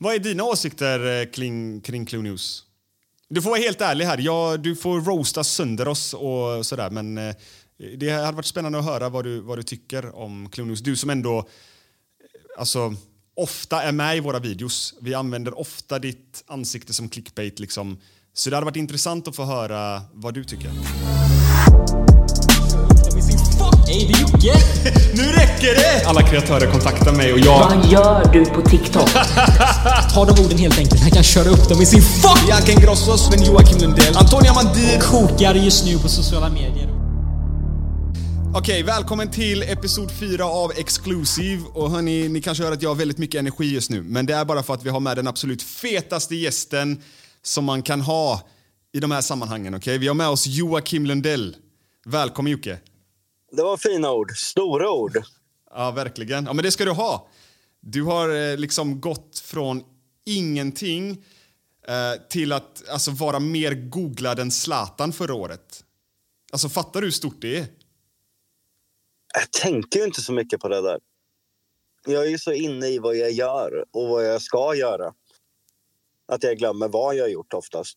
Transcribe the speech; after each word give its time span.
Vad 0.00 0.14
är 0.14 0.18
dina 0.18 0.44
åsikter 0.44 1.20
eh, 1.20 1.30
kring, 1.30 1.80
kring 1.80 2.06
Clue 2.06 2.22
News? 2.22 2.64
Du 3.28 3.42
får 3.42 3.50
vara 3.50 3.60
helt 3.60 3.80
ärlig 3.80 4.04
här. 4.04 4.18
Ja, 4.18 4.56
du 4.56 4.76
får 4.76 5.00
roasta 5.00 5.44
sönder 5.44 5.88
oss 5.88 6.14
och 6.14 6.66
sådär, 6.66 6.90
men 6.90 7.18
eh, 7.18 7.34
det 7.98 8.10
hade 8.10 8.36
varit 8.36 8.46
spännande 8.46 8.78
att 8.78 8.84
höra 8.84 9.08
vad 9.08 9.24
du, 9.24 9.40
vad 9.40 9.58
du 9.58 9.62
tycker 9.62 10.16
om 10.16 10.48
Clue 10.50 10.66
News. 10.66 10.80
Du 10.80 10.96
som 10.96 11.10
ändå 11.10 11.38
eh, 11.38 11.44
alltså, 12.58 12.94
ofta 13.36 13.82
är 13.82 13.92
med 13.92 14.16
i 14.16 14.20
våra 14.20 14.38
videos. 14.38 14.94
Vi 15.00 15.14
använder 15.14 15.58
ofta 15.58 15.98
ditt 15.98 16.44
ansikte 16.46 16.92
som 16.92 17.08
clickbait. 17.08 17.58
Liksom. 17.58 17.98
Så 18.32 18.50
det 18.50 18.56
hade 18.56 18.64
varit 18.64 18.76
intressant 18.76 19.28
att 19.28 19.36
få 19.36 19.44
höra 19.44 20.02
vad 20.12 20.34
du 20.34 20.44
tycker. 20.44 20.70
Hej, 23.86 24.04
det 24.08 24.14
är 24.14 24.20
Jocke! 24.20 24.58
Nu 25.14 25.22
räcker 25.22 25.74
det! 25.74 26.06
Alla 26.06 26.22
kreatörer 26.22 26.72
kontaktar 26.72 27.12
mig 27.12 27.32
och 27.32 27.38
jag... 27.38 27.58
Vad 27.58 27.86
gör 27.86 28.32
du 28.32 28.44
på 28.44 28.62
TikTok? 28.62 29.08
Ta 30.14 30.24
de 30.24 30.44
orden 30.44 30.58
helt 30.58 30.78
enkelt. 30.78 31.00
Han 31.00 31.10
kan 31.10 31.22
köra 31.22 31.48
upp 31.48 31.68
dem 31.68 31.80
i 31.82 31.86
sin 31.86 32.02
fuck! 32.02 32.46
Bianca 32.46 32.72
Ingrosso, 32.72 33.18
Sven 33.18 33.44
Joakim 33.44 33.78
Lundell, 33.78 34.16
Antonia 34.16 34.52
Mandir. 34.54 35.00
Kokar 35.00 35.54
just 35.54 35.84
nu 35.86 35.98
på 35.98 36.08
sociala 36.08 36.48
medier. 36.48 36.88
Okej, 38.54 38.82
välkommen 38.82 39.30
till 39.30 39.62
episod 39.62 40.10
4 40.10 40.44
av 40.44 40.72
Exclusive. 40.76 41.62
Och 41.74 41.90
hörni, 41.90 42.28
ni 42.28 42.40
kanske 42.40 42.64
hör 42.64 42.72
att 42.72 42.82
jag 42.82 42.90
har 42.90 42.94
väldigt 42.94 43.18
mycket 43.18 43.38
energi 43.38 43.74
just 43.74 43.90
nu. 43.90 44.02
Men 44.02 44.26
det 44.26 44.34
är 44.34 44.44
bara 44.44 44.62
för 44.62 44.74
att 44.74 44.84
vi 44.84 44.90
har 44.90 45.00
med 45.00 45.16
den 45.16 45.28
absolut 45.28 45.62
fetaste 45.62 46.36
gästen 46.36 47.02
som 47.42 47.64
man 47.64 47.82
kan 47.82 48.00
ha 48.00 48.40
i 48.94 49.00
de 49.00 49.10
här 49.10 49.20
sammanhangen. 49.20 49.74
Okej, 49.74 49.98
Vi 49.98 50.08
har 50.08 50.14
med 50.14 50.28
oss 50.28 50.46
Joakim 50.46 51.06
Lundell. 51.06 51.56
Välkommen 52.06 52.52
Jocke. 52.52 52.78
Det 53.50 53.62
var 53.62 53.76
fina 53.76 54.12
ord. 54.12 54.36
Stora 54.36 54.90
ord. 54.90 55.22
Ja, 55.70 55.90
verkligen. 55.90 56.44
Ja, 56.46 56.52
men 56.52 56.62
det 56.62 56.70
ska 56.70 56.84
du 56.84 56.90
ha. 56.90 57.28
Du 57.80 58.02
har 58.02 58.28
eh, 58.28 58.56
liksom 58.56 59.00
gått 59.00 59.38
från 59.38 59.84
ingenting 60.24 61.24
eh, 61.88 62.22
till 62.28 62.52
att 62.52 62.88
alltså, 62.88 63.10
vara 63.10 63.40
mer 63.40 63.74
googlad 63.74 64.38
än 64.38 64.50
Zlatan 64.50 65.12
förra 65.12 65.34
året. 65.34 65.84
Alltså, 66.52 66.68
fattar 66.68 67.00
du 67.00 67.06
hur 67.06 67.12
stort 67.12 67.40
det 67.40 67.56
är? 67.56 67.66
Jag 69.34 69.52
tänker 69.52 69.98
ju 69.98 70.04
inte 70.04 70.20
så 70.20 70.32
mycket 70.32 70.60
på 70.60 70.68
det 70.68 70.80
där. 70.80 71.00
Jag 72.06 72.26
är 72.26 72.30
ju 72.30 72.38
så 72.38 72.52
inne 72.52 72.86
i 72.86 72.98
vad 72.98 73.16
jag 73.16 73.32
gör 73.32 73.84
och 73.90 74.08
vad 74.08 74.26
jag 74.26 74.42
ska 74.42 74.74
göra. 74.74 75.12
Att 76.28 76.42
jag 76.42 76.58
glömmer 76.58 76.88
vad 76.88 77.14
jag 77.14 77.24
har 77.24 77.28
gjort 77.28 77.54
oftast. 77.54 77.96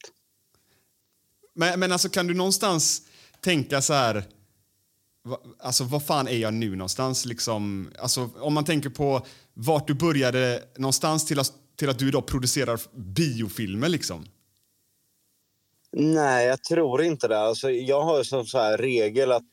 Men, 1.54 1.80
men 1.80 1.92
alltså, 1.92 2.10
kan 2.10 2.28
du 2.28 2.34
någonstans 2.34 3.02
tänka 3.42 3.82
så 3.82 3.94
här... 3.94 4.24
Alltså, 5.60 5.84
vad 5.84 6.06
fan 6.06 6.28
är 6.28 6.38
jag 6.38 6.54
nu 6.54 6.76
någonstans? 6.76 7.26
Liksom, 7.26 7.92
alltså, 8.00 8.30
om 8.36 8.54
man 8.54 8.66
tänker 8.66 8.90
på 8.90 9.26
vart 9.54 9.88
du 9.88 9.94
började 9.94 10.64
någonstans 10.78 11.26
till 11.26 11.40
att, 11.40 11.54
till 11.76 11.90
att 11.90 12.00
du 12.00 12.08
idag 12.08 12.28
producerar 12.28 12.80
biofilmer. 12.94 13.90
Liksom. 13.90 14.26
Nej, 15.92 16.48
jag 16.48 16.64
tror 16.64 17.04
inte 17.04 17.28
det. 17.28 17.40
Alltså, 17.40 17.72
jag 17.72 18.02
har 18.02 18.24
som 18.24 18.46
så 18.46 18.58
här 18.58 18.78
regel 18.78 19.32
att 19.32 19.50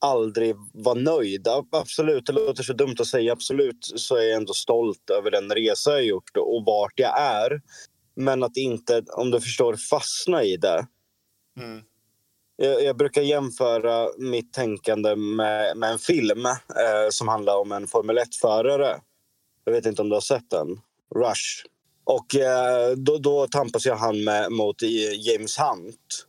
aldrig 0.00 0.54
vara 0.72 1.00
nöjd. 1.00 1.48
Absolut, 1.72 2.26
det 2.26 2.32
låter 2.32 2.62
så 2.62 2.72
dumt 2.72 2.96
att 2.98 3.06
säga. 3.06 3.32
Absolut 3.32 3.92
så 3.96 4.16
är 4.16 4.22
jag 4.22 4.36
ändå 4.36 4.52
stolt 4.52 5.10
över 5.10 5.30
den 5.30 5.50
resa 5.50 5.90
jag 5.90 6.04
gjort 6.04 6.36
och 6.36 6.64
vart 6.66 6.92
jag 6.96 7.20
är. 7.20 7.60
Men 8.14 8.42
att 8.42 8.56
inte, 8.56 9.02
om 9.08 9.30
du 9.30 9.40
förstår, 9.40 9.76
fastna 9.76 10.42
i 10.42 10.56
det. 10.56 10.86
Mm. 11.60 11.82
Jag, 12.60 12.82
jag 12.84 12.96
brukar 12.96 13.22
jämföra 13.22 14.08
mitt 14.18 14.52
tänkande 14.52 15.16
med, 15.16 15.76
med 15.76 15.92
en 15.92 15.98
film 15.98 16.46
eh, 16.46 17.10
som 17.10 17.28
handlar 17.28 17.56
om 17.56 17.72
en 17.72 17.86
Formel 17.86 18.18
1-förare. 18.18 19.00
Jag 19.64 19.72
vet 19.72 19.86
inte 19.86 20.02
om 20.02 20.08
du 20.08 20.16
har 20.16 20.20
sett 20.20 20.50
den. 20.50 20.80
Rush. 21.14 21.64
Och 22.04 22.34
eh, 22.34 22.90
då, 22.96 23.18
då 23.18 23.46
tampas 23.46 23.86
jag 23.86 23.96
han 23.96 24.24
med, 24.24 24.52
mot 24.52 24.82
James 25.18 25.58
Hunt. 25.58 26.26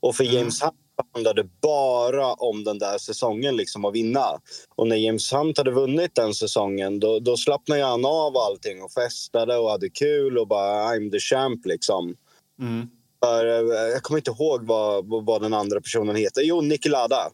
Och 0.00 0.16
för 0.16 0.24
James 0.24 0.62
Hunt 0.62 0.74
handlade 1.12 1.44
bara 1.62 2.32
om 2.32 2.64
den 2.64 2.78
där 2.78 2.98
säsongen, 2.98 3.56
liksom 3.56 3.84
att 3.84 3.94
vinna. 3.94 4.40
Och 4.76 4.88
när 4.88 4.96
James 4.96 5.32
Hunt 5.32 5.58
hade 5.58 5.70
vunnit 5.70 6.14
den 6.14 6.34
säsongen 6.34 7.00
då, 7.00 7.18
då 7.18 7.36
slappnade 7.36 7.84
han 7.84 8.04
av 8.04 8.36
allting 8.36 8.82
och 8.82 8.92
festade 8.92 9.56
och 9.56 9.70
hade 9.70 9.90
kul 9.90 10.38
och 10.38 10.48
bara 10.48 10.94
I'm 10.94 11.10
the 11.10 11.20
champ 11.20 11.66
liksom. 11.66 12.16
Mm. 12.60 12.88
Eh, 13.24 13.90
jag 13.92 14.02
kommer 14.02 14.18
inte 14.18 14.30
ihåg 14.30 14.66
vad, 14.66 15.24
vad 15.24 15.42
den 15.42 15.54
andra 15.54 15.80
personen 15.80 16.16
heter. 16.16 16.42
Jo, 16.42 16.60
Niki 16.60 16.88
Lauda. 16.88 17.30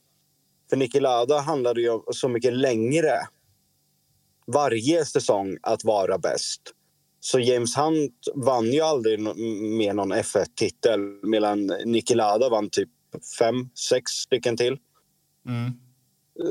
För 0.70 0.76
Niki 0.76 1.00
Lauda 1.00 1.38
handlade 1.38 1.80
ju 1.80 1.90
om 1.90 2.02
så 2.12 2.28
mycket 2.28 2.52
längre 2.52 3.12
varje 4.46 5.04
säsong 5.04 5.58
att 5.62 5.84
vara 5.84 6.18
bäst. 6.18 6.60
Så 7.20 7.40
James 7.40 7.76
Hunt 7.76 8.14
vann 8.34 8.72
ju 8.72 8.80
aldrig 8.80 9.20
mer 9.20 9.94
någon 9.94 10.12
F1-titel 10.12 11.00
medan 11.22 11.72
Niki 11.84 12.14
Lauda 12.14 12.48
vann 12.48 12.70
typ 12.70 12.88
fem, 13.38 13.68
sex 13.74 14.12
stycken 14.12 14.56
till. 14.56 14.78
Mm. 15.46 15.72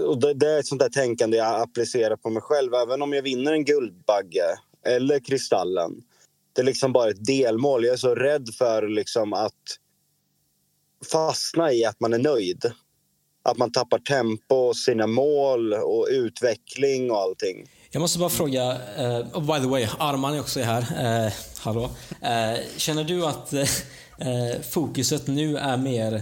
Och 0.07 0.19
det, 0.19 0.33
det 0.33 0.51
är 0.51 0.59
ett 0.59 0.67
sånt 0.67 0.81
där 0.81 0.89
tänkande 0.89 1.37
jag 1.37 1.61
applicerar 1.61 2.15
på 2.15 2.29
mig 2.29 2.41
själv. 2.41 2.73
Även 2.73 3.01
om 3.01 3.13
jag 3.13 3.21
vinner 3.21 3.53
en 3.53 3.65
Guldbagge 3.65 4.57
eller 4.85 5.19
Kristallen. 5.19 5.91
Det 6.53 6.61
är 6.61 6.65
liksom 6.65 6.93
bara 6.93 7.09
ett 7.09 7.25
delmål. 7.25 7.85
Jag 7.85 7.93
är 7.93 7.97
så 7.97 8.15
rädd 8.15 8.49
för 8.57 8.87
liksom 8.87 9.33
att 9.33 9.53
fastna 11.11 11.73
i 11.73 11.85
att 11.85 11.99
man 11.99 12.13
är 12.13 12.19
nöjd. 12.19 12.71
Att 13.43 13.57
man 13.57 13.71
tappar 13.71 13.99
tempo, 13.99 14.73
sina 14.73 15.07
mål 15.07 15.73
och 15.73 16.07
utveckling 16.09 17.11
och 17.11 17.17
allting. 17.17 17.69
Jag 17.91 17.99
måste 17.99 18.19
bara 18.19 18.29
fråga, 18.29 18.71
uh, 18.71 19.37
oh, 19.37 19.55
by 19.55 19.63
the 19.63 19.69
way, 19.69 19.87
Arman 19.99 20.33
är 20.33 20.39
också 20.39 20.59
här. 20.59 20.81
Uh, 21.25 21.33
hallå. 21.59 21.83
Uh, 21.83 22.59
känner 22.77 23.03
du 23.03 23.25
att 23.25 23.53
uh, 23.53 24.61
fokuset 24.69 25.27
nu 25.27 25.57
är 25.57 25.77
mer 25.77 26.21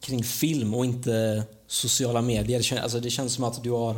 kring 0.00 0.24
film 0.24 0.74
och 0.74 0.84
inte 0.84 1.42
sociala 1.66 2.22
medier? 2.22 2.80
Alltså 2.82 3.00
det 3.00 3.10
känns 3.10 3.34
som 3.34 3.44
att 3.44 3.62
du 3.62 3.70
har 3.70 3.96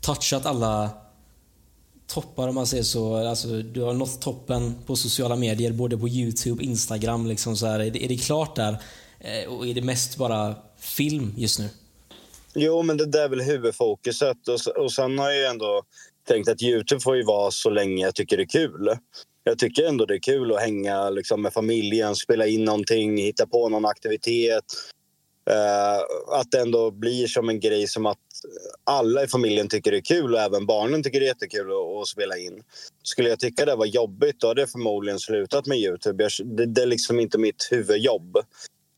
touchat 0.00 0.46
alla 0.46 0.90
toppar 2.06 2.48
om 2.48 2.54
man 2.54 2.66
säger 2.66 2.82
så. 2.82 3.16
Alltså, 3.16 3.48
du 3.48 3.82
har 3.82 3.92
nått 3.92 4.20
toppen 4.20 4.74
på 4.86 4.96
sociala 4.96 5.36
medier, 5.36 5.72
både 5.72 5.98
på 5.98 6.08
Youtube, 6.08 6.64
Instagram. 6.64 7.26
Liksom 7.26 7.56
så 7.56 7.66
här. 7.66 7.80
Är, 7.80 7.90
det, 7.90 8.04
är 8.04 8.08
det 8.08 8.16
klart 8.16 8.56
där? 8.56 8.76
Eh, 9.20 9.52
och 9.52 9.66
är 9.66 9.74
det 9.74 9.82
mest 9.82 10.16
bara 10.16 10.54
film 10.78 11.34
just 11.36 11.58
nu? 11.58 11.68
Jo, 12.54 12.82
men 12.82 12.96
det 12.96 13.06
där 13.06 13.24
är 13.24 13.28
väl 13.28 13.40
huvudfokuset. 13.40 14.48
Och, 14.48 14.82
och 14.82 14.92
sen 14.92 15.18
har 15.18 15.30
jag 15.30 15.50
ändå 15.50 15.82
tänkt 16.28 16.48
att 16.48 16.62
Youtube 16.62 17.00
får 17.00 17.16
ju 17.16 17.24
vara 17.24 17.50
så 17.50 17.70
länge 17.70 18.04
jag 18.04 18.14
tycker 18.14 18.36
det 18.36 18.42
är 18.42 18.46
kul. 18.46 18.96
Jag 19.44 19.58
tycker 19.58 19.88
ändå 19.88 20.06
det 20.06 20.14
är 20.14 20.18
kul 20.18 20.52
att 20.52 20.60
hänga 20.60 21.10
liksom, 21.10 21.42
med 21.42 21.52
familjen, 21.52 22.16
spela 22.16 22.46
in 22.46 22.64
någonting, 22.64 23.16
hitta 23.16 23.46
på 23.46 23.68
någon 23.68 23.84
aktivitet. 23.84 24.64
Uh, 25.50 26.38
att 26.40 26.50
det 26.50 26.60
ändå 26.60 26.90
blir 26.90 27.26
som 27.26 27.48
en 27.48 27.60
grej 27.60 27.86
som 27.86 28.06
att 28.06 28.18
alla 28.84 29.24
i 29.24 29.28
familjen 29.28 29.68
tycker 29.68 29.90
det 29.90 29.96
är 29.96 30.00
kul 30.00 30.34
och 30.34 30.40
även 30.40 30.66
barnen 30.66 31.02
tycker 31.02 31.20
det 31.20 31.26
är 31.26 31.28
jättekul 31.28 31.70
att, 31.70 32.02
att 32.02 32.08
spela 32.08 32.38
in. 32.38 32.62
Skulle 33.02 33.28
jag 33.28 33.38
tycka 33.38 33.64
det 33.64 33.76
var 33.76 33.86
jobbigt 33.86 34.40
då 34.40 34.48
hade 34.48 34.60
jag 34.60 34.70
förmodligen 34.70 35.20
slutat 35.20 35.66
med 35.66 35.78
Youtube. 35.78 36.24
Jag, 36.24 36.56
det, 36.56 36.66
det, 36.66 36.82
är 36.82 36.86
liksom 36.86 37.20
inte 37.20 37.38
mitt 37.38 37.68
huvudjobb. 37.70 38.38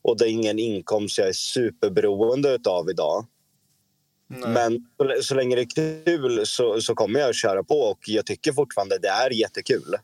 Och 0.02 0.18
det 0.18 0.24
är 0.24 0.28
ingen 0.28 0.58
inkomst 0.58 1.18
jag 1.18 1.28
är 1.28 1.32
superberoende 1.32 2.58
av 2.68 2.90
idag. 2.90 3.26
Nej. 4.28 4.48
Men 4.48 4.86
så, 4.96 5.22
så, 5.22 5.34
länge 5.34 5.56
det 5.56 5.62
är 5.62 6.04
kul 6.04 6.46
så, 6.46 6.80
så 6.80 6.94
kommer 6.94 7.20
jag 7.20 7.30
att 7.30 7.36
köra 7.36 7.64
på 7.64 7.80
och 7.80 7.98
jag 8.06 8.26
tycker 8.26 8.52
fortfarande 8.52 8.98
det 8.98 9.08
är 9.08 9.30
jättekul. 9.30 9.96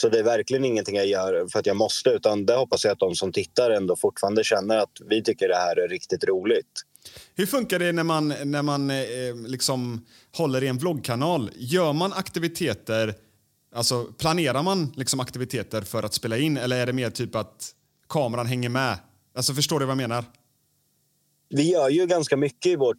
Så 0.00 0.08
det 0.08 0.18
är 0.18 0.22
verkligen 0.22 0.64
ingenting 0.64 0.96
jag 0.96 1.06
gör 1.06 1.46
för 1.52 1.58
att 1.58 1.66
jag 1.66 1.76
måste 1.76 2.10
utan 2.10 2.46
det 2.46 2.54
hoppas 2.54 2.84
jag 2.84 2.92
att 2.92 2.98
de 2.98 3.14
som 3.14 3.32
tittar 3.32 3.70
ändå 3.70 3.96
fortfarande 3.96 4.44
känner 4.44 4.76
att 4.76 4.92
vi 5.10 5.22
tycker 5.22 5.48
det 5.48 5.56
här 5.56 5.76
är 5.76 5.88
riktigt 5.88 6.24
roligt. 6.24 6.66
Hur 7.34 7.46
funkar 7.46 7.78
det 7.78 7.92
när 7.92 8.04
man, 8.04 8.34
när 8.44 8.62
man 8.62 8.90
eh, 8.90 8.96
liksom 9.46 10.06
håller 10.36 10.62
i 10.62 10.66
en 10.66 10.78
vloggkanal? 10.78 11.50
Gör 11.56 11.92
man 11.92 12.12
aktiviteter, 12.12 13.14
alltså 13.74 14.04
planerar 14.04 14.62
man 14.62 14.92
liksom 14.96 15.20
aktiviteter 15.20 15.82
för 15.82 16.02
att 16.02 16.14
spela 16.14 16.38
in 16.38 16.56
eller 16.56 16.76
är 16.76 16.86
det 16.86 16.92
mer 16.92 17.10
typ 17.10 17.34
att 17.34 17.70
kameran 18.08 18.46
hänger 18.46 18.68
med? 18.68 18.98
Alltså 19.36 19.54
förstår 19.54 19.80
du 19.80 19.86
vad 19.86 19.92
jag 19.92 20.08
menar? 20.08 20.24
Vi 21.48 21.72
gör 21.72 21.88
ju 21.88 22.06
ganska 22.06 22.36
mycket 22.36 22.72
i 22.72 22.76
vårt 22.76 22.98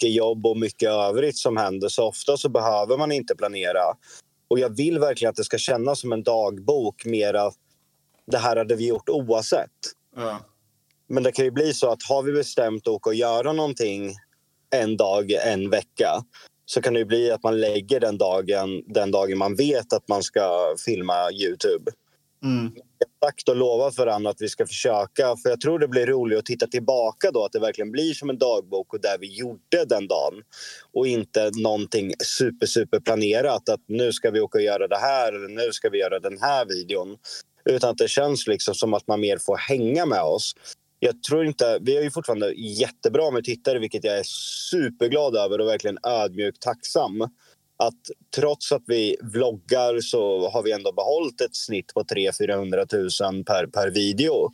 Mycket 0.00 0.16
jobb 0.16 0.46
och 0.46 0.58
mycket 0.58 0.88
övrigt 0.88 1.36
som 1.36 1.56
händer. 1.56 1.88
Så 1.88 2.08
ofta 2.08 2.36
så 2.36 2.48
behöver 2.48 2.96
man 2.96 3.12
inte 3.12 3.36
planera. 3.36 3.82
Och 4.48 4.58
jag 4.58 4.76
vill 4.76 4.98
verkligen 4.98 5.30
att 5.30 5.36
det 5.36 5.44
ska 5.44 5.58
kännas 5.58 6.00
som 6.00 6.12
en 6.12 6.22
dagbok 6.22 7.04
mera 7.04 7.50
det 8.26 8.38
här 8.38 8.56
hade 8.56 8.76
vi 8.76 8.88
gjort 8.88 9.08
oavsett. 9.08 9.70
Ja. 10.16 10.38
Men 11.08 11.22
det 11.22 11.32
kan 11.32 11.44
ju 11.44 11.50
bli 11.50 11.74
så 11.74 11.90
att 11.90 12.02
har 12.02 12.22
vi 12.22 12.32
bestämt 12.32 12.82
att 12.82 12.94
åka 12.94 13.10
och 13.10 13.14
göra 13.14 13.52
någonting 13.52 14.14
en 14.70 14.96
dag, 14.96 15.32
en 15.32 15.70
vecka 15.70 16.24
så 16.66 16.82
kan 16.82 16.94
det 16.94 17.04
bli 17.04 17.30
att 17.30 17.42
man 17.42 17.60
lägger 17.60 18.00
den 18.00 18.18
dagen, 18.18 18.82
den 18.86 19.10
dagen 19.10 19.38
man 19.38 19.54
vet 19.54 19.92
att 19.92 20.08
man 20.08 20.22
ska 20.22 20.74
filma 20.86 21.30
Youtube. 21.32 21.92
Mm 22.44 22.72
sagt 23.24 23.48
och 23.48 23.56
lovat 23.56 23.94
för 23.94 24.06
varandra 24.06 24.30
att 24.30 24.40
vi 24.40 24.48
ska 24.48 24.66
försöka. 24.66 25.36
För 25.36 25.50
Jag 25.50 25.60
tror 25.60 25.78
det 25.78 25.88
blir 25.88 26.06
roligt 26.06 26.38
att 26.38 26.44
titta 26.46 26.66
tillbaka 26.66 27.30
då, 27.30 27.44
att 27.44 27.52
det 27.52 27.60
verkligen 27.60 27.90
blir 27.90 28.14
som 28.14 28.30
en 28.30 28.38
dagbok 28.38 28.94
och 28.94 29.00
där 29.00 29.18
vi 29.20 29.34
gjorde 29.34 29.84
den 29.88 30.08
dagen. 30.08 30.34
Och 30.92 31.06
inte 31.06 31.50
någonting 31.54 32.12
super, 32.24 32.66
super 32.66 33.00
planerat 33.00 33.68
att 33.68 33.80
nu 33.86 34.12
ska 34.12 34.30
vi 34.30 34.40
åka 34.40 34.58
och 34.58 34.64
göra 34.64 34.88
det 34.88 34.98
här 34.98 35.32
eller 35.32 35.48
nu 35.48 35.72
ska 35.72 35.88
vi 35.88 35.98
göra 35.98 36.20
den 36.20 36.38
här 36.40 36.64
videon. 36.66 37.16
Utan 37.64 37.90
att 37.90 37.98
det 37.98 38.08
känns 38.08 38.46
liksom 38.46 38.74
som 38.74 38.94
att 38.94 39.06
man 39.08 39.20
mer 39.20 39.38
får 39.38 39.56
hänga 39.56 40.06
med 40.06 40.22
oss. 40.22 40.54
Jag 40.98 41.22
tror 41.22 41.46
inte, 41.46 41.78
vi 41.82 41.96
är 41.96 42.02
ju 42.02 42.10
fortfarande 42.10 42.52
jättebra 42.56 43.30
med 43.30 43.44
tittare 43.44 43.78
vilket 43.78 44.04
jag 44.04 44.18
är 44.18 44.24
superglad 44.70 45.36
över 45.36 45.60
och 45.60 45.68
verkligen 45.68 45.98
ödmjukt 46.02 46.62
tacksam 46.62 47.28
att 47.80 48.10
trots 48.36 48.72
att 48.72 48.82
vi 48.86 49.16
vloggar 49.20 50.00
så 50.00 50.50
har 50.50 50.62
vi 50.62 50.72
ändå 50.72 50.92
behållit 50.92 51.40
ett 51.40 51.56
snitt 51.56 51.94
på 51.94 52.04
300 52.04 52.86
000 52.92 53.44
per, 53.44 53.66
per 53.66 53.90
video. 53.90 54.50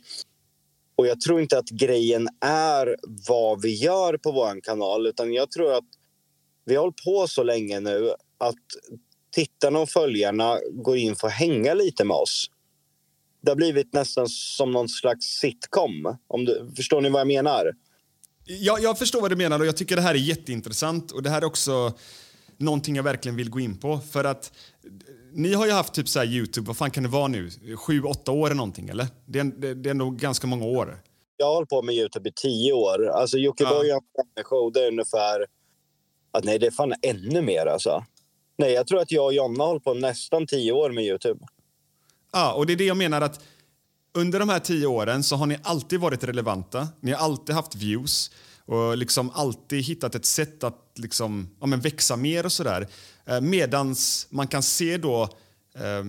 Och 0.95 1.07
jag 1.07 1.21
tror 1.21 1.41
inte 1.41 1.57
att 1.57 1.69
grejen 1.69 2.27
är 2.41 2.95
vad 3.27 3.61
vi 3.61 3.73
gör 3.73 4.17
på 4.17 4.31
vår 4.31 4.61
kanal 4.61 5.07
utan 5.07 5.33
jag 5.33 5.51
tror 5.51 5.73
att 5.73 5.83
vi 6.65 6.75
har 6.75 6.81
hållit 6.81 7.03
på 7.03 7.27
så 7.27 7.43
länge 7.43 7.79
nu 7.79 8.13
att 8.37 8.55
tittarna 9.31 9.79
och 9.79 9.89
följarna 9.89 10.59
går 10.71 10.97
in 10.97 11.15
för 11.15 11.27
att 11.27 11.33
hänga 11.33 11.73
lite 11.73 12.03
med 12.03 12.17
oss. 12.17 12.51
Det 13.41 13.51
har 13.51 13.55
blivit 13.55 13.93
nästan 13.93 14.27
som 14.29 14.71
någon 14.71 14.89
slags 14.89 15.25
sitcom. 15.25 16.17
Om 16.27 16.45
du, 16.45 16.71
förstår 16.75 17.01
ni 17.01 17.09
vad 17.09 17.19
jag 17.19 17.27
menar? 17.27 17.71
Ja, 18.45 18.79
jag 18.81 18.99
förstår 18.99 19.21
vad 19.21 19.31
du 19.31 19.35
menar 19.35 19.59
och 19.59 19.65
jag 19.65 19.77
tycker 19.77 19.95
det 19.95 20.01
här 20.01 20.15
är 20.15 20.19
jätteintressant. 20.19 21.11
Och 21.11 21.23
det 21.23 21.29
här 21.29 21.41
är 21.41 21.45
också 21.45 21.93
någonting 22.57 22.95
jag 22.95 23.03
verkligen 23.03 23.35
vill 23.35 23.49
gå 23.49 23.59
in 23.59 23.77
på. 23.77 23.99
För 23.99 24.23
att 24.23 24.51
ni 25.33 25.53
har 25.53 25.65
ju 25.65 25.71
haft 25.71 25.93
typ 25.93 26.09
så 26.09 26.23
Youtube, 26.23 26.67
vad 26.67 26.77
fan 26.77 26.91
kan 26.91 27.03
det 27.03 27.09
vara 27.09 27.27
nu? 27.27 27.49
Sju, 27.75 28.03
åtta 28.03 28.31
år 28.31 28.45
eller 28.45 28.55
någonting 28.55 28.89
eller? 28.89 29.07
Det 29.25 29.39
är, 29.39 29.43
det, 29.43 29.73
det 29.73 29.89
är 29.89 29.93
nog 29.93 30.19
ganska 30.19 30.47
många 30.47 30.65
år. 30.65 31.01
Jag 31.37 31.45
har 31.45 31.53
hållit 31.53 31.69
på 31.69 31.81
med 31.81 31.95
Youtube 31.95 32.29
i 32.29 32.33
tio 32.35 32.73
år. 32.73 33.07
Alltså 33.09 33.37
Jockiboi 33.37 33.87
ja. 33.89 34.01
show, 34.43 34.71
det 34.73 34.83
är 34.83 34.87
ungefär... 34.87 35.45
Att, 36.31 36.43
nej, 36.43 36.59
det 36.59 36.67
är 36.67 36.71
fan 36.71 36.93
ännu 37.01 37.41
mer 37.41 37.65
alltså. 37.65 38.05
Nej, 38.57 38.71
jag 38.71 38.87
tror 38.87 38.99
att 38.99 39.11
jag 39.11 39.25
och 39.25 39.33
Jonna 39.33 39.63
har 39.63 39.67
hållit 39.67 39.83
på 39.83 39.93
nästan 39.93 40.47
tio 40.47 40.71
år 40.71 40.89
med 40.89 41.03
Youtube. 41.03 41.45
Ja, 42.31 42.53
och 42.53 42.65
det 42.65 42.73
är 42.73 42.77
det 42.77 42.85
jag 42.85 42.97
menar 42.97 43.21
att 43.21 43.43
under 44.13 44.39
de 44.39 44.49
här 44.49 44.59
tio 44.59 44.87
åren 44.87 45.23
så 45.23 45.35
har 45.35 45.45
ni 45.45 45.57
alltid 45.63 45.99
varit 45.99 46.23
relevanta. 46.23 46.87
Ni 47.01 47.11
har 47.11 47.19
alltid 47.19 47.55
haft 47.55 47.75
views 47.75 48.31
och 48.67 48.97
liksom 48.97 49.29
alltid 49.29 49.83
hittat 49.83 50.15
ett 50.15 50.25
sätt 50.25 50.63
att 50.63 50.91
liksom, 50.95 51.49
ja, 51.59 51.65
men 51.65 51.79
växa 51.79 52.15
mer 52.15 52.45
och 52.45 52.51
sådär. 52.51 52.87
Eh, 53.25 53.41
Medan 53.41 53.95
man 54.29 54.47
kan 54.47 54.63
se 54.63 54.97
då 54.97 55.23
eh, 55.75 56.03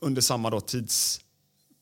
under 0.00 0.22
samma 0.22 0.50
då 0.50 0.60
tids... 0.60 1.20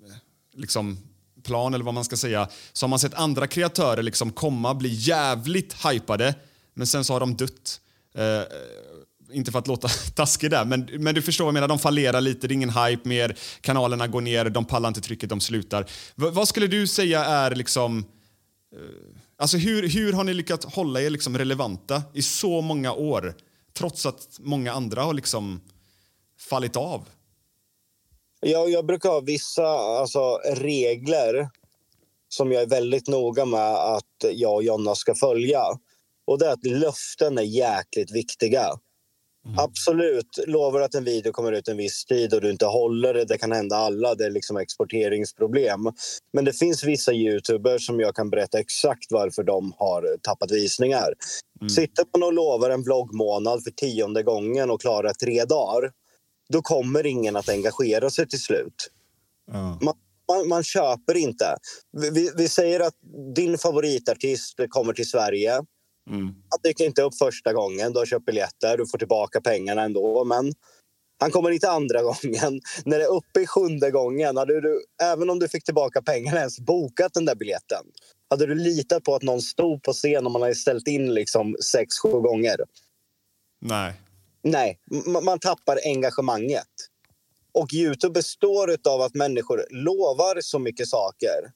Eh, 0.04 0.16
liksom, 0.54 0.98
plan 1.42 1.74
eller 1.74 1.84
vad 1.84 1.94
man 1.94 2.04
ska 2.04 2.16
säga, 2.16 2.48
så 2.72 2.86
har 2.86 2.88
man 2.88 2.98
sett 2.98 3.14
andra 3.14 3.46
kreatörer 3.46 4.02
liksom 4.02 4.32
komma, 4.32 4.74
bli 4.74 4.88
jävligt 4.88 5.86
hypade, 5.86 6.34
men 6.74 6.86
sen 6.86 7.04
så 7.04 7.12
har 7.12 7.20
de 7.20 7.36
dött. 7.36 7.80
Eh, 8.14 8.24
eh 8.24 8.42
inte 9.32 9.52
för 9.52 9.58
att 9.58 9.66
låta 9.66 9.88
taskig 10.14 10.50
där, 10.50 10.64
men, 10.64 10.88
men 10.98 11.14
du 11.14 11.22
förstår 11.22 11.44
vad 11.44 11.48
jag 11.48 11.54
menar. 11.54 11.68
De 11.68 11.78
fallerar 11.78 12.20
lite, 12.20 12.48
det 12.48 12.52
är 12.52 12.54
ingen 12.54 12.70
hype 12.70 13.08
mer, 13.08 13.36
kanalerna 13.60 14.06
går 14.06 14.20
ner, 14.20 14.44
de 14.44 14.64
pallar 14.64 14.88
inte 14.88 15.00
trycket, 15.00 15.28
de 15.28 15.40
slutar. 15.40 15.82
V 16.14 16.30
vad 16.30 16.48
skulle 16.48 16.66
du 16.66 16.86
säga 16.86 17.24
är 17.24 17.54
liksom... 17.54 18.04
Eh, 18.74 19.20
Alltså 19.38 19.56
hur, 19.56 19.88
hur 19.88 20.12
har 20.12 20.24
ni 20.24 20.34
lyckats 20.34 20.66
hålla 20.66 21.00
er 21.00 21.10
liksom 21.10 21.38
relevanta 21.38 22.02
i 22.14 22.22
så 22.22 22.60
många 22.60 22.92
år? 22.92 23.34
trots 23.76 24.06
att 24.06 24.38
många 24.38 24.72
andra 24.72 25.02
har 25.02 25.14
liksom 25.14 25.60
fallit 26.50 26.76
av? 26.76 27.08
Jag, 28.40 28.70
jag 28.70 28.86
brukar 28.86 29.08
ha 29.08 29.20
vissa 29.20 29.66
alltså, 29.78 30.36
regler 30.54 31.48
som 32.28 32.52
jag 32.52 32.62
är 32.62 32.66
väldigt 32.66 33.08
noga 33.08 33.44
med 33.44 33.74
att 33.74 34.24
jag 34.32 34.54
och 34.54 34.62
Jonna 34.62 34.94
ska 34.94 35.14
följa. 35.14 35.62
Och 36.24 36.38
det 36.38 36.46
är 36.46 36.52
att 36.52 36.66
löften 36.66 37.38
är 37.38 37.42
jäkligt 37.42 38.10
viktiga. 38.10 38.78
Absolut, 39.58 40.38
lovar 40.46 40.80
att 40.80 40.94
en 40.94 41.04
video 41.04 41.32
kommer 41.32 41.52
ut 41.52 41.68
en 41.68 41.76
viss 41.76 42.04
tid 42.04 42.34
och 42.34 42.40
du 42.40 42.50
inte 42.50 42.66
håller 42.66 43.14
det, 43.14 43.24
det 43.24 43.38
kan 43.38 43.52
hända 43.52 43.76
alla, 43.76 44.14
det 44.14 44.24
är 44.24 44.30
liksom 44.30 44.56
exporteringsproblem. 44.56 45.80
Men 46.32 46.44
det 46.44 46.52
finns 46.52 46.84
vissa 46.84 47.12
youtubers 47.12 47.86
som 47.86 48.00
jag 48.00 48.14
kan 48.14 48.30
berätta 48.30 48.58
exakt 48.58 49.06
varför 49.10 49.42
de 49.42 49.72
har 49.78 50.16
tappat 50.22 50.50
visningar. 50.50 51.08
Sitter 51.70 52.04
man 52.12 52.22
och 52.22 52.32
lovar 52.32 52.70
en 52.70 52.82
vloggmånad 52.82 53.64
för 53.64 53.70
tionde 53.70 54.22
gången 54.22 54.70
och 54.70 54.80
klarar 54.80 55.12
tre 55.12 55.44
dagar, 55.44 55.90
då 56.48 56.62
kommer 56.62 57.06
ingen 57.06 57.36
att 57.36 57.48
engagera 57.48 58.10
sig 58.10 58.28
till 58.28 58.40
slut. 58.40 58.90
Man, 59.80 59.94
man, 60.28 60.48
man 60.48 60.62
köper 60.62 61.16
inte. 61.16 61.56
Vi, 61.92 62.10
vi, 62.10 62.30
vi 62.36 62.48
säger 62.48 62.80
att 62.80 62.94
din 63.34 63.58
favoritartist 63.58 64.54
kommer 64.68 64.92
till 64.92 65.08
Sverige. 65.08 65.60
Han 66.48 66.60
dyker 66.62 66.84
inte 66.84 67.02
upp 67.02 67.14
första 67.14 67.52
gången, 67.52 67.92
du 67.92 67.98
har 67.98 68.06
köpt 68.06 68.26
biljetter, 68.26 68.76
du 68.76 68.86
får 68.86 68.98
tillbaka 68.98 69.40
pengarna 69.40 69.82
ändå. 69.82 70.24
Men 70.24 70.52
han 71.18 71.30
kommer 71.30 71.50
inte 71.50 71.70
andra 71.70 72.02
gången. 72.02 72.60
När 72.84 72.98
det 72.98 73.04
är 73.04 73.12
uppe 73.12 73.40
i 73.40 73.46
sjunde 73.46 73.90
gången, 73.90 74.36
hade 74.36 74.60
du, 74.60 74.84
även 75.02 75.30
om 75.30 75.38
du 75.38 75.48
fick 75.48 75.64
tillbaka 75.64 76.02
pengarna, 76.02 76.38
ens 76.38 76.60
bokat 76.60 77.14
den 77.14 77.24
där 77.24 77.34
biljetten? 77.34 77.84
Hade 78.30 78.46
du 78.46 78.54
litat 78.54 79.04
på 79.04 79.14
att 79.14 79.22
någon 79.22 79.42
stod 79.42 79.82
på 79.82 79.92
scen 79.92 80.26
om 80.26 80.32
man 80.32 80.42
hade 80.42 80.54
ställt 80.54 80.88
in 80.88 81.14
liksom 81.14 81.56
sex, 81.64 81.98
sju 81.98 82.12
gånger? 82.12 82.56
Nej. 83.60 84.00
Nej, 84.42 84.78
man 85.22 85.38
tappar 85.38 85.78
engagemanget. 85.84 86.68
Och 87.52 87.74
Youtube 87.74 88.12
består 88.12 88.76
av 88.88 89.00
att 89.00 89.14
människor 89.14 89.64
lovar 89.70 90.40
så 90.40 90.58
mycket 90.58 90.88
saker. 90.88 91.52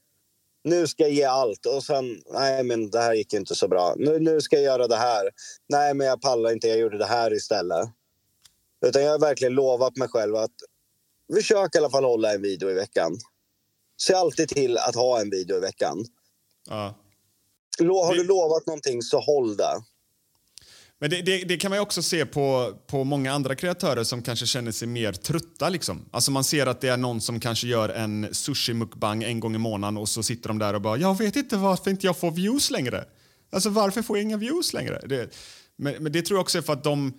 Nu 0.65 0.87
ska 0.87 1.03
jag 1.03 1.13
ge 1.13 1.25
allt 1.25 1.67
och 1.67 1.83
sen, 1.83 2.23
nej 2.27 2.65
men 2.65 2.91
det 2.91 3.01
här 3.01 3.15
gick 3.15 3.35
inte 3.35 3.55
så 3.55 3.69
bra. 3.69 3.95
Nu, 3.97 4.19
nu 4.19 4.41
ska 4.41 4.57
jag 4.57 4.65
göra 4.65 4.87
det 4.87 4.97
här. 4.97 5.31
Nej 5.69 5.95
men 5.95 6.07
jag 6.07 6.21
pallar 6.21 6.53
inte, 6.53 6.69
jag 6.69 6.79
gjorde 6.79 6.99
det 6.99 7.07
här 7.07 7.33
istället. 7.33 7.89
Utan 8.87 9.03
jag 9.03 9.11
har 9.11 9.19
verkligen 9.19 9.55
lovat 9.55 9.97
mig 9.97 10.09
själv 10.09 10.37
att 10.37 10.55
försök 11.35 11.75
i 11.75 11.79
alla 11.79 11.91
fall 11.91 12.05
hålla 12.05 12.35
en 12.35 12.43
video 12.43 12.71
i 12.71 12.75
veckan. 12.75 13.19
Se 13.97 14.15
alltid 14.15 14.49
till 14.49 14.79
att 14.79 14.95
ha 14.95 15.21
en 15.21 15.31
video 15.31 15.57
i 15.57 15.61
veckan. 15.61 16.05
Ja. 16.69 16.95
Har 17.79 18.15
du 18.15 18.25
lovat 18.25 18.67
någonting 18.67 19.03
så 19.03 19.21
håll 19.21 19.57
det. 19.57 19.83
Men 21.01 21.11
det, 21.11 21.23
det, 21.23 21.45
det 21.45 21.57
kan 21.57 21.71
man 21.71 21.79
ju 21.79 21.83
också 21.83 22.03
se 22.03 22.27
på, 22.27 22.75
på 22.87 23.05
många 23.05 23.33
andra 23.33 23.55
kreatörer 23.55 24.05
som 24.05 24.23
kanske 24.23 24.47
känner 24.47 24.73
sig 24.73 24.89
mer 24.89 25.13
trötta. 25.13 25.69
Liksom. 25.69 26.09
Alltså 26.11 26.31
man 26.31 26.45
ser 26.45 26.67
att 26.67 26.81
det 26.81 26.89
är 26.89 26.97
någon 26.97 27.21
som 27.21 27.41
kanske 27.41 27.67
gör 27.67 27.89
en 27.89 28.35
sushi-mukbang 28.35 29.23
en 29.23 29.41
gång 29.41 29.55
i 29.55 29.59
månaden 29.59 29.97
och 29.97 30.09
så 30.09 30.23
sitter 30.23 30.49
de 30.49 30.59
där 30.59 30.75
och 30.75 30.81
bara 30.81 30.97
“jag 30.97 31.19
vet 31.19 31.37
inte 31.37 31.57
varför 31.57 31.91
inte 31.91 32.07
jag 32.07 32.19
får 32.19 32.31
views 32.31 32.71
längre”. 32.71 33.05
Alltså 33.53 33.71
varför 33.71 34.03
får 34.03 34.17
jag 34.17 34.25
inga 34.25 34.37
views 34.37 34.73
längre? 34.73 35.01
Det, 35.07 35.35
men, 35.77 35.95
men 36.03 36.13
det 36.13 36.23
tror 36.23 36.37
jag 36.37 36.43
också 36.43 36.59
är 36.59 36.63
för 36.63 36.73
att 36.73 36.85
de, 36.85 37.13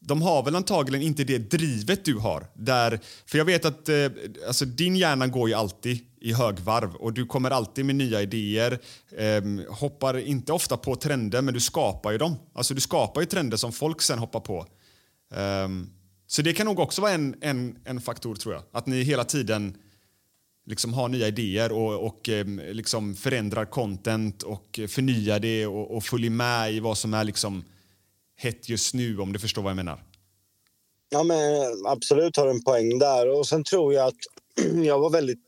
de 0.00 0.22
har 0.22 0.42
väl 0.42 0.56
antagligen 0.56 1.06
inte 1.06 1.24
det 1.24 1.38
drivet 1.38 2.04
du 2.04 2.14
har. 2.14 2.46
Där, 2.54 3.00
för 3.26 3.38
jag 3.38 3.44
vet 3.44 3.64
att 3.64 3.88
eh, 3.88 4.06
alltså 4.46 4.64
din 4.64 4.96
hjärna 4.96 5.26
går 5.26 5.48
ju 5.48 5.54
alltid 5.54 5.98
i 6.20 6.32
högvarv 6.32 6.94
och 6.94 7.12
du 7.12 7.26
kommer 7.26 7.50
alltid 7.50 7.84
med 7.84 7.96
nya 7.96 8.22
idéer. 8.22 8.78
Eh, 9.16 9.42
hoppar 9.74 10.18
inte 10.18 10.52
ofta 10.52 10.76
på 10.76 10.96
trender, 10.96 11.42
men 11.42 11.54
du 11.54 11.60
skapar 11.60 12.12
ju 12.12 12.18
dem. 12.18 12.36
Alltså 12.54 12.74
du 12.74 12.80
skapar 12.80 13.20
ju 13.20 13.26
trender 13.26 13.56
som 13.56 13.72
folk 13.72 14.02
sen 14.02 14.18
hoppar 14.18 14.40
på. 14.40 14.66
Eh, 15.34 15.68
så 16.26 16.42
det 16.42 16.52
kan 16.52 16.66
nog 16.66 16.78
också 16.78 17.02
vara 17.02 17.12
en, 17.12 17.34
en, 17.40 17.78
en 17.84 18.00
faktor 18.00 18.34
tror 18.34 18.54
jag. 18.54 18.62
Att 18.72 18.86
ni 18.86 19.02
hela 19.02 19.24
tiden 19.24 19.76
liksom 20.66 20.94
har 20.94 21.08
nya 21.08 21.28
idéer 21.28 21.72
och, 21.72 22.06
och 22.06 22.28
ehm, 22.28 22.60
liksom 22.72 23.14
förändrar 23.14 23.64
content 23.64 24.42
och 24.42 24.80
förnyar 24.88 25.40
det 25.40 25.66
och, 25.66 25.96
och 25.96 26.04
följer 26.04 26.30
med 26.30 26.72
i 26.72 26.80
vad 26.80 26.98
som 26.98 27.14
är 27.14 27.24
liksom 27.24 27.64
hett 28.38 28.68
just 28.68 28.94
nu 28.94 29.18
om 29.18 29.32
du 29.32 29.38
förstår 29.38 29.62
vad 29.62 29.70
jag 29.70 29.76
menar. 29.76 30.04
Ja, 31.08 31.22
men 31.22 31.86
absolut 31.86 32.36
har 32.36 32.48
en 32.48 32.62
poäng 32.62 32.98
där. 32.98 33.38
Och 33.38 33.48
sen 33.48 33.64
tror 33.64 33.94
jag 33.94 34.06
att 34.06 34.14
jag 34.84 34.98
var 34.98 35.10
väldigt 35.10 35.44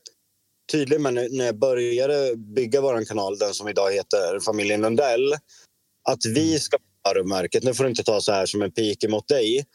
tydlig 0.71 1.01
med 1.01 1.13
när 1.13 1.45
jag 1.45 1.59
började 1.59 2.35
bygga 2.35 2.81
vår 2.81 3.05
kanal, 3.05 3.37
den 3.37 3.53
som 3.53 3.67
idag 3.67 3.91
heter 3.91 4.39
Familjen 4.39 4.81
Lundell, 4.81 5.33
att 6.09 6.25
vi 6.25 6.59
ska 6.59 6.77
vara 7.03 7.13
varumärket. 7.13 7.63
Nu 7.63 7.73
får 7.73 7.83
du 7.83 7.89
inte 7.89 8.03
ta 8.03 8.21
så 8.21 8.31
här 8.31 8.45
som 8.45 8.61
en 8.61 8.71
pik 8.71 9.09
mot 9.09 9.27
dig, 9.27 9.65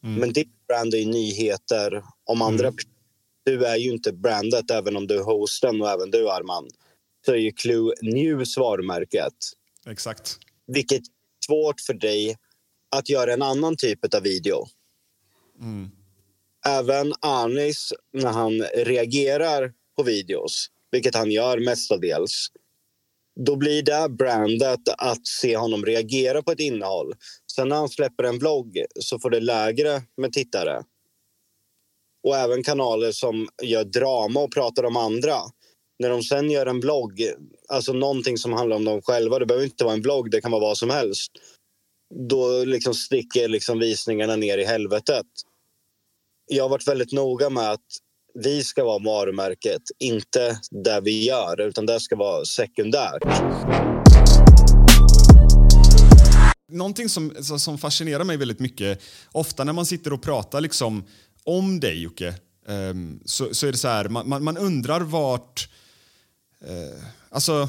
men 0.00 0.32
ditt 0.32 0.66
brand 0.68 0.94
är 0.94 0.98
ju 0.98 1.06
nyheter 1.06 2.02
om 2.24 2.42
andra. 2.42 2.72
Du 3.44 3.64
är 3.64 3.76
ju 3.76 3.92
inte 3.92 4.12
brandet, 4.12 4.70
även 4.70 4.96
om 4.96 5.06
du 5.06 5.16
är 5.16 5.22
hosten 5.22 5.82
och 5.82 5.90
även 5.90 6.10
du, 6.10 6.30
Arman. 6.30 6.68
Så 7.26 7.32
är 7.32 7.36
ju 7.36 7.52
Clue 7.52 7.94
News 8.02 8.56
varumärket 8.56 9.34
Exakt. 9.86 10.38
vilket 10.66 10.98
är 11.00 11.04
svårt 11.46 11.80
för 11.80 11.94
dig 11.94 12.36
att 12.96 13.08
göra 13.08 13.32
en 13.32 13.42
annan 13.42 13.76
typ 13.76 14.14
av 14.14 14.22
video. 14.22 14.66
Även 16.66 17.12
Anis, 17.20 17.92
när 18.12 18.30
han 18.30 18.62
reagerar 18.62 19.72
på 19.96 20.02
videos, 20.02 20.66
vilket 20.90 21.14
han 21.14 21.30
gör 21.30 21.58
mestadels, 21.58 22.48
då 23.40 23.56
blir 23.56 23.82
det 23.82 24.08
brandet 24.08 24.80
att 24.98 25.26
se 25.26 25.56
honom 25.56 25.84
reagera 25.84 26.42
på 26.42 26.52
ett 26.52 26.60
innehåll. 26.60 27.14
Sen 27.56 27.68
när 27.68 27.76
han 27.76 27.88
släpper 27.88 28.24
en 28.24 28.38
vlogg 28.38 28.84
så 29.00 29.18
får 29.18 29.30
det 29.30 29.40
lägre 29.40 30.02
med 30.16 30.32
tittare. 30.32 30.82
Och 32.24 32.36
även 32.36 32.62
kanaler 32.62 33.12
som 33.12 33.48
gör 33.62 33.84
drama 33.84 34.40
och 34.40 34.52
pratar 34.52 34.84
om 34.84 34.96
andra. 34.96 35.36
När 35.98 36.10
de 36.10 36.22
sen 36.22 36.50
gör 36.50 36.66
en 36.66 36.80
blogg, 36.80 37.22
alltså 37.68 37.92
någonting 37.92 38.38
som 38.38 38.52
handlar 38.52 38.76
om 38.76 38.84
dem 38.84 39.02
själva, 39.02 39.38
det 39.38 39.46
behöver 39.46 39.64
inte 39.64 39.84
vara 39.84 39.94
en 39.94 40.02
blogg, 40.02 40.30
det 40.30 40.40
kan 40.40 40.50
vara 40.50 40.60
vad 40.60 40.78
som 40.78 40.90
helst. 40.90 41.32
Då 42.14 42.64
liksom 42.64 42.94
sticker 42.94 43.48
liksom 43.48 43.78
visningarna 43.78 44.36
ner 44.36 44.58
i 44.58 44.64
helvetet. 44.64 45.26
Jag 46.46 46.64
har 46.64 46.68
varit 46.68 46.88
väldigt 46.88 47.12
noga 47.12 47.50
med 47.50 47.70
att 47.70 47.86
vi 48.34 48.64
ska 48.64 48.84
vara 48.84 48.98
varumärket, 48.98 49.82
inte 49.98 50.60
det 50.84 51.00
vi 51.00 51.24
gör, 51.24 51.60
utan 51.60 51.86
det 51.86 52.00
ska 52.00 52.16
vara 52.16 52.44
sekundärt. 52.44 53.22
Någonting 56.68 57.08
som, 57.08 57.34
som 57.58 57.78
fascinerar 57.78 58.24
mig 58.24 58.36
väldigt 58.36 58.60
mycket, 58.60 59.02
ofta 59.32 59.64
när 59.64 59.72
man 59.72 59.86
sitter 59.86 60.12
och 60.12 60.22
pratar 60.22 60.60
liksom 60.60 61.04
om 61.44 61.80
dig 61.80 62.02
Jocke, 62.02 62.34
ehm, 62.68 63.20
så, 63.24 63.54
så 63.54 63.66
är 63.66 63.72
det 63.72 63.78
så 63.78 63.88
här, 63.88 64.08
man, 64.08 64.28
man, 64.28 64.44
man 64.44 64.56
undrar 64.56 65.00
vart... 65.00 65.68
Eh, 66.64 67.04
alltså, 67.30 67.68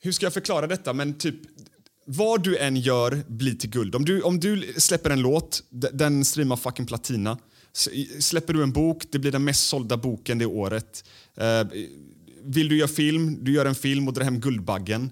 hur 0.00 0.12
ska 0.12 0.26
jag 0.26 0.34
förklara 0.34 0.66
detta? 0.66 0.92
Men 0.92 1.18
typ, 1.18 1.34
vad 2.10 2.44
du 2.44 2.56
än 2.56 2.76
gör 2.76 3.22
blir 3.28 3.54
till 3.54 3.70
guld. 3.70 3.94
Om 3.94 4.04
du, 4.04 4.22
om 4.22 4.40
du 4.40 4.74
släpper 4.76 5.10
en 5.10 5.20
låt, 5.20 5.62
den 5.70 6.24
streamar 6.24 6.56
fucking 6.56 6.86
platina. 6.86 7.38
Släpper 8.20 8.54
du 8.54 8.62
en 8.62 8.72
bok, 8.72 9.04
det 9.10 9.18
blir 9.18 9.32
den 9.32 9.44
mest 9.44 9.68
sålda 9.68 9.96
boken 9.96 10.38
det 10.38 10.46
året. 10.46 11.04
Uh, 11.40 11.70
vill 12.42 12.68
du 12.68 12.76
göra 12.76 12.88
film, 12.88 13.44
du 13.44 13.52
gör 13.52 13.66
en 13.66 13.74
film 13.74 14.08
och 14.08 14.14
drar 14.14 14.24
hem 14.24 14.40
Guldbaggen. 14.40 15.10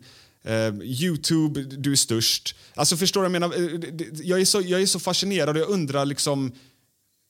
Uh, 0.48 0.82
Youtube, 0.82 1.62
du 1.62 1.92
är 1.92 1.96
störst. 1.96 2.54
Alltså 2.74 2.96
förstår 2.96 3.20
du 3.20 3.24
jag 3.24 3.32
menar? 3.32 3.54
Eh, 3.54 3.80
jag 4.22 4.40
är 4.40 4.44
så, 4.44 4.60
jag 4.60 4.82
är 4.82 4.86
så 4.86 4.98
fascinerad 4.98 5.56
och 5.56 5.62
jag 5.62 5.68
undrar 5.68 6.04
liksom 6.04 6.52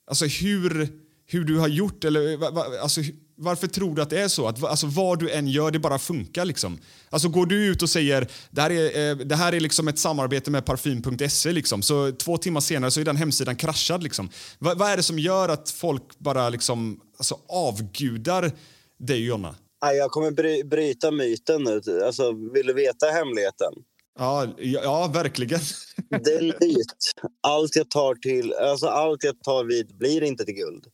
alltså 0.06 0.26
hur, 0.26 0.88
hur 1.26 1.44
du 1.44 1.58
har 1.58 1.68
gjort 1.68 2.04
eller 2.04 2.44
alltså, 2.82 3.00
varför 3.36 3.66
tror 3.66 3.94
du 3.94 4.02
att 4.02 4.10
det 4.10 4.20
är 4.20 4.28
så? 4.28 4.48
Att, 4.48 4.64
alltså, 4.64 4.86
vad 4.86 5.18
du 5.18 5.30
än 5.30 5.48
gör, 5.48 5.70
det 5.70 5.78
bara 5.78 5.98
funkar 5.98 6.44
liksom. 6.44 6.78
Alltså 7.10 7.28
går 7.28 7.46
du 7.46 7.66
ut 7.66 7.82
och 7.82 7.90
säger 7.90 8.28
det 8.50 8.60
här 8.60 8.70
är, 8.70 9.10
eh, 9.10 9.16
det 9.16 9.36
här 9.36 9.52
är 9.52 9.60
liksom 9.60 9.88
ett 9.88 9.98
samarbete 9.98 10.50
med 10.50 10.64
parfym.se 10.64 11.52
liksom, 11.52 11.82
så 11.82 12.12
två 12.12 12.36
timmar 12.36 12.60
senare 12.60 12.90
så 12.90 13.00
är 13.00 13.04
den 13.04 13.16
hemsidan 13.16 13.56
kraschad 13.56 14.02
liksom. 14.02 14.30
Va, 14.58 14.74
vad 14.76 14.90
är 14.90 14.96
det 14.96 15.02
som 15.02 15.18
gör 15.18 15.48
att 15.48 15.70
folk 15.70 16.18
bara 16.18 16.48
liksom 16.48 17.00
alltså, 17.16 17.38
avgudar 17.48 18.52
dig 18.98 19.24
Jonna? 19.24 19.54
Jag 19.80 20.10
kommer 20.10 20.30
bry 20.30 20.64
bryta 20.64 21.10
myten 21.10 21.62
nu. 21.62 22.02
Alltså, 22.04 22.32
vill 22.32 22.66
du 22.66 22.72
veta 22.72 23.06
hemligheten? 23.06 23.72
Ja, 24.18 24.46
ja, 24.58 24.80
ja 24.82 25.10
verkligen. 25.14 25.60
Det 26.08 26.30
är 26.30 26.38
en 26.38 26.46
myt. 26.60 27.12
Allt 27.42 27.76
jag 27.76 27.90
tar 27.90 28.14
till, 28.14 28.52
alltså 28.52 28.86
allt 28.86 29.24
jag 29.24 29.42
tar 29.42 29.64
vid 29.64 29.96
blir 29.96 30.22
inte 30.22 30.44
till 30.44 30.54
guld. 30.54 30.86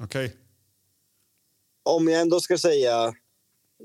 Okej. 0.00 0.36
Om 1.84 2.08
jag 2.08 2.20
ändå 2.20 2.40
ska 2.40 2.58
säga... 2.58 3.14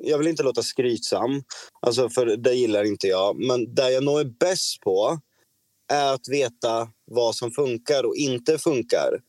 Jag 0.01 0.17
vill 0.17 0.27
inte 0.27 0.43
låta 0.43 0.63
skrytsam, 0.63 1.43
alltså 1.81 2.09
för 2.09 2.25
det 2.25 2.53
gillar 2.53 2.83
inte 2.83 3.07
jag. 3.07 3.35
Men 3.35 3.75
det 3.75 3.91
jag 3.91 4.03
nog 4.03 4.19
är 4.19 4.25
bäst 4.39 4.81
på 4.81 5.19
är 5.91 6.13
att 6.13 6.27
veta 6.29 6.89
vad 7.05 7.35
som 7.35 7.51
funkar 7.51 8.03
och 8.03 8.15
inte 8.15 8.57
funkar. 8.57 9.19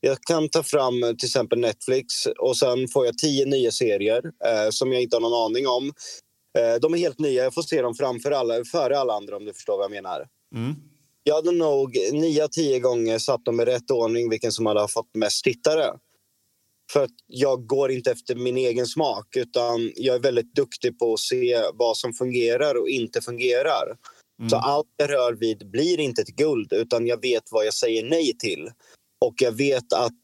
Jag 0.00 0.20
kan 0.20 0.48
ta 0.48 0.62
fram 0.62 1.00
till 1.18 1.26
exempel 1.26 1.58
Netflix 1.58 2.26
och 2.38 2.56
sen 2.56 2.88
får 2.88 3.06
jag 3.06 3.18
tio 3.18 3.46
nya 3.46 3.70
serier 3.70 4.22
eh, 4.24 4.70
som 4.70 4.92
jag 4.92 5.02
inte 5.02 5.16
har 5.16 5.20
någon 5.20 5.44
aning 5.44 5.66
om. 5.66 5.92
Eh, 6.58 6.80
de 6.80 6.94
är 6.94 6.98
helt 6.98 7.18
nya, 7.18 7.44
jag 7.44 7.54
får 7.54 7.62
se 7.62 7.82
dem 7.82 7.94
framför 7.94 8.30
alla, 8.30 8.64
före 8.64 8.98
alla 8.98 9.12
andra 9.12 9.36
om 9.36 9.44
du 9.44 9.54
förstår 9.54 9.76
vad 9.76 9.84
jag 9.84 9.90
menar. 9.90 10.28
Mm. 10.54 10.74
Jag 11.24 11.34
hade 11.34 11.52
nog 11.52 11.96
nio 12.12 12.48
tio 12.48 12.80
gånger 12.80 13.18
satt 13.18 13.44
dem 13.44 13.60
i 13.60 13.64
rätt 13.64 13.90
ordning 13.90 14.30
vilken 14.30 14.52
som 14.52 14.66
hade 14.66 14.88
fått 14.88 15.14
mest 15.14 15.44
tittare. 15.44 15.92
För 16.92 17.02
att 17.04 17.10
jag 17.26 17.66
går 17.66 17.90
inte 17.90 18.10
efter 18.10 18.34
min 18.34 18.56
egen 18.56 18.86
smak 18.86 19.36
utan 19.36 19.92
jag 19.96 20.16
är 20.16 20.20
väldigt 20.20 20.54
duktig 20.54 20.98
på 20.98 21.12
att 21.12 21.20
se 21.20 21.62
vad 21.74 21.96
som 21.96 22.12
fungerar 22.12 22.74
och 22.74 22.88
inte 22.88 23.20
fungerar. 23.20 23.96
Så 24.50 24.56
allt 24.56 24.88
jag 24.96 25.10
rör 25.10 25.32
vid 25.32 25.70
blir 25.70 26.00
inte 26.00 26.22
ett 26.22 26.36
guld 26.36 26.72
utan 26.72 27.06
jag 27.06 27.22
vet 27.22 27.42
vad 27.50 27.66
jag 27.66 27.74
säger 27.74 28.04
nej 28.04 28.38
till. 28.38 28.70
Och 29.24 29.34
jag 29.38 29.52
vet 29.52 29.92
att 29.92 30.18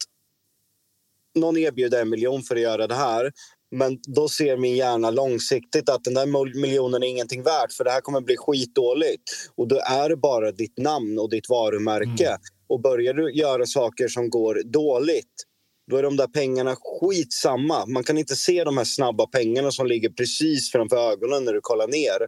någon 1.34 1.56
erbjuder 1.56 2.02
en 2.02 2.10
miljon 2.10 2.42
för 2.42 2.54
att 2.56 2.62
göra 2.62 2.86
det 2.86 2.94
här 2.94 3.32
men 3.70 3.98
då 4.06 4.28
ser 4.28 4.56
min 4.56 4.76
hjärna 4.76 5.10
långsiktigt 5.10 5.88
att 5.88 6.04
den 6.04 6.14
där 6.14 6.26
mil- 6.26 6.60
miljonen 6.60 7.02
är 7.02 7.06
ingenting 7.06 7.42
värt 7.42 7.72
för 7.72 7.84
det 7.84 7.90
här 7.90 8.00
kommer 8.00 8.20
bli 8.20 8.36
skitdåligt. 8.36 9.22
Och 9.56 9.68
då 9.68 9.76
är 9.76 10.08
det 10.08 10.16
bara 10.16 10.52
ditt 10.52 10.78
namn 10.78 11.18
och 11.18 11.30
ditt 11.30 11.48
varumärke. 11.48 12.38
Och 12.66 12.80
börjar 12.80 13.14
du 13.14 13.32
göra 13.32 13.66
saker 13.66 14.08
som 14.08 14.30
går 14.30 14.62
dåligt 14.64 15.44
då 15.88 15.96
är 15.96 16.02
de 16.02 16.16
där 16.16 16.26
pengarna 16.26 16.76
skitsamma. 16.76 17.86
Man 17.86 18.04
kan 18.04 18.18
inte 18.18 18.36
se 18.36 18.64
de 18.64 18.76
här 18.76 18.84
snabba 18.84 19.26
pengarna 19.26 19.70
som 19.70 19.86
ligger 19.86 20.10
precis 20.10 20.72
framför 20.72 20.96
ögonen 21.12 21.44
när 21.44 21.52
du 21.52 21.60
kollar 21.60 21.88
ner. 21.88 22.18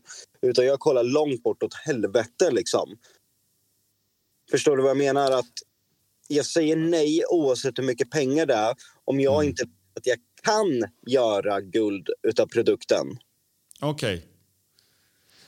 Utan 0.43 0.67
jag 0.67 0.81
kollar 0.81 1.05
långt 1.05 1.43
bort 1.43 1.62
åt 1.62 1.75
helvete 1.75 2.50
liksom. 2.50 2.97
Förstår 4.50 4.76
du 4.76 4.83
vad 4.83 4.90
jag 4.90 4.97
menar? 4.97 5.31
Att 5.31 5.52
jag 6.29 6.47
säger 6.47 6.76
nej 6.76 7.23
oavsett 7.31 7.79
hur 7.79 7.85
mycket 7.85 8.11
pengar 8.11 8.47
det 8.47 8.55
är 8.55 8.75
om 9.05 9.21
jag 9.21 9.45
inte 9.45 9.64
vet 9.64 9.71
att 9.97 10.07
jag 10.07 10.19
kan 10.43 10.90
göra 11.07 11.61
guld 11.61 12.09
utav 12.23 12.47
produkten. 12.47 13.07
Okej. 13.81 14.26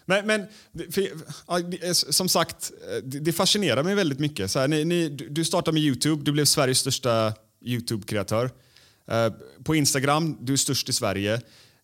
Men, 0.05 0.27
men 0.27 0.47
för, 0.93 2.13
som 2.13 2.29
sagt, 2.29 2.73
det, 3.03 3.21
det 3.21 3.33
fascinerar 3.33 3.83
mig 3.83 3.95
väldigt 3.95 4.19
mycket. 4.19 4.51
Så 4.51 4.59
här, 4.59 4.69
ni, 4.69 4.85
ni, 4.85 5.09
du 5.09 5.45
startade 5.45 5.75
med 5.75 5.83
Youtube, 5.83 6.23
du 6.25 6.33
blev 6.33 6.45
Sveriges 6.45 6.79
största 6.79 7.35
Youtube-kreatör. 7.65 8.51
Eh, 9.07 9.33
på 9.65 9.75
Instagram, 9.75 10.37
du 10.41 10.53
är 10.53 10.57
störst 10.57 10.89
i 10.89 10.93
Sverige. 10.93 11.35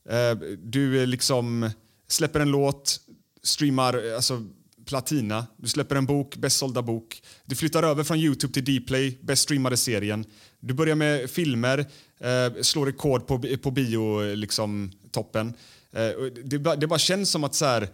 Eh, 0.09 0.35
du 0.63 1.07
liksom 1.07 1.71
släpper 2.09 2.41
en 2.41 2.51
låt, 2.51 3.01
streamar 3.43 4.09
eh, 4.09 4.15
alltså, 4.17 4.45
platina. 4.87 5.47
Du 5.57 5.69
släpper 5.69 5.97
en 5.97 6.07
bok, 6.07 6.37
bäst 6.37 6.57
sålda 6.59 6.83
bok. 6.83 7.23
Du 7.45 7.55
flyttar 7.57 7.83
över 7.83 8.05
från 8.05 8.19
Youtube 8.19 8.53
till 8.55 8.65
Dplay, 8.83 9.19
bäst 9.23 9.43
streamade 9.43 9.77
serien. 9.77 10.25
Du 10.61 10.75
börjar 10.75 10.95
med 10.95 11.31
filmer, 11.31 11.79
eh, 12.21 12.63
slår 12.63 12.87
rekord 12.87 13.27
på, 13.27 13.39
på 13.63 13.71
bio, 13.71 14.35
liksom, 14.35 14.91
toppen. 15.11 15.55
Eh, 15.93 16.11
det, 16.45 16.59
bara- 16.59 16.77
det 16.77 16.87
bara 16.87 16.99
känns 16.99 17.31
som 17.31 17.45
att 17.45 17.55
så 17.55 17.65
här, 17.65 17.89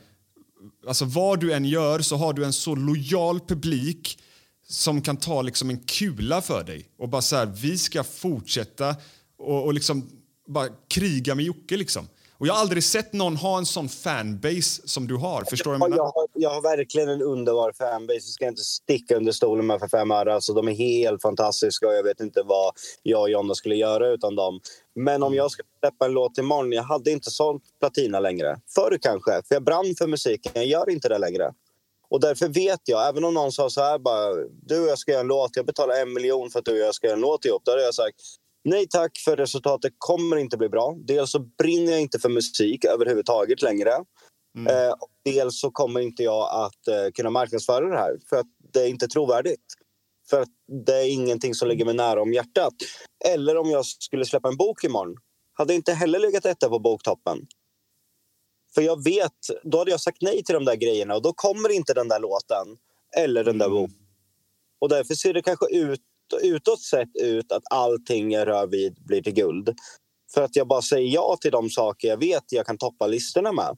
alltså 0.87 1.05
vad 1.05 1.41
du 1.41 1.53
än 1.53 1.65
gör 1.65 2.01
så 2.01 2.17
har 2.17 2.33
du 2.33 2.45
en 2.45 2.53
så 2.53 2.75
lojal 2.75 3.41
publik 3.41 4.19
som 4.69 5.03
kan 5.03 5.17
ta 5.17 5.43
liksom 5.43 5.71
en 5.71 5.79
kula 5.79 6.43
för 6.43 6.65
dig 6.65 6.89
och 6.99 7.09
bara 7.09 7.23
så 7.23 7.37
här, 7.37 7.47
vi 7.47 7.79
ska 7.79 8.05
fortsätta 8.05 8.97
och, 9.39 9.65
och 9.65 9.75
liksom 9.75 10.11
bara 10.47 10.69
kriga 10.89 11.35
med 11.35 11.45
Jocke 11.45 11.77
liksom. 11.77 12.09
Och 12.39 12.47
jag 12.47 12.55
har 12.55 12.61
aldrig 12.61 12.85
sett 12.85 13.13
någon 13.13 13.37
ha 13.37 13.59
en 13.59 13.67
sån 13.67 13.89
fanbase 13.89 14.89
som 14.89 15.07
du 15.07 15.17
har. 15.17 15.45
Förstår 15.45 15.73
du 15.73 15.79
jag 15.79 15.91
jag, 15.91 16.05
har, 16.05 16.27
jag 16.35 16.51
har 16.51 16.63
verkligen 16.63 17.09
en 17.09 17.23
underbar 17.23 17.73
fanbase. 17.73 18.15
Jag 18.15 18.23
ska 18.23 18.49
inte 18.49 18.63
sticka 18.63 19.17
under 19.17 19.33
stolen 19.33 19.67
med 19.67 19.81
för 19.81 19.89
fem 19.89 20.11
öre. 20.11 20.35
Alltså, 20.35 20.53
de 20.53 20.69
är 20.69 20.73
helt 20.73 21.23
fantastiska 21.23 21.89
och 21.89 21.95
jag 21.95 22.03
vet 22.03 22.21
inte 22.21 22.43
vad 22.43 22.73
jag 23.03 23.21
och 23.21 23.31
Jonna 23.31 23.55
skulle 23.55 23.77
göra 23.77 24.09
utan 24.09 24.37
dem. 24.37 24.61
Men 24.95 25.23
om 25.23 25.35
jag 25.35 25.51
ska 25.51 25.63
släppa 25.81 26.05
en 26.05 26.13
låt 26.13 26.39
imorgon, 26.39 26.73
jag 26.73 26.83
hade 26.83 27.11
inte 27.11 27.31
sålt 27.31 27.63
platina 27.81 28.21
längre. 28.21 28.61
Förr 28.75 28.99
kanske, 29.03 29.43
för 29.49 29.55
jag 29.55 29.65
brann 29.65 29.95
för 29.99 30.07
musiken. 30.07 30.53
Jag 30.55 30.67
gör 30.67 30.91
inte 30.91 31.09
det 31.09 31.19
längre. 31.19 31.53
Och 32.15 32.21
därför 32.21 32.49
vet 32.49 32.81
jag, 32.85 33.09
även 33.09 33.25
om 33.25 33.35
någon 33.35 33.53
sa 33.53 33.71
så 33.71 33.81
här 33.81 33.99
bara, 33.99 34.35
du 34.63 34.81
och 34.81 34.89
jag 34.89 34.99
ska 34.99 35.11
göra 35.11 35.21
en 35.21 35.27
låt, 35.27 35.57
jag 35.57 35.67
betalar 35.67 35.95
en 35.95 36.13
miljon 36.13 36.51
för 36.51 36.59
att 36.59 36.65
du 36.65 36.73
och 36.73 36.87
jag 36.87 36.95
ska 36.95 37.07
göra 37.07 37.17
en 37.17 37.21
låt 37.21 37.45
ihop. 37.45 37.63
Då 37.65 37.71
hade 37.71 37.83
jag 37.83 37.95
sagt, 37.95 38.17
nej 38.65 38.87
tack 38.89 39.19
för 39.25 39.37
resultatet 39.37 39.93
kommer 39.99 40.37
inte 40.37 40.57
bli 40.57 40.69
bra. 40.69 40.97
Dels 41.07 41.31
så 41.31 41.39
brinner 41.39 41.93
jag 41.93 42.01
inte 42.01 42.19
för 42.19 42.29
musik 42.29 42.85
överhuvudtaget 42.85 43.63
längre. 43.63 43.91
Eh, 44.69 44.91
och 44.91 45.09
dels 45.25 45.61
så 45.61 45.71
kommer 45.71 46.01
inte 46.01 46.23
jag 46.23 46.65
att 46.65 46.89
eh, 46.89 47.11
kunna 47.15 47.31
marknadsföra 47.31 47.89
det 47.89 47.99
här 47.99 48.19
för 48.29 48.37
att 48.37 48.47
det 48.73 48.81
är 48.81 48.89
inte 48.89 49.09
trovärdigt. 49.09 49.65
För 50.31 50.41
att 50.41 50.49
det 50.87 50.95
är 50.95 51.13
ingenting 51.13 51.55
som 51.55 51.69
ligger 51.69 51.85
mig 51.85 51.95
nära 51.95 52.23
om 52.23 52.33
hjärtat. 52.33 52.75
Eller 53.33 53.57
om 53.57 53.71
jag 53.71 53.87
skulle 53.87 54.25
släppa 54.25 54.49
en 54.49 54.57
bok 54.57 54.85
imorgon. 54.85 55.17
Hade 55.53 55.75
inte 55.75 55.93
heller 55.93 56.19
legat 56.19 56.47
etta 56.47 56.69
på 56.69 56.79
boktoppen. 56.79 57.39
För 58.75 58.83
jag 58.83 59.05
vet, 59.05 59.33
då 59.63 59.79
hade 59.79 59.91
jag 59.91 60.01
sagt 60.01 60.19
nej 60.21 60.45
till 60.45 60.55
de 60.55 60.65
där 60.65 60.77
grejerna 60.77 61.15
och 61.15 61.23
då 61.23 61.33
kommer 61.33 61.69
inte 61.69 61.95
den 61.95 62.09
där 62.09 62.21
låten 62.21 62.67
eller 63.17 63.45
den 63.45 63.59
där 63.59 63.69
boken. 63.69 63.97
Och 64.81 64.89
därför 64.89 65.15
ser 65.15 65.35
det 65.35 65.43
kanske 65.43 65.67
ut, 65.77 66.01
utåt 66.43 66.83
sett 66.83 67.17
ut 67.23 67.53
att 67.53 67.63
allting 67.71 68.33
jag 68.33 68.49
rör 68.49 68.67
vid 68.67 69.05
blir 69.07 69.23
till 69.23 69.35
guld. 69.35 69.75
För 70.35 70.43
att 70.43 70.57
jag 70.57 70.69
bara 70.69 70.83
säger 70.83 71.15
ja 71.15 71.37
till 71.41 71.51
de 71.51 71.71
saker 71.71 72.09
jag 72.09 72.17
vet 72.17 72.45
jag 72.49 72.67
kan 72.67 72.79
toppa 72.79 73.07
listorna 73.07 73.53
med. 73.53 73.77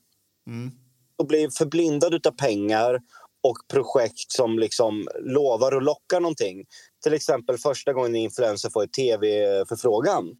Och 1.18 1.26
blir 1.26 1.50
förblindad 1.50 2.26
av 2.26 2.30
pengar 2.30 3.00
och 3.42 3.56
projekt 3.72 4.32
som 4.32 4.58
liksom 4.58 5.08
lovar 5.20 5.74
och 5.74 5.82
lockar 5.82 6.20
någonting. 6.20 6.64
Till 7.02 7.14
exempel 7.14 7.58
första 7.58 7.92
gången 7.92 8.14
en 8.14 8.20
influencer 8.20 8.70
får 8.70 8.82
en 8.82 8.88
tv-förfrågan. 8.88 10.36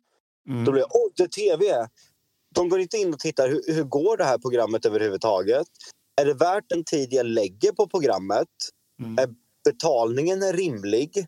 Då 0.64 0.73
blir 0.73 0.83
jag, 0.83 0.90
åh, 0.95 1.11
det 1.16 1.23
är 1.23 1.29
tv! 1.29 1.88
De 2.57 2.69
går 2.69 2.81
inte 2.81 2.97
in 2.97 3.14
och 3.14 3.21
tittar, 3.21 3.49
hur, 3.49 3.62
hur 3.75 3.85
går 3.85 4.16
det 4.16 4.25
här 4.25 4.38
programmet 4.38 4.87
överhuvudtaget? 4.87 5.66
Är 6.21 6.25
det 6.25 6.35
värt 6.35 6.64
den 6.69 6.85
tid 6.85 7.12
jag 7.12 7.27
lägger 7.27 7.73
på 7.73 7.88
programmet? 7.88 8.49
Är 9.19 9.29
betalningen 9.64 10.53
rimlig? 10.53 11.27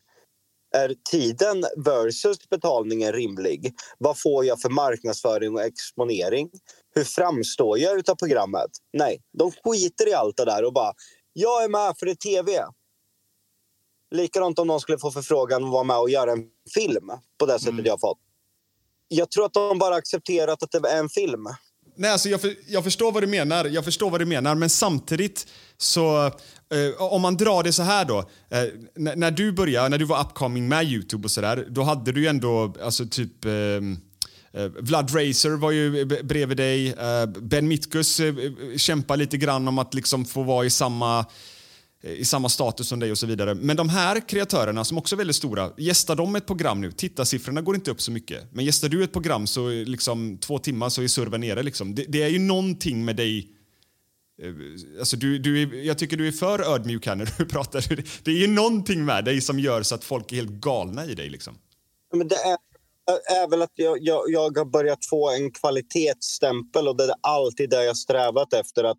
Är 0.77 0.95
tiden 1.11 1.65
versus 1.77 2.49
betalningen 2.49 3.13
rimlig? 3.13 3.75
Vad 3.99 4.21
får 4.21 4.45
jag 4.45 4.61
för 4.61 4.69
marknadsföring 4.69 5.55
och 5.55 5.63
exponering? 5.63 6.51
Hur 6.95 7.05
framstår 7.05 7.79
jag 7.79 7.99
utav 7.99 8.15
programmet? 8.15 8.71
Nej, 8.93 9.21
de 9.39 9.53
skiter 9.53 10.09
i 10.09 10.15
allt 10.15 10.37
det 10.37 10.45
där 10.45 10.65
och 10.65 10.73
bara 10.73 10.93
jag 11.33 11.65
är 11.65 11.69
med 11.69 11.95
för 11.99 12.07
det 12.07 12.13
är 12.13 12.17
tv. 12.17 12.65
Likadant 14.15 14.59
om 14.59 14.67
någon 14.67 14.81
skulle 14.81 14.99
få 14.99 15.11
förfrågan 15.11 15.65
att 15.65 15.71
vara 15.71 15.85
med 15.85 15.99
och 15.99 16.11
göra 16.11 16.33
en 16.33 16.45
film 16.75 17.11
på 17.39 17.47
det 17.47 17.59
sättet 17.59 17.87
jag 17.87 17.93
har 17.93 17.99
fått. 17.99 18.19
Jag 19.09 19.31
tror 19.31 19.45
att 19.45 19.53
de 19.53 19.79
bara 19.79 19.95
accepterat 19.95 20.63
att 20.63 20.71
det 20.71 20.89
är 20.89 20.99
en 20.99 21.09
film. 21.09 21.49
Nej, 21.97 22.11
alltså 22.11 22.29
jag, 22.29 22.41
för, 22.41 22.55
jag 22.67 22.85
förstår 22.85 23.13
vad 23.13 23.23
du 23.23 23.27
menar, 23.27 23.65
jag 23.65 23.85
förstår 23.85 24.11
vad 24.11 24.21
du 24.21 24.27
menar, 24.27 24.55
men 24.55 24.71
samtidigt 24.71 25.47
så, 25.77 26.27
eh, 26.27 26.33
om 27.13 27.23
man 27.23 27.37
drar 27.37 27.63
det 27.63 27.73
så 27.73 27.83
här 27.83 28.05
då, 28.05 28.19
eh, 28.19 28.65
när, 28.95 29.17
när 29.17 29.31
du 29.31 29.53
började, 29.53 29.89
när 29.89 29.99
du 29.99 30.05
var 30.05 30.21
upcoming 30.21 30.69
med 30.69 30.85
Youtube 30.85 31.25
och 31.25 31.31
sådär, 31.31 31.67
då 31.71 31.83
hade 31.83 32.13
du 32.13 32.21
ju 32.21 32.27
ändå, 32.27 32.75
alltså 32.83 33.07
typ 33.07 33.45
eh, 33.45 33.53
eh, 34.63 34.71
Vlad 34.81 35.15
Racer 35.15 35.51
var 35.51 35.71
ju 35.71 36.05
b- 36.05 36.23
bredvid 36.23 36.57
dig, 36.57 36.89
eh, 36.89 37.27
Ben 37.27 37.69
Mitkus 37.69 38.21
eh, 38.21 38.27
eh 38.27 38.77
kämpar 38.77 39.17
lite 39.17 39.37
grann 39.37 39.69
om 39.69 39.79
att 39.79 39.95
liksom 39.95 40.25
få 40.25 40.43
vara 40.43 40.67
i 40.67 40.71
samma 40.71 41.27
Eh, 42.03 42.13
i 42.13 42.25
samma 42.25 42.49
status 42.49 42.89
som 42.89 43.01
dig 43.01 43.11
och 43.11 43.19
så 43.19 43.27
vidare. 43.27 43.55
Men 43.55 43.77
de 43.77 43.89
här 43.89 44.29
kreatörerna 44.29 44.85
som 44.85 44.99
också 44.99 45.15
är 45.15 45.17
väldigt 45.17 45.37
stora, 45.37 45.71
gästar 45.79 46.17
de 46.17 46.37
ett 46.37 46.47
program 46.47 46.81
nu, 46.81 46.93
tittarsiffrorna 46.93 47.61
går 47.63 47.75
inte 47.75 47.91
upp 47.91 48.01
så 48.01 48.11
mycket. 48.11 48.53
Men 48.53 48.65
gästar 48.65 48.89
du 48.89 49.05
ett 49.05 49.13
program 49.13 49.47
så 49.47 49.69
liksom 49.69 50.39
två 50.39 50.59
timmar 50.59 50.89
så 50.89 51.03
är 51.03 51.09
servern 51.09 51.41
nere. 51.41 51.63
Liksom. 51.63 51.95
Det, 51.95 52.05
det 52.09 52.23
är 52.23 52.29
ju 52.29 52.39
någonting 52.39 53.05
med 53.05 53.17
dig 53.17 53.49
eh, 54.43 54.99
Alltså 54.99 55.17
du, 55.17 55.39
du 55.39 55.63
är, 55.63 55.75
jag 55.87 55.99
tycker 55.99 56.17
du 56.17 56.29
är 56.29 56.33
för 56.33 56.75
ödmjuk 56.75 57.07
här 57.07 57.17
när 57.17 57.35
du 57.39 57.45
pratar. 57.49 57.85
Det- 57.97 58.05
Det 58.25 58.31
är 58.31 58.39
ju 58.39 58.47
någonting 58.47 59.05
med 59.05 59.25
dig 59.25 59.41
som 59.41 59.59
gör 59.61 59.83
så 59.83 59.95
att 59.95 60.05
folk 60.05 60.33
är 60.33 60.37
helt 60.37 60.51
galna 60.51 61.07
i 61.07 61.15
dig. 61.15 61.29
Liksom. 61.31 61.59
Men 62.15 62.29
det 62.29 62.37
är, 62.37 62.57
är 63.43 63.51
väl 63.51 63.63
att 63.63 63.73
jag, 63.75 63.99
jag, 64.01 64.23
jag 64.29 64.59
har 64.59 64.65
börjat 64.65 65.07
få 65.07 65.31
en 65.31 65.51
kvalitetsstämpel 65.53 66.89
och 66.89 66.97
det 66.97 67.05
är 67.05 67.15
alltid 67.21 67.71
det 67.71 67.85
jag 67.85 67.97
strävat 67.97 68.53
efter. 68.53 68.85
att 68.85 68.99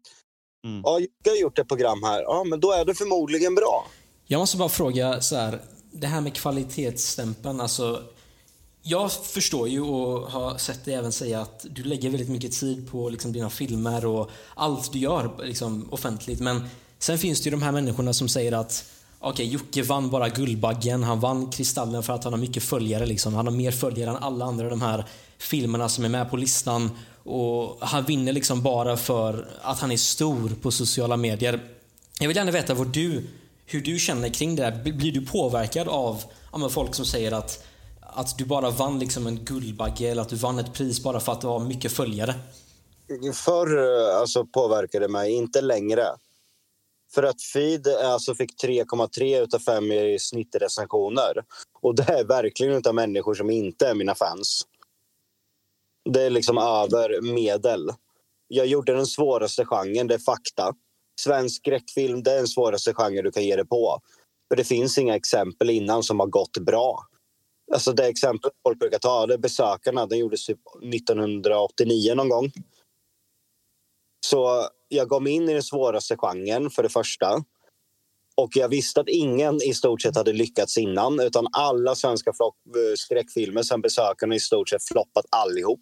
ja, 0.84 1.00
Jag 1.24 1.32
har 1.32 1.38
gjort 1.38 1.60
ett 1.60 1.68
program 1.68 2.04
här, 2.04 2.22
ja, 2.22 2.44
men 2.44 2.60
då 2.60 2.72
är 2.72 2.86
det 2.86 2.96
förmodligen 2.96 3.56
bra. 3.56 3.88
Jag 4.28 4.40
måste 4.40 4.58
bara 4.58 4.70
fråga 4.70 5.22
så 5.22 5.36
här, 5.36 5.62
det 5.92 6.08
här 6.08 6.22
med 6.22 6.34
kvalitetsstämpeln, 6.34 7.62
alltså 7.62 8.04
jag 8.82 9.12
förstår 9.12 9.68
ju 9.68 9.82
och 9.82 10.32
har 10.32 10.58
sett 10.58 10.86
dig 10.86 10.94
även 10.94 11.12
säga 11.12 11.42
att 11.42 11.66
du 11.70 11.84
lägger 11.84 12.10
väldigt 12.10 12.30
mycket 12.30 12.52
tid 12.52 12.92
på 12.92 13.10
liksom, 13.10 13.34
dina 13.34 13.50
filmer 13.50 14.06
och 14.06 14.30
allt 14.56 14.94
du 14.94 15.00
gör 15.00 15.32
liksom, 15.44 15.88
offentligt. 15.92 16.40
Men 16.40 16.62
sen 17.00 17.18
finns 17.18 17.42
det 17.42 17.46
ju 17.46 17.52
de 17.52 17.62
här 17.62 17.72
människorna 17.72 18.14
som 18.14 18.30
säger 18.30 18.52
att 18.52 18.86
okej, 19.20 19.46
Jocke 19.46 19.84
vann 19.84 20.10
bara 20.10 20.30
Guldbaggen, 20.30 21.04
han 21.04 21.20
vann 21.20 21.52
Kristallen 21.52 22.04
för 22.04 22.14
att 22.14 22.24
han 22.24 22.34
har 22.34 22.40
mycket 22.40 22.64
följare. 22.64 23.06
Liksom. 23.06 23.34
Han 23.34 23.48
har 23.48 23.54
mer 23.54 23.72
följare 23.72 24.10
än 24.10 24.16
alla 24.16 24.46
andra 24.46 24.70
de 24.70 24.82
här 24.82 25.06
filmerna 25.38 25.90
som 25.90 26.06
är 26.06 26.10
med 26.10 26.30
på 26.30 26.38
listan. 26.38 26.92
Och 27.24 27.78
han 27.82 28.04
vinner 28.04 28.34
liksom 28.34 28.62
bara 28.62 28.98
för 28.98 29.48
att 29.62 29.80
han 29.80 29.92
är 29.92 29.98
stor 29.98 30.50
på 30.62 30.72
sociala 30.72 31.18
medier. 31.18 31.60
Jag 32.20 32.28
vill 32.28 32.38
gärna 32.38 32.52
veta 32.52 32.74
vad 32.74 32.88
du, 32.88 33.28
hur 33.66 33.82
du 33.82 34.00
känner 34.00 34.30
kring 34.30 34.56
det 34.56 34.64
där. 34.64 34.92
Blir 34.94 35.12
du 35.12 35.26
påverkad 35.26 35.88
av 35.88 36.24
ja, 36.52 36.70
folk 36.70 36.96
som 36.96 37.06
säger 37.06 37.32
att, 37.32 37.64
att 38.02 38.38
du 38.38 38.46
bara 38.46 38.70
vann 38.70 39.00
liksom 39.00 39.28
en 39.28 39.46
Guldbagge 39.46 40.10
eller 40.10 40.22
att 40.22 40.30
du 40.30 40.36
vann 40.36 40.60
ett 40.60 40.74
pris 40.74 41.04
bara 41.04 41.20
för 41.20 41.32
att 41.32 41.42
du 41.42 41.48
har 41.48 41.60
mycket 41.60 41.92
följare? 41.92 42.36
Förr 43.34 43.78
eh, 43.78 44.20
alltså, 44.20 44.46
påverkade 44.46 45.06
det 45.06 45.12
mig, 45.12 45.32
inte 45.32 45.62
längre. 45.62 46.06
För 47.14 47.24
att 47.24 47.42
Feed 47.42 47.88
eh, 47.88 48.12
alltså 48.12 48.36
fick 48.36 48.64
3,3 48.64 49.44
utav 49.44 49.60
5 49.60 49.92
i 49.92 50.18
snittrecensioner. 50.20 51.34
Och 51.82 51.96
det 51.96 52.10
är 52.10 52.24
verkligen 52.24 52.74
utav 52.74 52.96
människor 52.96 53.34
som 53.34 53.50
inte 53.50 53.88
är 53.88 53.96
mina 53.96 54.16
fans. 54.16 54.66
Det 56.06 56.22
är 56.22 56.30
liksom 56.30 56.58
över 56.58 57.34
medel. 57.34 57.90
Jag 58.48 58.68
gjorde 58.68 58.94
den 58.94 59.06
svåraste 59.06 59.66
genren, 59.66 60.08
det 60.08 60.14
är 60.14 60.20
fakta. 60.20 60.74
Svensk 61.22 61.56
skräckfilm, 61.56 62.24
det 62.24 62.32
är 62.32 62.38
den 62.38 62.48
svåraste 62.48 62.94
genren 62.94 63.24
du 63.24 63.32
kan 63.32 63.44
ge 63.44 63.56
dig 63.56 63.68
på. 63.68 64.00
För 64.50 64.56
det 64.56 64.64
finns 64.64 64.98
inga 64.98 65.16
exempel 65.16 65.70
innan 65.70 66.04
som 66.04 66.20
har 66.20 66.28
gått 66.28 66.58
bra. 66.58 67.00
Alltså 67.74 67.92
det 67.92 68.08
exempel 68.08 68.52
folk 68.64 68.80
brukar 68.80 69.00
ta, 69.00 69.26
det 69.26 69.34
är 69.34 69.38
Besökarna. 69.38 70.06
Den 70.06 70.20
gjordes 70.20 70.46
typ 70.46 70.60
1989 70.94 72.16
någon 72.16 72.30
gång. 72.30 72.52
Så 74.26 74.68
jag 74.88 75.10
gav 75.10 75.22
mig 75.24 75.34
in 75.34 75.50
i 75.50 75.54
den 75.54 75.64
svåraste 75.64 76.18
genren 76.18 76.70
för 76.70 76.84
det 76.84 76.90
första. 76.90 77.44
Och 78.36 78.56
jag 78.56 78.70
visste 78.70 79.02
att 79.02 79.10
ingen 79.10 79.56
i 79.56 79.74
stort 79.74 80.02
sett 80.02 80.16
hade 80.16 80.34
lyckats 80.34 80.78
innan 80.78 81.20
utan 81.20 81.48
alla 81.52 81.96
svenska 81.96 82.30
eh, 82.30 82.96
skräckfilmer 82.96 83.64
sen 83.64 83.82
Besökarna 83.82 84.36
i 84.36 84.40
stort 84.40 84.70
sett 84.70 84.88
floppat 84.88 85.26
allihop. 85.30 85.80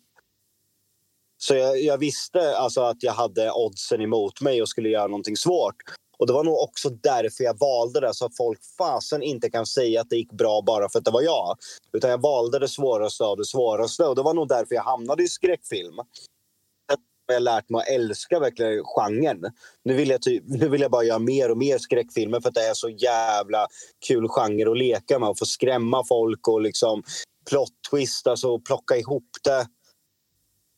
Så 1.38 1.56
jag, 1.56 1.82
jag, 1.82 1.98
visste 1.98 2.58
alltså 2.58 2.82
att 2.82 3.04
jag 3.04 3.14
hade 3.14 3.52
oddsen 3.52 4.02
emot 4.02 4.42
mig 4.42 4.62
och 4.62 4.70
skulle 4.70 4.90
göra 4.90 5.08
någonting 5.08 5.38
svårt. 5.38 5.76
Och 6.20 6.28
Det 6.28 6.34
var 6.34 6.44
nog 6.44 6.62
också 6.62 6.90
därför 6.90 7.44
jag 7.44 7.60
valde 7.60 8.00
det, 8.00 8.14
så 8.14 8.26
att 8.26 8.38
folk 8.38 8.60
fasen 8.78 9.24
inte 9.24 9.50
kan 9.50 9.66
säga 9.66 10.02
att 10.02 10.10
det 10.10 10.16
gick 10.16 10.32
bra 10.32 10.62
bara 10.62 10.90
för 10.90 11.00
att 11.00 11.06
det 11.06 11.12
var 11.12 11.22
jag. 11.22 11.58
Utan 11.94 12.10
jag 12.10 12.22
valde 12.22 12.60
det 12.60 12.68
svåraste 12.68 13.24
av 13.24 13.38
det 13.38 13.46
svåraste. 13.46 14.04
Och 14.04 14.16
Det 14.16 14.24
var 14.24 14.34
nog 14.34 14.48
därför 14.48 14.76
jag 14.76 14.84
hamnade 14.84 15.24
i 15.24 15.28
skräckfilm. 15.28 15.96
Jag 17.28 17.36
har 17.36 17.40
lärt 17.40 17.70
mig 17.70 17.82
att 17.82 17.88
älska 17.88 18.40
verkligen 18.40 18.84
genren. 18.84 19.42
Nu 19.84 19.94
vill, 19.94 20.10
jag 20.10 20.22
typ, 20.22 20.44
nu 20.48 20.70
vill 20.70 20.82
jag 20.82 20.92
bara 20.92 21.04
göra 21.04 21.20
mer 21.20 21.52
och 21.52 21.58
mer 21.58 21.78
skräckfilmer 21.78 22.42
för 22.42 22.50
att 22.50 22.56
det 22.56 22.68
är 22.68 22.74
så 22.74 22.90
jävla 22.90 23.68
kul 24.08 24.28
genre 24.30 24.72
att 24.72 24.78
leka 24.78 25.20
med 25.20 25.30
och 25.30 25.40
få 25.40 25.46
skrämma 25.46 26.04
folk 26.06 26.48
och 26.48 26.62
liksom 26.62 27.04
plot 27.50 27.72
twist, 27.92 28.28
alltså 28.28 28.60
plocka 28.60 28.98
ihop 28.98 29.30
det. 29.44 29.68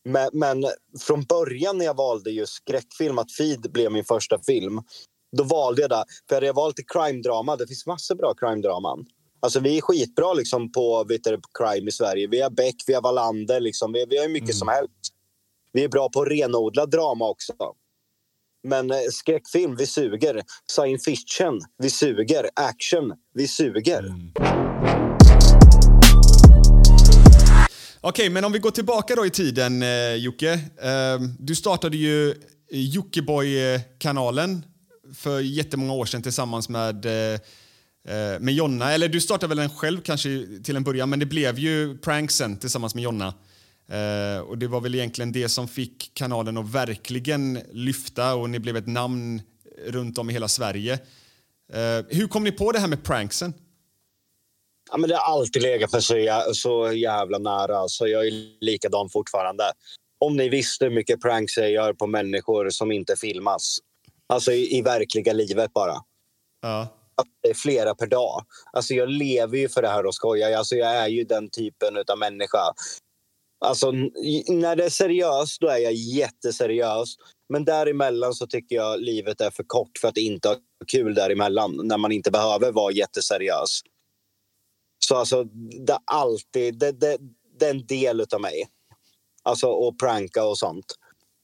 Men, 0.10 0.30
men, 0.34 0.65
från 1.00 1.24
början 1.24 1.78
när 1.78 1.86
jag 1.86 1.98
valde 1.98 2.32
just 2.32 2.54
skräckfilm, 2.54 3.19
att 3.19 3.32
Feed 3.32 3.72
blev 3.72 3.91
min 3.91 4.06
första 4.06 4.39
film, 4.39 4.82
då 5.38 5.43
valde 5.43 5.82
jag 5.82 5.89
det. 5.89 6.04
För 6.30 6.36
hade 6.36 6.45
jag 6.45 6.54
valt 6.54 6.76
crime-drama, 6.93 7.56
det 7.56 7.67
finns 7.67 7.86
massor 7.86 8.15
bra 8.15 8.34
crime-draman. 8.34 9.06
Alltså 9.41 9.60
vi 9.60 9.78
är 9.78 9.82
skitbra 9.82 10.34
liksom 10.34 10.72
på 10.72 11.04
vet 11.04 11.24
du, 11.24 11.41
crime 11.60 11.88
i 11.88 11.91
Sverige. 11.91 12.28
Vi 12.28 12.41
har 12.41 12.50
Beck, 12.50 12.76
vi 12.88 12.93
har 12.93 13.02
Wallander, 13.02 13.60
liksom. 13.60 13.91
vi, 13.91 14.06
vi 14.10 14.17
har 14.17 14.28
mycket 14.28 14.50
mm. 14.50 14.58
som 14.58 14.67
helst. 14.67 15.13
Vi 15.74 15.84
är 15.84 15.89
bra 15.89 16.10
på 16.10 16.26
renodlad 16.26 16.91
drama 16.91 17.30
också. 17.30 17.54
Men 18.63 18.91
eh, 18.91 18.98
skräckfilm, 19.12 19.76
vi 19.76 19.88
suger. 19.88 20.43
Science 20.72 21.12
fiction, 21.12 21.60
vi 21.78 21.89
suger. 21.89 22.50
Action, 22.56 23.13
vi 23.34 23.48
suger. 23.48 24.00
Mm. 24.00 24.68
Okej, 28.10 28.30
men 28.30 28.45
om 28.45 28.52
vi 28.52 28.60
går 28.60 28.72
tillbaka 28.72 29.15
då 29.15 29.26
i 29.26 29.30
tiden, 29.30 29.84
eh, 29.84 30.15
Jocke. 30.15 30.54
Eh, 30.82 31.22
du 31.39 31.56
startade 31.56 31.98
ju 31.98 32.36
Jockiboi-kanalen 32.72 34.65
för 35.15 35.39
jättemånga 35.39 35.93
år 35.93 36.06
sedan 36.06 36.22
tillsammans 36.22 36.69
med, 36.69 37.06
eh, 37.06 37.39
eh, 38.08 38.39
med 38.39 38.54
Jonna. 38.54 38.91
Eller 38.91 39.08
du 39.08 39.22
startade 39.22 39.48
väl 39.48 39.58
den 39.58 39.69
själv 39.69 40.02
kanske 40.02 40.45
till 40.63 40.76
en 40.76 40.84
början, 40.84 41.10
men 41.10 41.19
det 41.19 41.26
blev 41.26 41.60
ju 41.60 41.98
pranksen 41.98 42.58
tillsammans 42.58 42.95
med 42.95 43.04
Jonna. 43.04 43.34
Eh, 43.89 44.39
och 44.39 44.58
det 44.58 44.67
var 44.67 44.82
väl 44.82 44.95
egentligen 44.95 45.32
det 45.32 45.50
som 45.50 45.67
fick 45.67 46.12
kanalen 46.13 46.58
att 46.58 46.72
verkligen 46.72 47.60
lyfta 47.72 48.36
och 48.36 48.50
ni 48.50 48.60
blev 48.60 48.78
ett 48.78 48.88
namn 48.88 49.41
runt 49.88 50.17
om 50.17 50.30
i 50.30 50.34
hela 50.34 50.48
Sverige. 50.48 50.93
Eh, 51.74 52.06
hur 52.10 52.28
kom 52.28 52.43
ni 52.43 52.52
på 52.52 52.72
det 52.72 52.80
här 52.80 52.88
med 52.88 53.04
pranksen? 53.04 53.54
Ja, 54.91 54.97
men 54.97 55.10
det 55.10 55.15
har 55.15 55.34
alltid 55.34 55.62
legat 55.62 55.91
mig 55.91 56.02
så, 56.02 56.15
så 56.54 56.93
jävla 56.93 57.38
nära. 57.38 57.78
Alltså, 57.78 58.08
jag 58.08 58.28
är 58.28 58.32
likadan 58.62 59.10
fortfarande. 59.10 59.63
Om 60.19 60.36
ni 60.36 60.49
visste 60.49 60.86
hur 60.86 60.91
mycket 60.91 61.21
pranks 61.21 61.58
jag 61.58 61.71
gör 61.71 61.93
på 61.93 62.08
människor 62.08 62.69
som 62.69 62.91
inte 62.91 63.15
filmas. 63.15 63.78
Alltså 64.34 64.52
i, 64.52 64.78
i 64.78 64.82
verkliga 64.82 65.34
livet 65.34 65.73
bara. 65.73 65.95
Ja. 66.62 66.88
Det 67.43 67.49
är 67.49 67.54
flera 67.54 67.95
per 67.95 68.08
dag. 68.08 68.45
Alltså 68.73 68.93
jag 68.93 69.10
lever 69.10 69.58
ju 69.58 69.69
för 69.69 69.82
det 69.82 69.88
här 69.88 70.06
och 70.06 70.15
skojar. 70.15 70.58
Alltså 70.58 70.75
jag 70.75 70.95
är 70.95 71.08
ju 71.08 71.23
den 71.23 71.49
typen 71.49 71.97
av 72.12 72.17
människa. 72.17 72.73
Alltså, 73.65 73.91
när 73.91 74.75
det 74.75 74.86
är 74.86 74.89
seriöst, 74.89 75.62
då 75.62 75.67
är 75.67 75.78
jag 75.78 75.93
jätteseriös. 75.93 77.15
Men 77.49 77.65
däremellan 77.65 78.34
så 78.34 78.47
tycker 78.47 78.75
jag 78.75 79.02
livet 79.02 79.41
är 79.41 79.52
för 79.52 79.63
kort 79.67 79.97
för 80.02 80.08
att 80.08 80.17
inte 80.17 80.47
ha 80.47 80.56
kul 80.88 81.13
däremellan. 81.13 81.80
När 81.84 81.97
man 81.97 82.12
inte 82.12 82.32
behöver 82.32 82.71
vara 82.71 82.91
jätteseriös. 82.91 83.82
Så 84.99 85.15
alltså, 85.15 85.43
det 85.85 85.93
är 85.93 85.99
alltid... 86.05 86.79
Det, 86.79 86.91
det, 86.91 87.17
det 87.59 87.65
är 87.65 87.69
en 87.69 87.85
del 87.85 88.25
av 88.33 88.41
mig. 88.41 88.67
Alltså 89.43 89.88
att 89.88 89.97
pranka 89.97 90.45
och 90.45 90.57
sånt. 90.57 90.85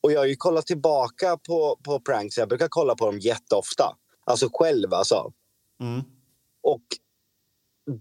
Och 0.03 0.11
jag 0.11 0.19
har 0.19 0.25
ju 0.25 0.35
kollat 0.35 0.67
tillbaka 0.67 1.37
på, 1.37 1.79
på 1.83 1.99
pranks. 1.99 2.37
Jag 2.37 2.49
brukar 2.49 2.67
kolla 2.67 2.95
på 2.95 3.05
dem 3.05 3.19
jätteofta. 3.19 3.95
Alltså 4.25 4.49
själv 4.53 4.93
alltså. 4.93 5.31
Mm. 5.81 6.01
Och 6.63 6.81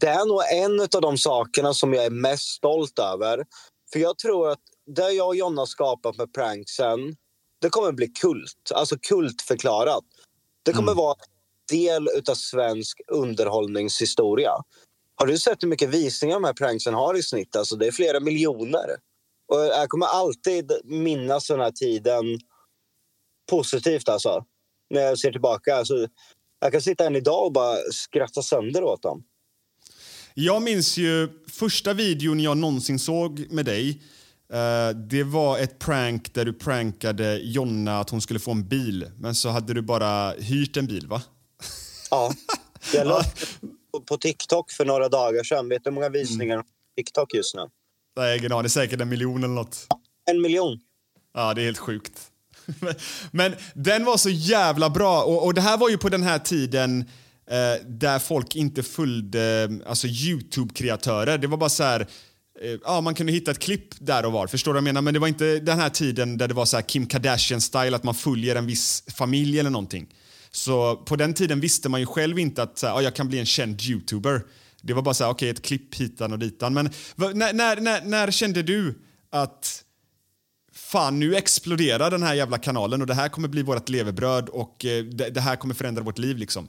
det 0.00 0.08
är 0.08 0.26
nog 0.26 0.42
en 0.52 0.80
av 0.80 1.00
de 1.00 1.18
sakerna 1.18 1.74
som 1.74 1.94
jag 1.94 2.04
är 2.04 2.10
mest 2.10 2.48
stolt 2.48 2.98
över. 2.98 3.44
För 3.92 3.98
jag 3.98 4.18
tror 4.18 4.50
att 4.50 4.60
det 4.86 5.10
jag 5.10 5.28
och 5.28 5.36
Jonna 5.36 5.66
skapat 5.66 6.16
med 6.16 6.32
pranksen, 6.34 7.16
det 7.60 7.68
kommer 7.70 7.92
bli 7.92 8.08
kult. 8.08 8.72
Alltså 8.74 8.96
kultförklarat. 8.98 10.04
Det 10.62 10.72
kommer 10.72 10.92
mm. 10.92 11.04
vara 11.04 11.16
del 11.70 12.08
av 12.28 12.34
svensk 12.34 13.00
underhållningshistoria. 13.08 14.52
Har 15.16 15.26
du 15.26 15.38
sett 15.38 15.62
hur 15.62 15.68
mycket 15.68 15.88
visningar 15.88 16.34
de 16.34 16.44
här 16.44 16.52
pranksen 16.52 16.94
har 16.94 17.18
i 17.18 17.22
snitt? 17.22 17.56
Alltså 17.56 17.76
det 17.76 17.86
är 17.86 17.92
flera 17.92 18.20
miljoner. 18.20 18.86
Och 19.52 19.60
jag 19.60 19.88
kommer 19.88 20.06
alltid 20.06 20.72
minnas 20.84 21.46
den 21.48 21.60
här 21.60 21.70
tiden 21.70 22.24
positivt. 23.50 24.08
Alltså. 24.08 24.44
När 24.90 25.00
jag 25.00 25.18
ser 25.18 25.32
tillbaka. 25.32 25.76
Alltså, 25.76 26.08
jag 26.60 26.72
kan 26.72 26.80
sitta 26.80 27.06
än 27.06 27.16
idag 27.16 27.46
och 27.46 27.52
bara 27.52 27.76
skratta 27.92 28.42
sönder 28.42 28.84
åt 28.84 29.02
dem. 29.02 29.24
Jag 30.34 30.62
minns 30.62 30.96
ju 30.96 31.28
första 31.48 31.92
videon 31.92 32.40
jag 32.40 32.56
någonsin 32.56 32.98
såg 32.98 33.46
med 33.50 33.64
dig. 33.64 34.02
Uh, 34.52 34.96
det 34.96 35.22
var 35.22 35.58
ett 35.58 35.78
prank 35.78 36.34
där 36.34 36.44
du 36.44 36.52
prankade 36.52 37.38
Jonna 37.38 38.00
att 38.00 38.10
hon 38.10 38.20
skulle 38.20 38.40
få 38.40 38.50
en 38.50 38.68
bil. 38.68 39.10
Men 39.18 39.34
så 39.34 39.48
hade 39.48 39.74
du 39.74 39.82
bara 39.82 40.30
hyrt 40.30 40.76
en 40.76 40.86
bil, 40.86 41.06
va? 41.06 41.22
Ja. 42.10 42.34
Jag 42.94 43.06
la 43.06 43.24
på 44.00 44.16
TikTok 44.16 44.70
för 44.70 44.84
några 44.84 45.08
dagar 45.08 45.44
sedan. 45.44 45.68
Vet 45.68 45.84
du 45.84 45.90
hur 45.90 45.94
många 45.94 46.08
visningar 46.08 46.54
mm. 46.54 46.66
TikTok 46.96 47.34
just 47.34 47.54
nu? 47.54 47.62
Nej, 48.16 48.38
ingen 48.38 48.52
aning. 48.52 48.68
Säkert 48.68 49.00
en 49.00 49.08
miljon 49.08 49.44
eller 49.44 49.54
nåt. 49.54 49.86
En 50.30 50.42
miljon. 50.42 50.80
Ja, 51.34 51.54
det 51.54 51.60
är 51.60 51.64
helt 51.64 51.78
sjukt. 51.78 52.30
Men 53.30 53.54
den 53.74 54.04
var 54.04 54.16
så 54.16 54.30
jävla 54.30 54.90
bra. 54.90 55.22
Och, 55.22 55.44
och 55.44 55.54
det 55.54 55.60
här 55.60 55.76
var 55.76 55.88
ju 55.88 55.98
på 55.98 56.08
den 56.08 56.22
här 56.22 56.38
tiden 56.38 57.00
eh, 57.50 57.86
där 57.86 58.18
folk 58.18 58.56
inte 58.56 58.82
följde 58.82 59.70
alltså 59.86 60.06
Youtube-kreatörer. 60.06 61.38
Det 61.38 61.46
var 61.46 61.56
bara 61.56 61.70
så 61.70 61.82
här... 61.82 62.00
Eh, 62.60 62.78
ja, 62.84 63.00
man 63.00 63.14
kunde 63.14 63.32
hitta 63.32 63.50
ett 63.50 63.58
klipp 63.58 63.88
där 63.98 64.26
och 64.26 64.32
var. 64.32 64.46
Förstår 64.46 64.72
du 64.72 64.74
vad 64.74 64.78
jag 64.78 64.84
menar? 64.84 65.02
Men 65.02 65.14
det 65.14 65.20
var 65.20 65.28
inte 65.28 65.58
den 65.58 65.78
här 65.78 65.90
tiden 65.90 66.38
där 66.38 66.48
det 66.48 66.54
var 66.54 66.64
så 66.64 66.82
Kim 66.82 67.06
Kardashian-style, 67.06 67.94
att 67.94 68.04
man 68.04 68.14
följer 68.14 68.56
en 68.56 68.66
viss 68.66 69.04
familj 69.16 69.60
eller 69.60 69.70
någonting. 69.70 70.14
Så 70.54 70.96
på 70.96 71.16
den 71.16 71.34
tiden 71.34 71.60
visste 71.60 71.88
man 71.88 72.00
ju 72.00 72.06
själv 72.06 72.38
inte 72.38 72.62
att 72.62 72.78
så 72.78 72.86
här, 72.86 72.94
ja, 72.94 73.02
jag 73.02 73.14
kan 73.14 73.28
bli 73.28 73.38
en 73.38 73.46
känd 73.46 73.82
youtuber. 73.82 74.42
Det 74.82 74.92
var 74.92 75.02
bara 75.02 75.14
så 75.14 75.24
här, 75.24 75.30
okay, 75.30 75.48
ett 75.48 75.62
klipp 75.62 75.94
hitan 75.94 76.32
och 76.32 76.38
ditan. 76.38 76.74
Men 76.74 76.90
när, 77.16 77.52
när, 77.52 77.80
när, 77.80 78.04
när 78.04 78.30
kände 78.30 78.62
du 78.62 78.98
att 79.30 79.84
fan 80.72 81.20
nu 81.20 81.36
exploderar 81.36 82.10
den 82.10 82.22
här 82.22 82.34
jävla 82.34 82.58
kanalen 82.58 83.00
och 83.00 83.06
det 83.06 83.14
här 83.14 83.28
kommer 83.28 83.48
bli 83.48 83.62
vårt 83.62 83.88
levebröd 83.88 84.48
och 84.48 84.84
eh, 84.84 85.04
det, 85.04 85.30
det, 85.30 85.40
här 85.40 85.56
kommer 85.56 85.74
förändra 85.74 86.02
vårt 86.02 86.18
liv 86.18 86.36
liksom? 86.36 86.68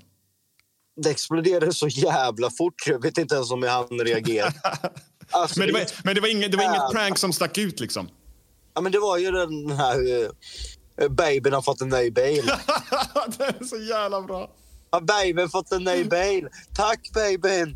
Det 1.02 1.10
exploderade 1.10 1.74
så 1.74 1.88
jävla 1.88 2.50
fort, 2.50 2.88
jag 2.88 3.02
vet 3.02 3.18
inte 3.18 3.36
ens 3.36 3.52
om 3.52 3.64
jag 3.64 3.72
hann 3.72 4.00
reagera. 4.00 4.54
Alltså, 5.30 5.60
men 5.60 5.68
det 5.68 5.74
var, 5.74 5.86
men 6.04 6.16
det 6.16 6.22
var, 6.22 6.28
inget, 6.28 6.52
det 6.52 6.58
var 6.58 6.64
inget 6.64 6.92
prank 6.92 7.18
som 7.18 7.34
stack 7.34 7.58
ut 7.58 7.80
liksom? 7.80 8.10
Ja 8.74 8.82
men 8.82 8.92
det 8.92 9.00
var 9.00 9.18
ju 9.18 9.32
den 9.32 9.72
här... 9.72 10.30
Uh, 11.02 11.10
babyn 11.10 11.54
har 11.54 11.62
fått 11.62 11.82
en 11.82 11.90
ny 11.90 12.12
bil. 12.12 12.46
det 13.38 13.44
är 13.44 13.66
så 13.66 13.78
jävla 13.78 14.22
bra. 14.22 14.50
Ja, 14.92 15.00
babyn 15.00 15.50
fått 15.50 15.72
en 15.72 15.84
ny 15.84 16.04
bil. 16.04 16.48
Tack 16.74 17.12
babyn! 17.14 17.76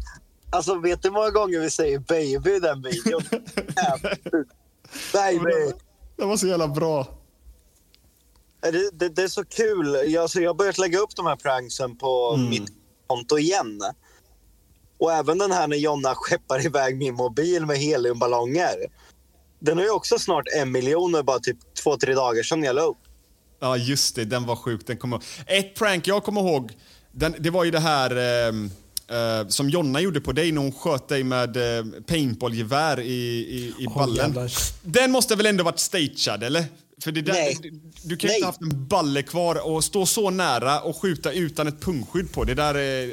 Alltså, 0.51 0.75
vet 0.75 1.01
du 1.01 1.07
hur 1.07 1.13
många 1.13 1.29
gånger 1.29 1.59
vi 1.59 1.69
säger 1.69 1.99
baby 1.99 2.55
i 2.55 2.59
den 2.59 2.81
videon? 2.81 3.23
baby! 5.13 5.73
Det 6.17 6.25
var 6.25 6.37
så 6.37 6.47
jävla 6.47 6.67
bra. 6.67 7.07
Det, 8.61 8.89
det, 8.99 9.09
det 9.09 9.23
är 9.23 9.27
så 9.27 9.45
kul. 9.45 9.97
Jag, 10.05 10.21
alltså, 10.21 10.39
jag 10.41 10.49
har 10.49 10.55
börjat 10.55 10.77
lägga 10.77 10.99
upp 10.99 11.15
de 11.15 11.25
här 11.25 11.35
pranksen 11.35 11.97
på 11.97 12.33
mm. 12.35 12.49
mitt 12.49 12.71
konto 13.07 13.37
igen. 13.37 13.81
Och 14.97 15.13
även 15.13 15.37
den 15.37 15.51
här 15.51 15.67
när 15.67 15.77
Jonna 15.77 16.15
skeppar 16.15 16.65
iväg 16.65 16.97
min 16.97 17.15
mobil 17.15 17.65
med 17.65 17.77
heliumballonger. 17.77 18.75
Den 19.59 19.77
har 19.77 19.85
ju 19.85 19.91
också 19.91 20.19
snart 20.19 20.45
en 20.55 20.71
miljon 20.71 21.21
bara 21.25 21.39
typ 21.39 21.57
två, 21.83 21.97
tre 21.97 22.13
dagar 22.13 22.43
sedan 22.43 22.63
jag 22.63 22.75
la 22.75 22.81
upp. 22.81 22.97
Ja, 23.59 23.77
just 23.77 24.15
det. 24.15 24.25
Den 24.25 24.45
var 24.45 24.55
sjuk. 24.55 24.87
Den 24.87 24.97
kommer 24.97 25.21
Ett 25.45 25.75
prank 25.75 26.07
jag 26.07 26.23
kommer 26.23 26.41
ihåg, 26.41 26.71
den, 27.11 27.35
det 27.39 27.49
var 27.49 27.63
ju 27.63 27.71
det 27.71 27.79
här 27.79 28.15
eh, 28.17 28.47
eh, 29.17 29.47
som 29.47 29.69
Jonna 29.69 30.01
gjorde 30.01 30.21
på 30.21 30.31
dig 30.31 30.51
när 30.51 30.61
hon 30.61 30.71
sköt 30.71 31.07
dig 31.07 31.23
med 31.23 31.57
eh, 31.57 31.85
paintballgevär 32.07 32.99
i, 32.99 33.05
i, 33.05 33.73
i 33.79 33.87
ballen. 33.87 34.15
jävlar. 34.15 34.51
den 34.83 35.11
måste 35.11 35.35
väl 35.35 35.45
ändå 35.45 35.63
varit 35.63 35.79
stagead, 35.79 36.43
eller? 36.43 36.65
För 37.03 37.11
det 37.11 37.21
där, 37.21 37.33
Nej. 37.33 37.57
Du, 37.61 37.79
du 38.03 38.17
kan 38.17 38.29
ju 38.29 38.35
inte 38.35 38.45
ha 38.45 38.49
haft 38.51 38.61
en 38.61 38.87
balle 38.87 39.21
kvar 39.21 39.67
och 39.67 39.83
stå 39.83 40.05
så 40.05 40.29
nära 40.29 40.79
och 40.81 41.01
skjuta 41.01 41.31
utan 41.31 41.67
ett 41.67 41.81
pungskydd 41.81 42.31
på. 42.31 42.43
Det 42.43 42.53
där 42.53 42.75
är... 42.75 43.11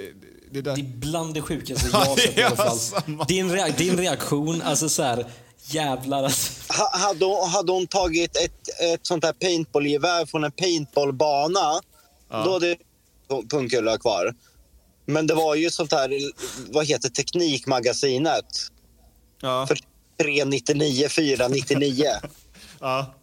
Det 0.50 0.60
där. 0.60 0.74
Det 0.76 0.80
är 0.80 0.96
bland 0.96 1.34
det 1.34 1.42
sjukaste 1.42 1.88
Ja, 1.92 1.98
jag 2.06 2.10
har 2.10 2.16
sett 2.16 2.30
i 2.30 2.34
det 2.34 2.42
är 2.42 2.46
alla 2.46 2.56
fall. 2.56 3.26
Din, 3.28 3.50
reak- 3.50 3.76
din 3.78 3.96
reaktion, 3.96 4.62
alltså 4.62 4.88
så 4.88 5.02
här, 5.02 5.26
jävlar 5.74 6.24
alltså. 6.24 6.72
Ha- 6.72 6.98
Hade 6.98 7.24
hon, 7.24 7.48
hade 7.48 7.72
hon 7.72 7.86
tagit 7.86 8.36
ett, 8.36 8.80
ett 8.94 9.06
sånt 9.06 9.24
här 9.24 9.32
paintballgevär 9.32 10.26
från 10.26 10.44
en 10.44 10.52
paintballbana, 10.52 11.80
då 12.44 12.52
hade 12.52 12.68
det 12.68 12.76
pu- 13.28 13.50
pungkulor 13.50 13.96
kvar. 13.98 14.34
Men 15.06 15.26
det 15.26 15.34
var 15.34 15.54
ju 15.54 15.70
sånt 15.70 15.92
här, 15.92 16.10
vad 16.72 16.86
heter 16.86 17.08
Teknikmagasinet? 17.08 18.44
Ja. 19.42 19.66
För 19.66 19.78
399, 20.22 21.08
499. 21.08 22.06
Ja. 22.80 23.14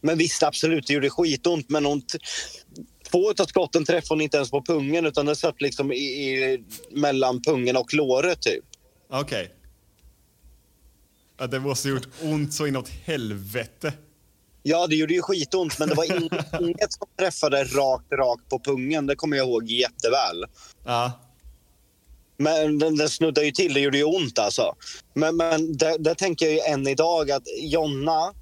Men 0.00 0.18
visst, 0.18 0.42
absolut, 0.42 0.86
det 0.86 0.92
gjorde 0.92 1.10
skitont. 1.10 1.68
Men 1.70 1.84
hon 1.84 2.02
två 3.10 3.30
av 3.30 3.46
skotten 3.46 3.84
träffade 3.84 4.08
hon 4.14 4.20
inte 4.20 4.36
ens 4.36 4.50
på 4.50 4.62
pungen 4.62 5.06
utan 5.06 5.26
det 5.26 5.36
satt 5.36 5.60
liksom 5.62 5.92
i, 5.92 5.96
i, 5.96 6.64
mellan 6.90 7.42
pungen 7.42 7.76
och 7.76 7.94
låret 7.94 8.42
typ. 8.42 8.64
Okej. 9.12 9.50
Ja, 11.40 11.46
det 11.46 11.60
måste 11.60 11.88
ha 11.88 11.94
gjort 11.94 12.08
ont 12.22 12.54
så 12.54 12.66
inåt 12.66 12.88
helvete. 12.88 13.92
Ja, 14.62 14.86
det 14.86 14.96
gjorde 14.96 15.14
ju 15.14 15.22
skitont, 15.22 15.78
men 15.78 15.88
det 15.88 15.94
var 15.94 16.04
inget, 16.64 16.92
som 16.92 17.08
träffade 17.18 17.64
rakt, 17.64 18.12
rakt 18.12 18.48
på 18.48 18.58
pungen. 18.58 19.06
Det 19.06 19.16
kommer 19.16 19.36
jag 19.36 19.48
ihåg 19.48 19.68
jätteväl. 19.70 20.44
Ja. 20.84 21.12
Men 22.36 22.78
den, 22.78 22.96
den 22.96 23.08
snuddade 23.08 23.46
ju 23.46 23.52
till, 23.52 23.74
det 23.74 23.80
gjorde 23.80 23.98
ju 23.98 24.04
ont 24.04 24.38
alltså. 24.38 24.74
Men, 25.14 25.36
men 25.36 25.76
där, 25.76 25.98
där 25.98 26.14
tänker 26.14 26.46
jag 26.46 26.54
ju 26.54 26.60
än 26.60 26.88
idag 26.88 27.30
att 27.30 27.44
Jonna 27.60 28.32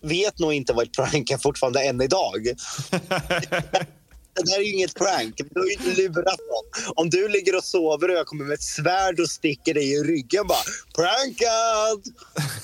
vet 0.00 0.38
nog 0.38 0.52
inte 0.52 0.72
vad 0.72 0.86
ett 0.86 0.92
prank 0.92 1.30
är 1.30 1.38
fortfarande 1.38 1.82
än 1.82 2.02
idag. 2.02 2.46
Det 4.34 4.42
där 4.42 4.58
är 4.58 4.62
ju 4.62 4.72
inget 4.72 4.94
prank. 4.94 5.34
Du 5.36 5.60
har 5.60 5.66
ju 5.66 5.72
inte 5.72 6.02
lurat 6.02 6.40
någon. 6.40 6.94
Om 6.94 7.10
du 7.10 7.28
ligger 7.28 7.56
och 7.56 7.64
sover 7.64 8.08
och 8.08 8.14
jag 8.14 8.26
kommer 8.26 8.44
med 8.44 8.54
ett 8.54 8.62
svärd 8.62 9.20
och 9.20 9.30
sticker 9.30 9.74
dig 9.74 9.92
i 9.92 10.02
ryggen 10.02 10.46
bara 10.46 10.58
prankad! 10.94 12.02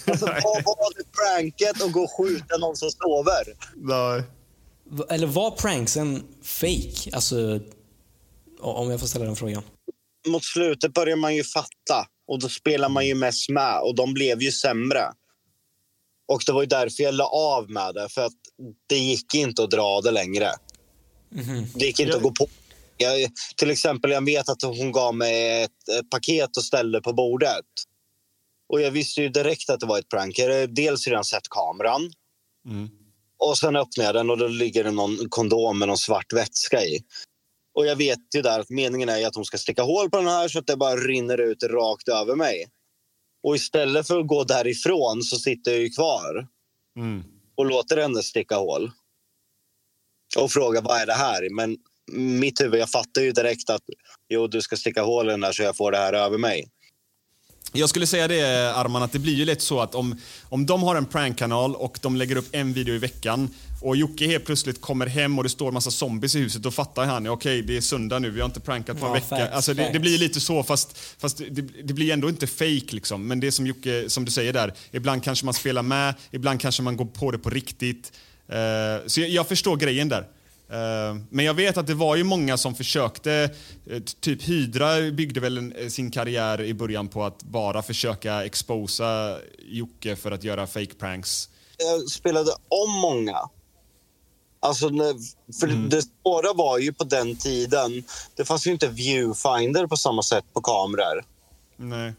Alltså, 0.06 0.26
vad 0.44 0.64
var 0.64 0.96
det 0.96 1.04
pranket 1.12 1.82
att 1.82 1.92
gå 1.92 2.00
och 2.00 2.12
skjuta 2.16 2.56
någon 2.56 2.76
som 2.76 2.90
sover? 2.90 3.44
Nej. 3.76 4.22
Eller 5.08 5.26
var 5.26 5.50
pranksen 5.50 6.22
fake? 6.42 7.10
Alltså, 7.12 7.60
om 8.60 8.90
jag 8.90 9.00
får 9.00 9.06
ställa 9.06 9.24
den 9.24 9.36
frågan. 9.36 9.62
Mot 10.28 10.44
slutet 10.44 10.94
börjar 10.94 11.16
man 11.16 11.36
ju 11.36 11.44
fatta 11.44 12.06
och 12.28 12.40
då 12.40 12.48
spelar 12.48 12.88
man 12.88 13.06
ju 13.06 13.14
mest 13.14 13.50
med 13.50 13.80
och 13.80 13.94
de 13.94 14.14
blev 14.14 14.42
ju 14.42 14.52
sämre. 14.52 15.12
Och 16.28 16.42
det 16.46 16.52
var 16.52 16.62
ju 16.62 16.66
därför 16.66 17.02
jag 17.02 17.14
la 17.14 17.24
av 17.24 17.70
med 17.70 17.94
det, 17.94 18.08
för 18.08 18.26
att 18.26 18.32
det 18.86 18.98
gick 18.98 19.34
inte 19.34 19.62
att 19.62 19.70
dra 19.70 20.00
det 20.00 20.10
längre. 20.10 20.50
Det 21.74 21.84
gick 21.86 22.00
inte 22.00 22.16
att 22.16 22.22
gå 22.22 22.30
på. 22.30 22.46
Jag, 22.96 23.30
till 23.56 23.70
exempel, 23.70 24.10
jag 24.10 24.24
vet 24.24 24.48
att 24.48 24.62
hon 24.62 24.92
gav 24.92 25.14
mig 25.14 25.62
ett, 25.62 25.88
ett 26.00 26.10
paket 26.10 26.56
och 26.56 26.64
ställde 26.64 27.00
på 27.00 27.12
bordet. 27.12 27.64
Och 28.72 28.80
jag 28.80 28.90
visste 28.90 29.22
ju 29.22 29.28
direkt 29.28 29.70
att 29.70 29.80
det 29.80 29.86
var 29.86 29.98
ett 29.98 30.08
prank. 30.08 30.38
Jag 30.38 30.44
hade 30.44 30.66
dels 30.66 31.06
redan 31.06 31.24
sett 31.24 31.48
kameran. 31.50 32.10
Och 33.38 33.58
sen 33.58 33.76
öppnade 33.76 34.08
jag 34.08 34.14
den 34.14 34.30
och 34.30 34.38
då 34.38 34.46
ligger 34.48 34.84
det 34.84 34.90
någon 34.90 35.28
kondom 35.28 35.78
med 35.78 35.88
någon 35.88 35.98
svart 35.98 36.32
vätska 36.32 36.84
i. 36.84 37.00
Och 37.74 37.86
jag 37.86 37.96
vet 37.96 38.18
ju 38.34 38.42
där 38.42 38.60
att 38.60 38.70
meningen 38.70 39.08
är 39.08 39.26
att 39.26 39.34
hon 39.34 39.44
ska 39.44 39.58
sticka 39.58 39.82
hål 39.82 40.10
på 40.10 40.16
den 40.16 40.26
här 40.26 40.48
så 40.48 40.58
att 40.58 40.66
det 40.66 40.76
bara 40.76 40.96
rinner 40.96 41.38
ut 41.40 41.62
rakt 41.62 42.08
över 42.08 42.34
mig. 42.34 42.66
Och 43.42 43.56
istället 43.56 44.06
för 44.06 44.20
att 44.20 44.26
gå 44.26 44.44
därifrån 44.44 45.22
så 45.22 45.36
sitter 45.36 45.70
jag 45.70 45.80
ju 45.80 45.90
kvar 45.90 46.48
Mm. 46.98 47.24
och 47.56 47.66
låter 47.66 47.96
henne 47.96 48.22
sticka 48.22 48.56
hål. 48.56 48.90
Och 50.36 50.52
frågar 50.52 50.82
vad 50.82 51.00
är 51.00 51.06
det 51.06 51.14
här? 51.14 51.54
Men 51.54 51.76
mitt 52.12 52.60
huvud, 52.60 52.80
jag 52.80 52.90
fattar 52.90 53.22
ju 53.22 53.32
direkt 53.32 53.70
att 53.70 53.82
jo, 54.28 54.46
du 54.46 54.62
ska 54.62 54.76
sticka 54.76 55.02
hål 55.02 55.28
i 55.28 55.30
den 55.30 55.40
där 55.40 55.52
så 55.52 55.62
jag 55.62 55.76
får 55.76 55.92
det 55.92 55.98
här 55.98 56.12
över 56.12 56.38
mig. 56.38 56.68
Jag 57.72 57.88
skulle 57.88 58.06
säga 58.06 58.28
det, 58.28 58.72
Arman, 58.74 59.02
att 59.02 59.12
det 59.12 59.18
blir 59.18 59.34
ju 59.34 59.44
lätt 59.44 59.62
så 59.62 59.80
att 59.80 59.94
om, 59.94 60.16
om 60.42 60.66
de 60.66 60.82
har 60.82 60.96
en 60.96 61.06
prankkanal 61.06 61.74
och 61.74 61.98
de 62.02 62.16
lägger 62.16 62.36
upp 62.36 62.48
en 62.52 62.72
video 62.72 62.94
i 62.94 62.98
veckan 62.98 63.50
och 63.82 63.96
Jocke 63.96 64.26
helt 64.26 64.44
plötsligt 64.44 64.80
kommer 64.80 65.06
hem 65.06 65.38
och 65.38 65.44
det 65.44 65.50
står 65.50 65.68
en 65.68 65.74
massa 65.74 65.90
zombies 65.90 66.34
i 66.34 66.38
huset, 66.38 66.62
då 66.62 66.70
fattar 66.70 67.04
han 67.04 67.26
okej, 67.26 67.62
det 67.62 67.76
är 67.76 67.80
söndag 67.80 68.18
nu, 68.18 68.30
vi 68.30 68.40
har 68.40 68.46
inte 68.46 68.60
prankat 68.60 69.00
på 69.00 69.06
en 69.06 69.10
Ja, 69.10 69.14
vecka. 69.14 69.26
facts, 69.26 69.54
alltså, 69.54 69.74
det, 69.74 69.90
det 69.92 69.98
blir 69.98 70.18
lite 70.18 70.40
så, 70.40 70.62
fast, 70.62 70.98
fast 71.18 71.38
det, 71.38 71.62
det 71.82 71.94
blir 71.94 72.12
ändå 72.12 72.28
inte 72.28 72.46
fake 72.46 72.86
liksom. 72.90 73.26
Men 73.28 73.40
det 73.40 73.52
som 73.52 73.66
Jocke, 73.66 74.10
som 74.10 74.24
du 74.24 74.30
säger 74.30 74.52
där, 74.52 74.74
ibland 74.90 75.24
kanske 75.24 75.44
man 75.44 75.54
spelar 75.54 75.82
med, 75.82 76.14
ibland 76.30 76.60
kanske 76.60 76.82
man 76.82 76.96
går 76.96 77.04
på 77.06 77.30
det 77.30 77.38
på 77.38 77.50
riktigt. 77.50 78.12
Eh, 78.48 79.06
så 79.06 79.20
jag, 79.20 79.30
jag 79.30 79.48
förstår 79.48 79.76
grejen 79.76 80.08
där. 80.08 80.28
Eh, 80.70 81.16
Men 81.30 81.44
jag 81.44 81.54
vet 81.54 81.76
att 81.76 81.86
det 81.86 81.94
var 81.94 82.16
ju 82.16 82.24
många 82.24 82.56
som 82.56 82.74
försökte, 82.74 83.50
eh, 83.90 84.02
typ 84.20 84.42
Hydra 84.42 85.10
byggde 85.10 85.40
väl 85.40 85.58
en, 85.58 85.90
sin 85.90 86.10
karriär 86.10 86.60
i 86.60 86.74
början 86.74 87.08
på 87.08 87.24
att 87.24 87.42
bara 87.42 87.82
försöka 87.82 88.44
exposa 88.44 89.38
Jocke 89.58 90.16
för 90.16 90.30
att 90.30 90.44
göra 90.44 90.66
fake 90.66 90.94
pranks. 90.98 91.48
Jag 91.78 92.10
spelade 92.10 92.50
om 92.68 92.90
många. 92.92 93.38
Alltså, 94.60 94.88
för 95.60 95.88
det 95.90 96.02
svåra 96.02 96.52
var 96.52 96.78
ju 96.78 96.92
på 96.92 97.04
den 97.04 97.36
tiden, 97.36 98.04
det 98.36 98.44
fanns 98.44 98.66
ju 98.66 98.70
inte 98.70 98.88
viewfinder 98.88 99.86
på 99.86 99.96
samma 99.96 100.22
sätt 100.22 100.44
på 100.52 100.60
kameror. 100.60 101.24
Nej. 101.76 102.14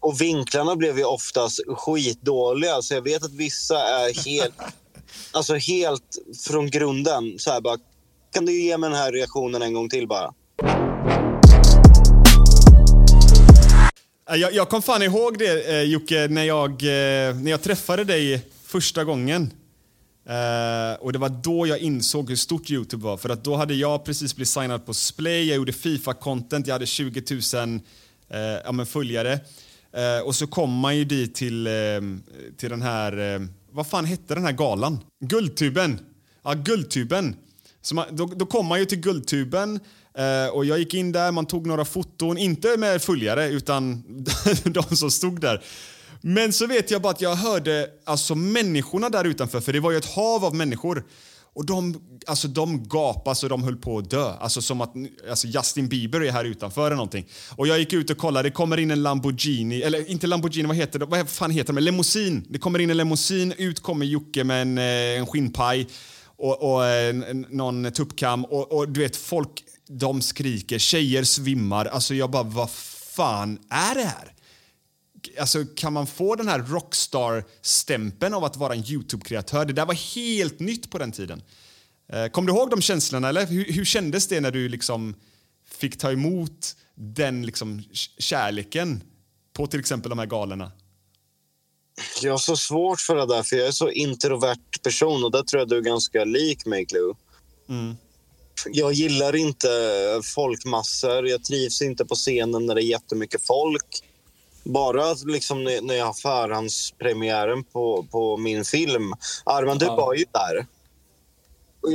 Och 0.00 0.20
vinklarna 0.20 0.76
blev 0.76 0.98
ju 0.98 1.04
oftast 1.04 1.60
skitdåliga. 1.66 2.82
Så 2.82 2.94
jag 2.94 3.02
vet 3.02 3.24
att 3.24 3.32
vissa 3.32 3.78
är 3.78 4.24
helt, 4.24 4.54
alltså 5.32 5.54
helt 5.54 6.18
från 6.46 6.70
grunden. 6.70 7.38
Så 7.38 7.50
här 7.50 7.60
bara, 7.60 7.76
kan 8.32 8.46
du 8.46 8.62
ge 8.62 8.78
mig 8.78 8.90
den 8.90 8.98
här 8.98 9.12
reaktionen 9.12 9.62
en 9.62 9.72
gång 9.72 9.88
till 9.88 10.08
bara? 10.08 10.32
Eh, 14.30 14.36
jag, 14.36 14.54
jag 14.54 14.68
kom 14.68 14.82
fan 14.82 15.02
ihåg 15.02 15.38
det 15.38 15.68
eh, 15.70 15.82
Jocke, 15.82 16.28
när 16.30 16.44
jag, 16.44 16.70
eh, 16.70 17.34
när 17.36 17.50
jag 17.50 17.62
träffade 17.62 18.04
dig 18.04 18.46
första 18.64 19.04
gången. 19.04 19.52
Eh, 20.28 21.00
och 21.00 21.12
Det 21.12 21.18
var 21.18 21.28
då 21.28 21.66
jag 21.66 21.78
insåg 21.78 22.28
hur 22.28 22.36
stort 22.36 22.70
Youtube 22.70 23.04
var. 23.04 23.16
För 23.16 23.28
att 23.28 23.44
Då 23.44 23.56
hade 23.56 23.74
jag 23.74 24.04
precis 24.04 24.36
blivit 24.36 24.48
signad 24.48 24.86
på 24.86 24.94
Splay, 24.94 25.48
jag 25.48 25.56
gjorde 25.56 25.72
Fifa-content, 25.72 26.66
jag 26.66 26.74
hade 26.74 26.86
20 26.86 27.22
000 27.54 27.80
eh, 28.30 28.40
ja, 28.64 28.72
men 28.72 28.86
följare. 28.86 29.32
Eh, 29.92 30.26
och 30.26 30.34
så 30.34 30.46
kom 30.46 30.70
man 30.78 30.96
ju 30.96 31.04
dit 31.04 31.34
till, 31.34 31.66
eh, 31.66 31.72
till 32.56 32.70
den 32.70 32.82
här, 32.82 33.34
eh, 33.34 33.40
vad 33.72 33.86
fan 33.86 34.04
hette 34.04 34.34
den 34.34 34.44
här 34.44 34.52
galan? 34.52 34.98
Guldtuben. 35.20 36.00
Ja, 36.44 36.54
Guldtuben. 36.54 37.36
Så 37.82 37.94
man, 37.94 38.06
då, 38.10 38.26
då 38.26 38.46
kom 38.46 38.66
man 38.66 38.78
ju 38.78 38.84
till 38.84 39.00
Guldtuben 39.00 39.80
eh, 40.14 40.54
och 40.54 40.64
jag 40.64 40.78
gick 40.78 40.94
in 40.94 41.12
där, 41.12 41.32
man 41.32 41.46
tog 41.46 41.66
några 41.66 41.84
foton, 41.84 42.38
inte 42.38 42.76
med 42.76 43.02
följare 43.02 43.48
utan 43.48 44.02
de 44.64 44.96
som 44.96 45.10
stod 45.10 45.40
där. 45.40 45.64
Men 46.20 46.52
så 46.52 46.66
vet 46.66 46.90
jag 46.90 47.02
bara 47.02 47.12
att 47.12 47.20
jag 47.20 47.34
hörde 47.34 47.90
alltså 48.04 48.34
människorna 48.34 49.08
där 49.08 49.24
utanför, 49.24 49.60
för 49.60 49.72
det 49.72 49.80
var 49.80 49.90
ju 49.90 49.96
ett 49.96 50.14
hav 50.14 50.44
av 50.44 50.54
människor. 50.54 51.04
Och 51.54 51.66
de, 51.66 52.00
alltså 52.26 52.48
de 52.48 52.88
gapade 52.88 53.36
så 53.36 53.48
de 53.48 53.64
höll 53.64 53.76
på 53.76 53.98
att 53.98 54.10
dö. 54.10 54.32
Alltså 54.40 54.62
som 54.62 54.80
att 54.80 54.94
alltså 55.30 55.46
Justin 55.46 55.88
Bieber 55.88 56.20
är 56.20 56.32
här 56.32 56.44
utanför 56.44 56.86
eller 56.86 56.96
någonting. 56.96 57.26
Och 57.56 57.66
jag 57.66 57.78
gick 57.78 57.92
ut 57.92 58.10
och 58.10 58.16
kollade, 58.16 58.48
det 58.48 58.52
kommer 58.52 58.76
in 58.76 58.90
en 58.90 59.02
Lamborghini, 59.02 59.82
eller 59.82 60.10
inte 60.10 60.26
Lamborghini, 60.26 60.68
vad 60.68 60.76
heter 60.76 60.98
det? 60.98 61.04
Vad 61.04 61.28
fan 61.28 61.50
heter 61.50 61.72
det? 61.72 61.80
Limousin. 61.80 62.46
Det 62.48 62.58
kommer 62.58 62.78
in 62.78 62.90
en 62.90 62.96
limousin, 62.96 63.54
ut 63.58 63.80
kommer 63.80 64.06
Jocke 64.06 64.44
med 64.44 64.62
en, 64.62 64.78
eh, 64.78 65.18
en 65.18 65.26
skinnpaj 65.26 65.88
och, 66.36 66.72
och 66.72 66.86
eh, 66.86 67.10
en, 67.10 67.22
en, 67.22 67.46
någon 67.50 67.92
tuppkam. 67.92 68.44
Och, 68.44 68.72
och 68.72 68.88
du 68.88 69.00
vet, 69.00 69.16
folk 69.16 69.64
de 69.88 70.22
skriker, 70.22 70.78
tjejer 70.78 71.24
svimmar. 71.24 71.86
Alltså 71.86 72.14
jag 72.14 72.30
bara, 72.30 72.42
vad 72.42 72.70
fan 73.16 73.58
är 73.70 73.94
det 73.94 74.04
här? 74.04 74.32
Alltså, 75.40 75.64
kan 75.76 75.92
man 75.92 76.06
få 76.06 76.34
den 76.34 76.48
här 76.48 76.58
rockstar-stämpeln 76.58 78.34
av 78.34 78.44
att 78.44 78.56
vara 78.56 78.74
en 78.74 78.82
YouTube-kreatör? 78.84 79.64
Det 79.64 79.72
där 79.72 79.86
var 79.86 79.94
helt 79.94 80.60
nytt 80.60 80.90
på 80.90 80.98
den 80.98 81.12
tiden. 81.12 81.42
Eh, 82.12 82.26
Kom 82.26 82.46
du 82.46 82.52
ihåg 82.52 82.70
de 82.70 82.82
känslorna? 82.82 83.28
Eller? 83.28 83.46
Hur, 83.46 83.72
hur 83.72 83.84
kändes 83.84 84.28
det 84.28 84.40
när 84.40 84.50
du 84.50 84.68
liksom 84.68 85.14
fick 85.66 85.98
ta 85.98 86.12
emot 86.12 86.76
den 86.94 87.46
liksom 87.46 87.82
kärleken 88.18 89.02
på 89.52 89.66
till 89.66 89.80
exempel 89.80 90.10
de 90.10 90.18
här 90.18 90.26
galorna? 90.26 90.72
Jag 92.22 92.30
har 92.32 92.38
så 92.38 92.56
svårt 92.56 93.00
för 93.00 93.16
det 93.16 93.26
där, 93.26 93.42
för 93.42 93.56
jag 93.56 93.66
är 93.66 93.72
så 93.72 93.90
introvert 93.90 94.82
person 94.82 95.24
och 95.24 95.30
där 95.30 95.42
tror 95.42 95.60
jag 95.60 95.68
du 95.68 95.76
är 95.76 95.80
ganska 95.80 96.24
lik 96.24 96.66
mig, 96.66 96.86
Clue. 96.86 97.14
Jag 98.70 98.92
gillar 98.92 99.36
inte 99.36 99.68
folkmassor. 100.34 101.28
Jag 101.28 101.44
trivs 101.44 101.82
inte 101.82 102.04
på 102.04 102.14
scenen 102.14 102.66
när 102.66 102.74
det 102.74 102.82
är 102.82 102.86
jättemycket 102.86 103.46
folk. 103.46 104.02
Bara 104.64 105.14
liksom 105.24 105.64
när 105.64 105.94
jag 105.94 106.06
har 106.06 106.12
förhandspremiären 106.12 107.64
på, 107.64 108.06
på 108.10 108.36
min 108.36 108.64
film. 108.64 109.12
Arman, 109.44 109.78
du 109.78 109.86
Ja. 109.86 109.96
var 109.96 110.14
ju 110.14 110.24
där. 110.32 110.66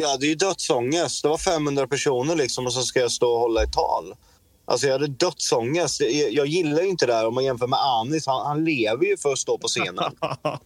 jag 0.01 0.09
hade 0.09 0.27
ju 0.27 0.35
dödsångest. 0.35 1.23
Det 1.23 1.29
var 1.29 1.37
500 1.37 1.87
personer 1.87 2.35
liksom 2.35 2.65
och 2.65 2.73
så 2.73 2.81
ska 2.81 2.99
jag 2.99 3.11
stå 3.11 3.27
och 3.33 3.39
hålla 3.39 3.63
ett 3.63 3.73
tal. 3.73 4.13
Alltså 4.65 4.87
jag 4.87 4.93
hade 4.93 5.07
dödsångest. 5.07 6.01
Jag, 6.01 6.31
jag 6.31 6.47
gillar 6.47 6.83
inte 6.83 7.05
det 7.05 7.13
här 7.13 7.27
om 7.27 7.33
man 7.35 7.43
jämför 7.43 7.67
med 7.67 7.79
Anis. 7.79 8.25
Han, 8.27 8.45
han 8.47 8.65
lever 8.65 9.05
ju 9.05 9.17
för 9.17 9.31
att 9.33 9.39
stå 9.39 9.57
på 9.57 9.67
scenen. 9.67 10.11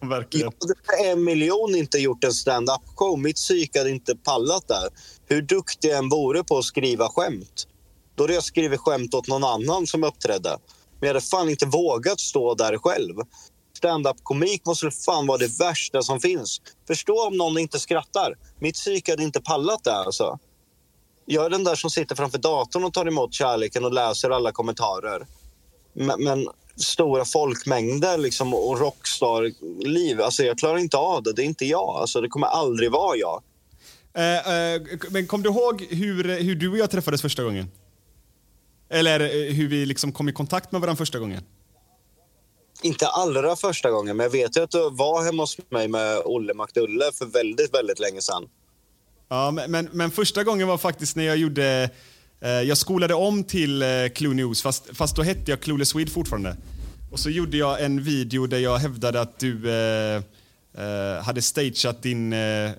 Verkligen. 0.00 0.52
Jag 0.60 0.96
hade 0.98 1.10
en 1.10 1.24
miljon 1.24 1.74
inte 1.74 1.98
gjort 1.98 2.24
en 2.24 2.32
stand-up 2.34 2.80
show. 2.96 3.18
Mitt 3.18 3.36
psyke 3.36 3.78
hade 3.78 3.90
inte 3.90 4.16
pallat 4.16 4.68
där. 4.68 4.88
Hur 5.26 5.42
duktig 5.42 5.88
jag 5.90 5.98
än 5.98 6.08
vore 6.08 6.44
på 6.44 6.58
att 6.58 6.64
skriva 6.64 7.08
skämt. 7.08 7.66
Då 8.14 8.22
hade 8.24 8.34
jag 8.34 8.44
skrivit 8.44 8.80
skämt 8.80 9.14
åt 9.14 9.28
någon 9.28 9.44
annan 9.44 9.86
som 9.86 10.04
uppträdde. 10.04 10.58
Men 11.02 11.08
jag 11.08 11.14
hade 11.14 11.26
fan 11.26 11.48
inte 11.48 11.66
vågat 11.66 12.20
stå 12.20 12.54
där 12.54 12.78
själv. 12.78 13.14
Stand-up-komik 13.76 14.66
måste 14.66 14.90
fan 14.90 15.26
vara 15.26 15.38
det 15.38 15.60
värsta 15.60 16.02
som 16.02 16.20
finns. 16.20 16.60
Förstå 16.86 17.26
om 17.26 17.36
någon 17.36 17.58
inte 17.58 17.78
skrattar. 17.78 18.34
Mitt 18.58 18.74
psyke 18.74 19.12
hade 19.12 19.22
inte 19.22 19.40
pallat 19.40 19.84
det 19.84 19.94
alltså. 19.94 20.38
Jag 21.26 21.44
är 21.44 21.50
den 21.50 21.64
där 21.64 21.74
som 21.74 21.90
sitter 21.90 22.14
framför 22.14 22.38
datorn 22.38 22.84
och 22.84 22.92
tar 22.92 23.06
emot 23.06 23.34
kärleken 23.34 23.84
och 23.84 23.92
läser 23.92 24.30
alla 24.30 24.52
kommentarer. 24.52 25.26
Men, 25.92 26.24
men 26.24 26.48
stora 26.76 27.24
folkmängder 27.24 28.18
liksom, 28.18 28.54
och 28.54 28.80
rockstar-liv, 28.80 30.20
alltså 30.20 30.42
jag 30.42 30.58
klarar 30.58 30.78
inte 30.78 30.96
av 30.96 31.22
det. 31.22 31.32
Det 31.32 31.42
är 31.42 31.46
inte 31.46 31.66
jag. 31.66 31.88
Alltså, 31.88 32.20
det 32.20 32.28
kommer 32.28 32.46
aldrig 32.46 32.90
vara 32.90 33.16
jag. 33.16 33.42
Eh, 34.14 34.54
eh, 34.54 34.82
men 35.10 35.26
kom 35.26 35.42
du 35.42 35.48
ihåg 35.48 35.82
hur, 35.90 36.42
hur 36.42 36.54
du 36.54 36.68
och 36.70 36.78
jag 36.78 36.90
träffades 36.90 37.22
första 37.22 37.42
gången? 37.42 37.70
Eller 38.92 39.20
eh, 39.20 39.54
hur 39.54 39.68
vi 39.68 39.86
liksom 39.86 40.12
kom 40.12 40.28
i 40.28 40.32
kontakt 40.32 40.72
med 40.72 40.80
varandra 40.80 40.98
första 40.98 41.18
gången? 41.18 41.42
Inte 42.82 43.06
allra 43.06 43.56
första 43.56 43.90
gången, 43.90 44.16
men 44.16 44.24
jag 44.24 44.30
vet 44.30 44.56
ju 44.56 44.62
att 44.62 44.70
du 44.70 44.90
var 44.90 45.24
hemma 45.24 45.42
hos 45.42 45.58
mig 45.70 45.88
med 45.88 46.18
Olle 46.24 46.54
McDulle 46.54 47.04
för 47.14 47.26
väldigt, 47.26 47.74
väldigt 47.74 47.98
länge 47.98 48.20
sedan. 48.20 48.48
Ja, 49.28 49.50
men, 49.50 49.70
men, 49.70 49.88
men 49.92 50.10
första 50.10 50.44
gången 50.44 50.68
var 50.68 50.78
faktiskt 50.78 51.16
när 51.16 51.24
jag 51.24 51.36
gjorde... 51.36 51.90
Eh, 52.40 52.50
jag 52.50 52.78
skolade 52.78 53.14
om 53.14 53.44
till 53.44 53.82
eh, 53.82 53.88
Clue 54.14 54.34
News, 54.34 54.62
fast, 54.62 54.96
fast 54.96 55.16
då 55.16 55.22
hette 55.22 55.50
jag 55.50 55.60
Clueless 55.60 55.88
Swede 55.88 56.10
fortfarande. 56.10 56.56
Och 57.10 57.18
så 57.18 57.30
gjorde 57.30 57.56
jag 57.56 57.84
en 57.84 58.02
video 58.02 58.46
där 58.46 58.58
jag 58.58 58.78
hävdade 58.78 59.20
att 59.20 59.38
du 59.38 59.70
eh, 59.70 60.22
eh, 60.78 61.22
hade 61.22 61.42
stageat 61.42 62.02
din, 62.02 62.32
eh, 62.32 62.70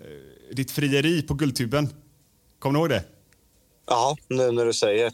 ditt 0.52 0.72
frieri 0.72 1.22
på 1.22 1.34
Guldtuben. 1.34 1.90
Kommer 2.60 2.80
du 2.80 2.80
ihåg 2.80 2.90
det? 2.90 3.04
Ja, 3.88 4.18
nu 4.28 4.52
när 4.52 4.66
du 4.66 4.74
säger 4.74 5.12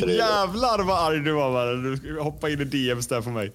det. 0.06 0.12
Jävlar 0.12 0.82
vad 0.84 0.98
arg 0.98 1.20
du 1.20 1.32
var 1.32 1.50
mannen. 1.52 2.00
Du 2.02 2.20
hoppade 2.20 2.52
in 2.52 2.60
i 2.60 2.64
DMs 2.64 3.06
där 3.06 3.20
på 3.22 3.30
mig. 3.30 3.52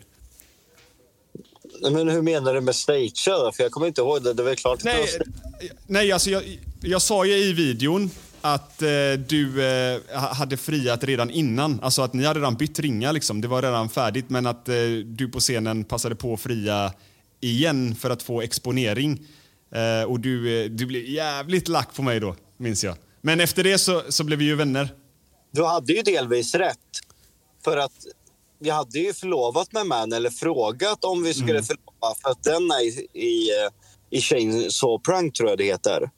Men 1.92 2.10
hur 2.10 2.22
menar 2.22 2.54
du 2.54 2.62
med 2.62 2.76
stagea? 2.76 3.52
För 3.54 3.64
jag 3.64 3.72
kommer 3.72 3.88
inte 3.88 4.02
ihåg 4.02 4.24
det. 4.24 4.34
Det 4.34 4.44
väl 4.44 4.56
klart 4.56 4.78
att 4.78 4.84
Nej, 4.84 5.06
det 5.14 5.18
var- 5.18 5.28
nej 5.88 6.12
alltså 6.12 6.30
jag, 6.30 6.60
jag 6.82 7.02
sa 7.02 7.26
ju 7.26 7.34
i 7.34 7.54
videon 7.54 8.10
att 8.42 8.82
eh, 8.82 8.88
du 9.28 9.66
eh, 9.66 10.00
ha- 10.20 10.34
hade 10.34 10.58
friat 10.58 11.04
redan 11.04 11.30
innan. 11.30 11.80
Alltså 11.84 12.02
att 12.02 12.14
ni 12.14 12.24
hade 12.24 12.40
redan 12.40 12.56
bytt 12.56 12.80
ringar 12.80 13.14
liksom. 13.14 13.42
Det 13.42 13.48
var 13.48 13.62
redan 13.62 13.90
färdigt 13.90 14.30
men 14.30 14.46
att 14.48 14.70
eh, 14.70 14.76
du 15.06 15.30
på 15.30 15.40
scenen 15.40 15.84
passade 15.84 16.16
på 16.16 16.34
att 16.34 16.42
fria 16.42 16.94
igen 17.40 17.96
för 17.96 18.10
att 18.10 18.24
få 18.24 18.42
exponering. 18.42 19.22
Eh, 19.76 20.10
och 20.10 20.20
du, 20.20 20.62
eh, 20.64 20.70
du 20.70 20.86
blev 20.86 21.06
jävligt 21.06 21.68
lack 21.68 21.96
på 21.96 22.02
mig 22.02 22.20
då, 22.20 22.36
minns 22.58 22.84
jag. 22.84 22.96
Men 23.22 23.40
efter 23.40 23.64
det 23.64 23.78
så, 23.78 24.02
så 24.10 24.24
blev 24.24 24.40
vi 24.40 24.46
ju 24.46 24.56
vänner. 24.56 24.96
Du 25.52 25.66
hade 25.66 25.94
ju 25.94 26.02
delvis 26.02 26.56
rätt. 26.56 26.78
För 27.64 27.78
att 27.78 27.94
jag 28.60 28.76
hade 28.76 29.00
ju 29.00 29.14
förlovat 29.14 29.74
med 29.74 29.86
Man 29.86 30.14
eller 30.14 30.30
frågat 30.30 31.06
om 31.06 31.24
vi 31.24 31.34
skulle 31.34 31.64
förlova. 31.64 32.16
För 32.22 32.30
att 32.30 32.44
den 32.44 32.72
är 32.72 32.84
i, 32.84 33.08
i, 33.14 33.50
i 34.10 34.22
Chainsaw 34.22 35.04
Prank 35.04 35.36
tror 35.36 35.50
jag 35.50 35.58
det 35.58 35.64
heter. 35.64 36.10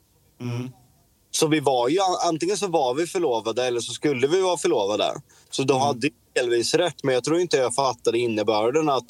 Så 1.31 1.47
vi 1.47 1.59
var 1.59 1.89
ju, 1.89 1.99
antingen 2.25 2.57
så 2.57 2.67
var 2.67 2.93
vi 2.93 3.07
förlovade 3.07 3.65
eller 3.65 3.79
så 3.79 3.93
skulle 3.93 4.27
vi 4.27 4.41
vara 4.41 4.57
förlovade. 4.57 5.13
Så 5.49 5.63
du 5.63 5.73
hade 5.73 6.07
ju 6.07 6.13
delvis 6.35 6.73
rätt. 6.73 7.03
Men 7.03 7.13
jag 7.13 7.23
tror 7.23 7.39
inte 7.39 7.57
jag 7.57 7.75
fattade 7.75 8.17
innebörden 8.17 8.89
att 8.89 9.05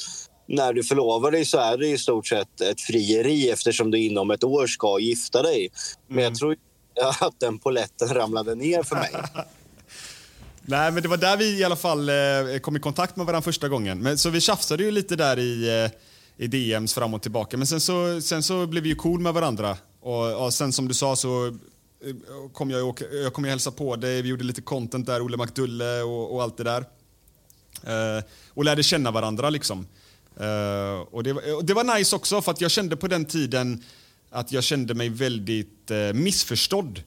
när 0.48 0.74
du 0.74 0.84
förlovar 0.84 1.32
dig 1.32 1.46
så 1.46 1.58
är 1.58 1.78
det 1.78 1.88
i 1.88 1.98
stort 1.98 2.28
sett 2.28 2.62
ett 2.62 2.82
frieri 2.82 3.50
eftersom 3.50 3.92
du 3.92 4.00
inom 4.00 4.32
ett 4.32 4.44
år 4.44 4.68
ska 4.68 5.00
gifta 5.00 5.42
dig. 5.42 5.70
Men 6.08 6.24
jag 6.24 6.36
tror 6.36 6.56
att 7.20 7.40
den 7.40 7.60
poletten 7.60 8.08
ramlade 8.14 8.56
ner 8.56 8.84
för 8.84 8.96
mig. 8.96 9.12
Nej, 10.66 10.92
men 10.92 11.04
det 11.04 11.10
var 11.10 11.18
där 11.18 11.38
vi 11.38 11.60
i 11.60 11.64
alla 11.64 11.76
fall 11.76 12.10
eh, 12.10 12.60
kom 12.62 12.76
i 12.76 12.80
kontakt 12.80 13.16
med 13.16 13.26
varandra 13.26 13.42
första 13.46 13.70
gången. 13.70 14.00
Men, 14.00 14.18
så 14.18 14.30
vi 14.30 14.42
tjafsade 14.42 14.84
ju 14.84 14.92
lite 14.92 15.16
där 15.16 15.40
i, 15.40 15.84
eh, 15.84 15.92
i 16.46 16.48
DMs 16.48 16.94
fram 16.94 17.14
och 17.14 17.22
tillbaka. 17.22 17.58
Men 17.58 17.68
sen 17.68 17.82
så, 17.82 18.22
sen 18.22 18.44
så 18.44 18.68
blev 18.68 18.84
vi 18.84 18.90
ju 18.90 18.96
cool 18.96 19.20
med 19.20 19.34
varandra. 19.34 19.78
Och, 20.02 20.46
och 20.46 20.54
sen 20.54 20.74
som 20.74 20.88
du 20.88 20.94
sa 20.94 21.16
så 21.16 21.48
eh, 21.48 21.54
kom 22.54 22.72
jag, 22.72 22.82
och 22.82 22.88
åka, 22.90 23.06
jag 23.06 23.34
kom 23.34 23.44
ju 23.44 23.50
hälsa 23.50 23.72
på 23.72 23.96
dig. 23.96 24.22
Vi 24.22 24.30
gjorde 24.30 24.44
lite 24.44 24.62
content 24.62 25.06
där, 25.06 25.22
Olle 25.26 25.38
McDulle 25.38 26.02
och, 26.02 26.36
och 26.36 26.44
allt 26.44 26.58
det 26.58 26.64
där. 26.64 26.86
Uh, 27.88 28.24
och 28.54 28.66
lärde 28.66 28.84
känna 28.84 29.12
varandra 29.12 29.50
liksom. 29.50 29.88
Uh, 30.42 31.00
och, 31.12 31.24
det, 31.24 31.34
var- 31.34 31.56
och 31.56 31.66
det 31.66 31.74
var 31.74 31.98
nice 31.98 32.16
också 32.16 32.42
för 32.42 32.52
att 32.52 32.62
jag 32.62 32.72
kände 32.72 32.96
på 32.96 33.08
den 33.08 33.26
tiden 33.26 33.84
att 34.34 34.52
jag 34.52 34.64
kände 34.64 34.94
mig 34.94 35.10
väldigt 35.10 35.92
eh, 35.92 36.14
missförstådd. 36.14 37.04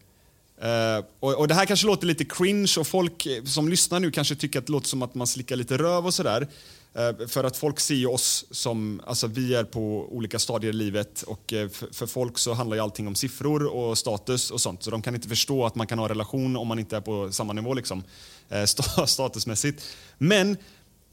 Eh, 0.60 1.04
och, 1.20 1.34
och 1.34 1.48
Det 1.48 1.54
här 1.54 1.66
kanske 1.66 1.86
låter 1.86 2.06
lite 2.06 2.24
cringe 2.24 2.74
och 2.78 2.86
folk 2.86 3.26
eh, 3.26 3.44
som 3.44 3.68
lyssnar 3.68 4.00
nu 4.00 4.10
kanske 4.10 4.34
tycker 4.34 4.58
att 4.58 4.66
det 4.66 4.72
låter 4.72 4.88
som 4.88 5.02
att 5.02 5.14
man 5.14 5.26
slickar 5.26 5.56
lite 5.56 5.76
röv 5.76 6.06
och 6.06 6.14
sådär. 6.14 6.48
Eh, 6.94 7.26
för 7.26 7.44
att 7.44 7.56
folk 7.56 7.80
ser 7.80 7.94
ju 7.94 8.06
oss 8.06 8.44
som, 8.50 9.00
alltså 9.06 9.26
vi 9.26 9.54
är 9.54 9.64
på 9.64 10.08
olika 10.10 10.38
stadier 10.38 10.70
i 10.70 10.76
livet 10.76 11.22
och 11.22 11.52
eh, 11.52 11.68
för, 11.68 11.88
för 11.92 12.06
folk 12.06 12.38
så 12.38 12.54
handlar 12.54 12.76
ju 12.76 12.82
allting 12.82 13.06
om 13.06 13.14
siffror 13.14 13.66
och 13.66 13.98
status 13.98 14.50
och 14.50 14.60
sånt. 14.60 14.82
Så 14.82 14.90
de 14.90 15.02
kan 15.02 15.14
inte 15.14 15.28
förstå 15.28 15.66
att 15.66 15.74
man 15.74 15.86
kan 15.86 15.98
ha 15.98 16.04
en 16.04 16.08
relation 16.08 16.56
om 16.56 16.68
man 16.68 16.78
inte 16.78 16.96
är 16.96 17.00
på 17.00 17.32
samma 17.32 17.52
nivå 17.52 17.74
liksom, 17.74 18.02
eh, 18.48 18.64
statusmässigt. 19.06 19.82
Men 20.18 20.56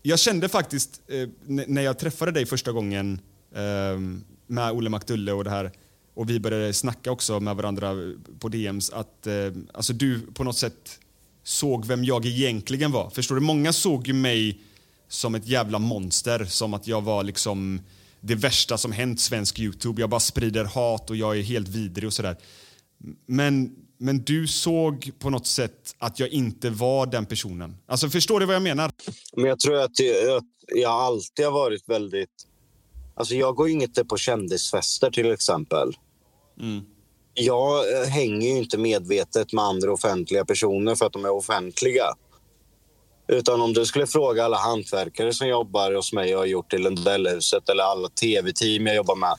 jag 0.01 0.19
kände 0.19 0.49
faktiskt 0.49 1.01
eh, 1.07 1.29
när 1.45 1.81
jag 1.81 1.99
träffade 1.99 2.31
dig 2.31 2.45
första 2.45 2.71
gången 2.71 3.19
eh, 3.55 3.99
med 4.47 4.71
Olle 4.71 4.89
Makdulle 4.89 5.31
och 5.31 5.43
det 5.43 5.49
här 5.49 5.71
och 6.13 6.29
vi 6.29 6.39
började 6.39 6.73
snacka 6.73 7.11
också 7.11 7.39
med 7.39 7.55
varandra 7.55 7.93
på 8.39 8.49
DMs 8.49 8.89
att 8.89 9.27
eh, 9.27 9.33
alltså 9.73 9.93
du 9.93 10.19
på 10.19 10.43
något 10.43 10.57
sätt 10.57 10.99
såg 11.43 11.85
vem 11.85 12.03
jag 12.03 12.25
egentligen 12.25 12.91
var. 12.91 13.09
Förstår 13.09 13.35
du? 13.35 13.41
Många 13.41 13.73
såg 13.73 14.07
ju 14.07 14.13
mig 14.13 14.59
som 15.07 15.35
ett 15.35 15.47
jävla 15.47 15.79
monster, 15.79 16.45
som 16.45 16.73
att 16.73 16.87
jag 16.87 17.01
var 17.01 17.23
liksom 17.23 17.81
det 18.21 18.35
värsta 18.35 18.77
som 18.77 18.91
hänt 18.91 19.19
svensk 19.19 19.59
Youtube. 19.59 20.01
Jag 20.01 20.09
bara 20.09 20.19
sprider 20.19 20.65
hat 20.65 21.09
och 21.09 21.15
jag 21.15 21.37
är 21.37 21.41
helt 21.41 21.67
vidrig 21.67 22.07
och 22.07 22.13
sådär. 22.13 22.37
Men, 23.25 23.75
men 23.97 24.23
du 24.23 24.47
såg 24.47 25.11
på 25.19 25.29
något 25.29 25.47
sätt 25.47 25.95
att 25.97 26.19
jag 26.19 26.29
inte 26.29 26.69
var 26.69 27.05
den 27.05 27.25
personen. 27.25 27.77
Alltså 27.85 28.09
förstår 28.09 28.39
du 28.39 28.45
vad 28.45 28.55
jag 28.55 28.63
menar? 28.63 28.91
Men 29.35 29.45
jag 29.45 29.59
tror 29.59 29.77
att 29.79 29.99
jag, 29.99 30.37
att 30.37 30.43
jag 30.67 30.91
alltid 30.91 31.45
har 31.45 31.51
varit 31.51 31.89
väldigt... 31.89 32.29
Alltså 33.15 33.35
jag 33.35 33.55
går 33.55 33.69
ju 33.69 33.73
inte 33.73 34.05
på 34.05 34.17
kändisfester 34.17 35.11
till 35.11 35.31
exempel. 35.31 35.93
Jag 37.33 38.01
eh, 38.01 38.07
hänger 38.07 38.47
ju 38.47 38.57
inte 38.57 38.77
medvetet 38.77 39.53
med 39.53 39.63
andra 39.63 39.93
offentliga 39.93 40.45
personer 40.45 40.95
för 40.95 41.05
att 41.05 41.13
de 41.13 41.25
är 41.25 41.31
offentliga. 41.31 42.05
Utan 43.27 43.61
om 43.61 43.73
du 43.73 43.85
skulle 43.85 44.07
fråga 44.07 44.45
alla 44.45 44.57
hantverkare 44.57 45.33
som 45.33 45.47
jobbar 45.47 45.91
hos 45.93 46.13
mig 46.13 46.35
och 46.35 46.39
har 46.39 46.45
gjort 46.45 46.73
i 46.73 46.77
Lundellhuset 46.77 47.69
eller 47.69 47.83
alla 47.83 48.09
tv-team 48.09 48.87
jag 48.87 48.95
jobbar 48.95 49.15
med. 49.15 49.35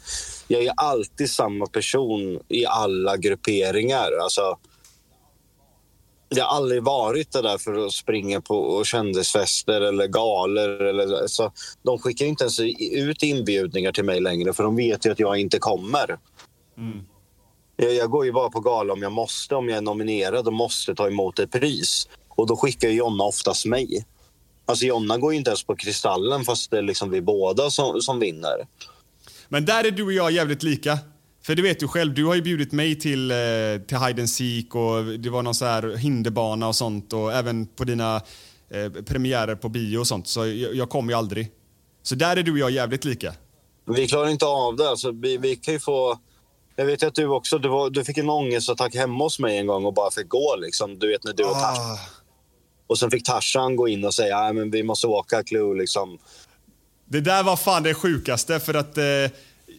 Jag 0.48 0.64
är 0.64 0.72
alltid 0.76 1.30
samma 1.30 1.66
person 1.66 2.40
i 2.48 2.66
alla 2.66 3.16
grupperingar. 3.16 4.08
Alltså, 4.22 4.58
jag 6.36 6.44
har 6.44 6.56
aldrig 6.56 6.82
varit 6.82 7.32
det 7.32 7.42
där 7.42 7.58
för 7.58 7.86
att 7.86 7.92
springa 7.92 8.40
på 8.40 8.84
kändisfester 8.84 9.80
eller 9.80 10.06
galor. 10.06 10.82
Eller, 10.82 11.22
alltså, 11.22 11.52
de 11.82 11.98
skickar 11.98 12.26
inte 12.26 12.44
ens 12.44 12.60
ut 12.92 13.22
inbjudningar 13.22 13.92
till 13.92 14.04
mig 14.04 14.20
längre 14.20 14.52
för 14.52 14.62
de 14.62 14.76
vet 14.76 15.06
ju 15.06 15.12
att 15.12 15.18
jag 15.18 15.36
inte 15.38 15.58
kommer. 15.58 16.18
Jag, 17.76 17.94
jag 17.94 18.10
går 18.10 18.24
ju 18.24 18.32
bara 18.32 18.50
på 18.50 18.60
gala 18.60 18.92
om 18.92 19.02
jag 19.02 19.12
måste, 19.12 19.54
om 19.54 19.68
jag 19.68 19.78
är 19.78 19.82
nominerad 19.82 20.46
och 20.46 20.52
måste 20.52 20.94
ta 20.94 21.06
emot 21.06 21.38
ett 21.38 21.52
pris. 21.52 22.08
Och 22.28 22.46
då 22.46 22.56
skickar 22.56 22.88
Jonna 22.88 23.24
oftast 23.24 23.66
mig. 23.66 24.06
Alltså 24.66 24.84
Jonna 24.84 25.18
går 25.18 25.32
ju 25.32 25.38
inte 25.38 25.50
ens 25.50 25.64
på 25.64 25.76
Kristallen 25.76 26.44
fast 26.44 26.70
det 26.70 26.78
är 26.78 26.82
liksom 26.82 27.10
vi 27.10 27.20
båda 27.20 27.70
som, 27.70 28.00
som 28.00 28.20
vinner. 28.20 28.66
Men 29.48 29.64
där 29.64 29.84
är 29.84 29.90
du 29.90 30.04
och 30.04 30.12
jag 30.12 30.30
jävligt 30.30 30.62
lika. 30.62 30.98
För 31.46 31.54
det 31.54 31.62
vet 31.62 31.80
du 31.80 31.88
själv, 31.88 32.14
du 32.14 32.24
har 32.24 32.34
ju 32.34 32.42
bjudit 32.42 32.72
mig 32.72 32.98
till, 32.98 33.30
eh, 33.30 33.36
till 33.86 33.98
Hide 33.98 34.22
and 34.22 34.30
Seek 34.30 34.74
och 34.74 35.04
det 35.04 35.30
var 35.30 35.42
någon 35.42 35.54
så 35.54 35.64
här 35.64 35.96
hinderbana 35.96 36.68
och 36.68 36.76
sånt 36.76 37.12
och 37.12 37.32
även 37.32 37.66
på 37.66 37.84
dina 37.84 38.16
eh, 38.70 39.02
premiärer 39.02 39.54
på 39.54 39.68
bio 39.68 39.98
och 39.98 40.06
sånt. 40.06 40.28
Så 40.28 40.46
jag, 40.46 40.74
jag 40.74 40.90
kommer 40.90 41.12
ju 41.12 41.18
aldrig. 41.18 41.50
Så 42.02 42.14
där 42.14 42.36
är 42.36 42.42
du 42.42 42.52
och 42.52 42.58
jag 42.58 42.70
jävligt 42.70 43.04
lika. 43.04 43.34
Vi 43.96 44.06
klarar 44.06 44.28
inte 44.28 44.46
av 44.46 44.76
det. 44.76 44.88
Alltså, 44.88 45.10
vi, 45.10 45.36
vi 45.36 45.56
kan 45.56 45.74
ju 45.74 45.80
få... 45.80 46.18
Jag 46.76 46.86
vet 46.86 47.02
att 47.02 47.14
du 47.14 47.26
också 47.26 47.58
du, 47.58 47.68
var, 47.68 47.90
du 47.90 48.04
fick 48.04 48.18
en 48.18 48.30
ångestattack 48.30 48.94
hemma 48.94 49.24
hos 49.24 49.38
mig 49.38 49.58
en 49.58 49.66
gång 49.66 49.84
och 49.84 49.94
bara 49.94 50.10
fick 50.10 50.28
gå. 50.28 50.56
Liksom. 50.56 50.98
Du 50.98 51.08
vet 51.08 51.24
när 51.24 51.32
du 51.32 51.44
och 51.44 51.52
Tarzan... 51.52 51.98
Och 52.86 52.98
sen 52.98 53.10
fick 53.10 53.24
Tarzan 53.24 53.76
gå 53.76 53.88
in 53.88 54.04
och 54.04 54.14
säga 54.14 54.38
att 54.38 54.56
vi 54.56 54.82
måste 54.82 55.06
åka 55.06 55.42
Clue. 55.42 55.78
Liksom. 55.78 56.18
Det 57.04 57.20
där 57.20 57.42
var 57.42 57.56
fan 57.56 57.82
det 57.82 57.94
sjukaste 57.94 58.60
för 58.60 58.74
att 58.74 58.98
eh, 58.98 59.04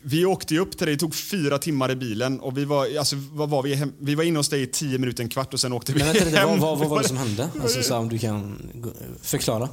vi 0.08 0.26
åkte 0.26 0.54
ju 0.54 0.60
upp 0.60 0.78
till 0.78 0.86
dig, 0.88 0.96
det 0.96 1.00
tog 1.00 1.16
fyra 1.16 1.58
timmar 1.58 1.92
i 1.92 1.96
bilen 1.96 2.40
och 2.40 2.58
vi 2.58 2.66
var, 2.66 2.98
alltså, 2.98 3.16
vad 3.32 3.50
var 3.50 3.64
vi, 3.64 3.76
hem, 3.76 3.94
vi 4.00 4.16
var 4.16 4.24
inne 4.24 4.40
hos 4.40 4.50
dig 4.50 4.62
i 4.62 4.68
tio 4.68 4.98
minuter, 4.98 5.24
en 5.24 5.30
kvart 5.30 5.54
och 5.54 5.60
sen 5.60 5.74
åkte 5.74 5.94
vi 5.94 6.00
Men 6.04 6.14
vänta 6.14 6.38
hem. 6.40 6.50
vad, 6.50 6.60
vad, 6.60 6.80
vad 6.80 6.90
var 6.90 7.02
det 7.02 7.08
som 7.08 7.18
hände? 7.18 7.50
Alltså, 7.62 7.84
så 7.84 7.96
om 7.98 8.10
du 8.10 8.20
kan 8.20 8.58
förklara. 9.22 9.70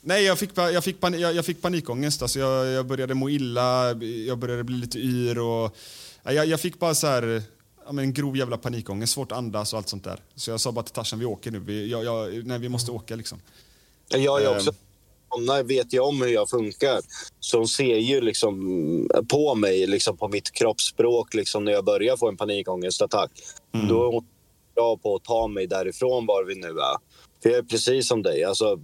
Nej, 0.00 0.24
jag 0.24 0.38
fick, 0.38 0.50
jag 0.54 0.84
fick, 0.84 1.00
pan, 1.00 1.20
jag, 1.20 1.34
jag 1.34 1.44
fick 1.44 1.62
panikångest. 1.62 2.22
Alltså 2.22 2.38
jag, 2.38 2.66
jag 2.66 2.86
började 2.86 3.14
må 3.14 3.30
illa, 3.30 3.92
jag 4.26 4.38
började 4.38 4.64
bli 4.64 4.76
lite 4.76 4.98
yr 4.98 5.38
och... 5.38 5.76
ja, 6.22 6.32
Jag, 6.32 6.46
jag 6.46 6.60
fick 6.60 6.78
bara 6.78 6.94
så 6.94 7.06
här, 7.06 7.42
ja, 7.86 7.92
men 7.92 8.04
en 8.04 8.12
grov 8.12 8.36
jävla 8.36 8.56
panikångest, 8.56 9.12
svårt 9.12 9.32
att 9.32 9.38
andas 9.38 9.72
och 9.72 9.76
allt 9.78 9.88
sånt 9.88 10.04
där. 10.04 10.20
Så 10.34 10.50
jag 10.50 10.60
sa 10.60 10.72
bara 10.72 10.84
till 10.84 10.94
Tarzan, 10.94 11.18
vi 11.18 11.24
åker 11.24 11.50
nu. 11.50 11.58
Vi, 11.58 11.90
jag, 11.90 12.04
jag, 12.04 12.46
nej, 12.46 12.58
vi 12.58 12.68
måste 12.68 12.90
åka 12.90 13.16
liksom. 13.16 13.38
Jag 14.08 14.42
är 14.42 14.56
också... 14.56 14.72
Hon 15.28 15.66
vet 15.66 15.94
ju 15.94 16.00
om 16.00 16.22
hur 16.22 16.28
jag 16.28 16.50
funkar. 16.50 17.00
Så 17.40 17.58
hon 17.58 17.68
ser 17.68 17.96
ju 17.96 18.20
liksom 18.20 19.08
på 19.28 19.54
mig, 19.54 19.86
liksom 19.86 20.16
på 20.16 20.28
mitt 20.28 20.50
kroppsspråk 20.50 21.34
liksom 21.34 21.64
när 21.64 21.72
jag 21.72 21.84
börjar 21.84 22.16
få 22.16 22.28
en 22.28 22.36
panikångestattack. 22.36 23.30
Då 23.88 24.08
är 24.08 24.12
hon 24.12 24.24
bra 24.74 24.96
på 24.96 25.16
att 25.16 25.24
ta 25.24 25.48
mig 25.48 25.66
därifrån 25.66 26.26
var 26.26 26.44
vi 26.44 26.54
nu 26.54 26.68
är. 26.68 26.96
För 27.42 27.50
jag 27.50 27.58
är 27.58 27.62
precis 27.62 28.08
som 28.08 28.22
dig. 28.22 28.44
Alltså, 28.44 28.80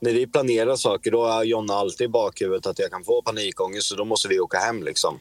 när 0.00 0.12
vi 0.12 0.26
planerar 0.26 0.76
saker 0.76 1.10
då 1.10 1.26
har 1.26 1.44
Jonna 1.44 1.74
alltid 1.74 2.04
i 2.04 2.08
bakhuvudet 2.08 2.66
att 2.66 2.78
jag 2.78 2.90
kan 2.90 3.04
få 3.04 3.22
panikångest 3.22 3.92
och 3.92 3.98
då 3.98 4.04
måste 4.04 4.28
vi 4.28 4.40
åka 4.40 4.58
hem. 4.58 4.82
Liksom. 4.82 5.18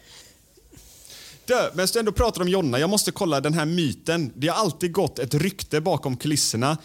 Dö, 1.46 1.70
men 1.74 1.88
du 1.94 2.00
ändå 2.00 2.12
pratar 2.12 2.42
om 2.42 2.48
Jonna, 2.48 2.80
jag 2.80 2.90
måste 2.90 3.12
kolla 3.12 3.42
den 3.42 3.54
här 3.54 3.66
myten. 3.66 4.32
Det 4.36 4.48
har 4.48 4.56
alltid 4.56 4.92
gått 4.92 5.20
ett 5.20 5.34
rykte 5.34 5.82
bakom 5.82 6.18
kulisserna 6.18 6.78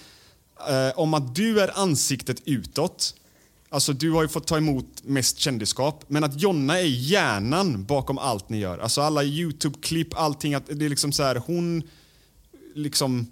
eh, 0.69 0.99
om 0.99 1.15
att 1.15 1.35
du 1.35 1.61
är 1.61 1.79
ansiktet 1.79 2.43
utåt. 2.45 3.15
Alltså 3.73 3.93
du 3.93 4.11
har 4.11 4.23
ju 4.23 4.29
fått 4.29 4.47
ta 4.47 4.57
emot 4.57 4.87
mest 5.03 5.39
kändisskap, 5.39 6.05
men 6.09 6.25
att 6.25 6.41
Jonna 6.41 6.81
är 6.81 6.85
hjärnan 6.85 7.85
bakom 7.85 8.19
allt 8.19 8.49
ni 8.49 8.59
gör. 8.59 8.79
Alltså 8.79 9.01
alla 9.01 9.25
YouTube-klipp, 9.25 10.15
allting. 10.15 10.55
Att 10.55 10.67
det 10.67 10.85
är 10.85 10.89
liksom 10.89 11.13
så 11.13 11.23
här, 11.23 11.37
hon 11.37 11.83
liksom 12.75 13.27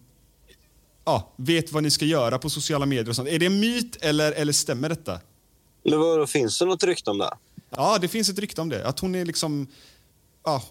ja, 1.05 1.33
vet 1.37 1.73
vad 1.73 1.83
ni 1.83 1.91
ska 1.91 2.05
göra 2.05 2.39
på 2.39 2.51
sociala 2.51 2.87
medier 2.87 3.09
och 3.09 3.17
sånt. 3.17 3.29
Är 3.29 3.39
det 3.39 3.47
en 3.47 3.61
myt 3.61 3.97
eller, 4.01 4.33
eller 4.33 4.53
stämmer 4.53 4.89
detta? 4.89 5.21
Eller 5.85 5.97
vad, 5.97 6.29
finns 6.29 6.59
det 6.59 6.65
något 6.65 6.85
rykte 6.85 7.11
om 7.11 7.19
det? 7.19 7.31
Ja, 7.71 7.99
det 8.01 8.09
finns 8.09 8.29
ett 8.29 8.39
rykte 8.39 8.61
om 8.61 8.69
det. 8.69 8.87
Att 8.87 9.01
hon 9.01 9.15
är 9.15 9.25
liksom... 9.25 9.67
Ja, 10.45 10.63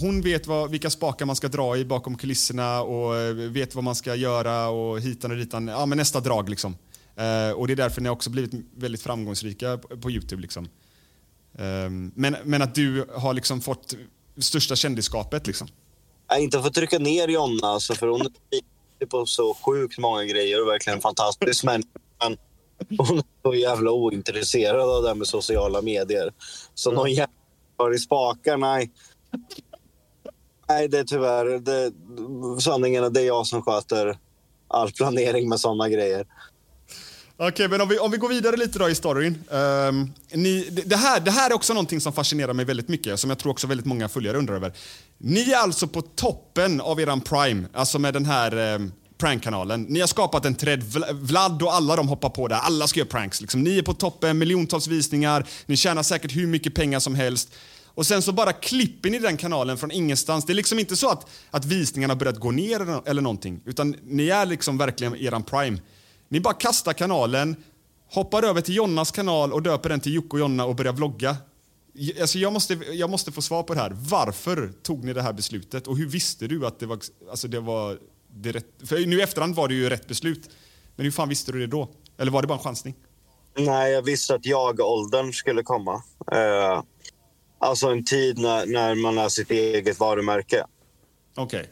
hon 0.00 0.20
vet 0.20 0.46
vad, 0.46 0.70
vilka 0.70 0.90
spakar 0.90 1.26
man 1.26 1.36
ska 1.36 1.48
dra 1.48 1.76
i 1.76 1.84
bakom 1.84 2.16
kulisserna 2.16 2.82
och 2.82 3.16
eh, 3.16 3.34
vet 3.34 3.74
vad 3.74 3.84
man 3.84 3.94
ska 3.94 4.14
göra 4.14 4.68
och 4.68 5.00
hitan 5.00 5.30
och 5.30 5.36
ditan. 5.36 5.68
Ja, 5.68 5.86
men 5.86 5.98
nästa 5.98 6.20
drag 6.20 6.48
liksom. 6.48 6.76
Eh, 7.18 7.52
och 7.52 7.66
det 7.66 7.72
är 7.72 7.76
därför 7.76 8.00
ni 8.00 8.08
också 8.08 8.30
blivit 8.30 8.50
väldigt 8.76 9.02
framgångsrika 9.02 9.78
på, 9.78 9.96
på 9.96 10.10
Youtube 10.10 10.42
liksom. 10.42 10.68
Ehm, 11.58 12.12
men, 12.14 12.36
men 12.44 12.62
att 12.62 12.74
du 12.74 13.06
har 13.14 13.34
liksom 13.34 13.60
fått 13.60 13.94
största 14.38 14.76
kändisskapet 14.76 15.46
liksom. 15.46 15.68
Jag 16.28 16.40
inte 16.40 16.60
för 16.60 16.68
att 16.68 16.74
trycka 16.74 16.98
ner 16.98 17.28
Jonna, 17.28 17.66
alltså, 17.66 17.94
för 17.94 18.06
hon 18.06 18.20
är 19.00 19.06
på 19.06 19.26
så 19.26 19.54
sjukt 19.54 19.98
många 19.98 20.24
grejer 20.24 20.62
och 20.62 20.68
verkligen 20.68 20.96
en 20.96 21.02
fantastisk 21.02 21.64
människa. 21.64 21.88
Men 22.20 22.36
hon 22.98 23.18
är 23.18 23.24
så 23.42 23.54
jävla 23.54 23.90
ointresserad 23.90 24.90
av 24.90 25.02
det 25.02 25.08
här 25.08 25.14
med 25.14 25.26
sociala 25.26 25.82
medier. 25.82 26.32
Så 26.74 26.90
någon 26.90 27.10
jävla 27.10 27.94
i 27.94 27.98
spakar, 27.98 28.56
nej. 28.56 28.92
Nej, 30.68 30.88
det 30.88 30.98
är 30.98 31.04
tyvärr... 31.04 31.58
Det, 31.58 31.92
sanningen 32.60 33.04
är 33.04 33.10
det 33.10 33.20
är 33.20 33.26
jag 33.26 33.46
som 33.46 33.62
sköter 33.62 34.18
all 34.68 34.92
planering 34.92 35.48
med 35.48 35.60
såna 35.60 35.88
grejer. 35.88 36.26
Okej, 37.40 37.68
men 37.68 37.80
om 37.80 37.88
vi, 37.88 37.98
om 37.98 38.10
vi 38.10 38.16
går 38.16 38.28
vidare 38.28 38.56
lite 38.56 38.78
då 38.78 38.88
i 38.88 38.94
storyn. 38.94 39.44
Um, 39.48 40.12
ni, 40.32 40.68
det, 40.70 40.82
det, 40.82 40.96
här, 40.96 41.20
det 41.20 41.30
här 41.30 41.50
är 41.50 41.54
också 41.54 41.74
någonting 41.74 42.00
som 42.00 42.12
fascinerar 42.12 42.52
mig 42.52 42.64
väldigt 42.64 42.88
mycket, 42.88 43.20
som 43.20 43.30
jag 43.30 43.38
tror 43.38 43.52
också 43.52 43.66
väldigt 43.66 43.86
många 43.86 44.08
följare 44.08 44.38
undrar 44.38 44.54
över. 44.54 44.72
Ni 45.18 45.50
är 45.50 45.56
alltså 45.56 45.86
på 45.86 46.02
toppen 46.02 46.80
av 46.80 47.00
eran 47.00 47.20
prime, 47.20 47.68
alltså 47.72 47.98
med 47.98 48.14
den 48.14 48.24
här 48.24 48.74
um, 48.74 48.92
prankkanalen. 49.18 49.82
Ni 49.82 50.00
har 50.00 50.06
skapat 50.06 50.44
en 50.44 50.54
träd, 50.54 50.82
Vlad 51.12 51.62
och 51.62 51.74
alla 51.74 51.96
de 51.96 52.08
hoppar 52.08 52.30
på 52.30 52.48
där. 52.48 52.56
Alla 52.56 52.86
ska 52.86 53.00
göra 53.00 53.08
pranks. 53.08 53.40
Liksom. 53.40 53.62
Ni 53.62 53.78
är 53.78 53.82
på 53.82 53.94
toppen, 53.94 54.38
miljontals 54.38 54.86
visningar, 54.86 55.46
ni 55.66 55.76
tjänar 55.76 56.02
säkert 56.02 56.36
hur 56.36 56.46
mycket 56.46 56.74
pengar 56.74 57.00
som 57.00 57.14
helst. 57.14 57.54
Och 57.84 58.06
sen 58.06 58.22
så 58.22 58.32
bara 58.32 58.52
klipper 58.52 59.10
ni 59.10 59.18
den 59.18 59.36
kanalen 59.36 59.78
från 59.78 59.90
ingenstans. 59.90 60.44
Det 60.44 60.52
är 60.52 60.54
liksom 60.54 60.78
inte 60.78 60.96
så 60.96 61.08
att, 61.10 61.26
att 61.50 61.64
visningarna 61.64 62.14
har 62.14 62.18
börjat 62.18 62.40
gå 62.40 62.50
ner 62.50 63.08
eller 63.08 63.22
någonting, 63.22 63.60
utan 63.64 63.96
ni 64.04 64.28
är 64.28 64.46
liksom 64.46 64.78
verkligen 64.78 65.16
eran 65.16 65.42
prime. 65.42 65.78
Ni 66.28 66.40
bara 66.40 66.54
kastar 66.54 66.92
kanalen, 66.92 67.56
hoppar 68.10 68.42
över 68.42 68.60
till 68.60 68.74
Jonnas 68.74 69.10
kanal 69.10 69.52
och 69.52 69.62
döper 69.62 69.88
den 69.88 70.00
till 70.00 70.14
Jocke 70.14 70.28
och 70.30 70.40
Jonna 70.40 70.64
och 70.64 70.76
börjar 70.76 70.92
vlogga. 70.92 71.36
Alltså 72.20 72.38
jag, 72.38 72.52
måste, 72.52 72.74
jag 72.74 73.10
måste 73.10 73.32
få 73.32 73.42
svar 73.42 73.62
på 73.62 73.74
det 73.74 73.80
här. 73.80 73.90
Varför 73.94 74.72
tog 74.82 75.04
ni 75.04 75.12
det 75.12 75.22
här 75.22 75.32
beslutet? 75.32 75.86
Och 75.86 75.96
hur 75.96 76.06
visste 76.06 76.46
du 76.46 76.66
att 76.66 76.78
det 76.80 76.86
var, 76.86 76.98
alltså 77.30 77.48
det 77.48 77.60
var 77.60 77.98
det 78.34 78.52
rätt? 78.52 78.66
För 78.84 79.06
nu 79.06 79.18
i 79.18 79.22
efterhand 79.22 79.54
var 79.54 79.68
det 79.68 79.74
ju 79.74 79.88
rätt 79.88 80.08
beslut. 80.08 80.50
Men 80.96 81.04
hur 81.04 81.10
fan 81.10 81.28
visste 81.28 81.52
du 81.52 81.60
det 81.60 81.66
då? 81.66 81.88
Eller 82.18 82.32
var 82.32 82.42
det 82.42 82.48
bara 82.48 82.58
en 82.58 82.64
chansning? 82.64 82.94
Nej, 83.58 83.92
jag 83.92 84.02
visste 84.02 84.34
att 84.34 84.46
jag-åldern 84.46 85.32
skulle 85.32 85.62
komma. 85.62 86.02
Eh, 86.32 86.82
alltså 87.58 87.88
en 87.88 88.04
tid 88.04 88.38
när, 88.38 88.66
när 88.66 88.94
man 88.94 89.18
är 89.18 89.28
sitt 89.28 89.50
eget 89.50 90.00
varumärke. 90.00 90.64
Okej. 91.36 91.70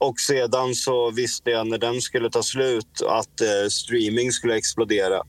Och 0.00 0.20
sedan 0.20 0.74
så 0.74 1.10
visste 1.10 1.50
jag 1.50 1.66
när 1.66 1.78
den 1.78 2.00
skulle 2.00 2.30
ta 2.30 2.42
slut 2.42 3.02
att 3.06 3.40
eh, 3.40 3.68
streaming 3.70 4.32
skulle 4.32 4.56
explodera. 4.56 5.22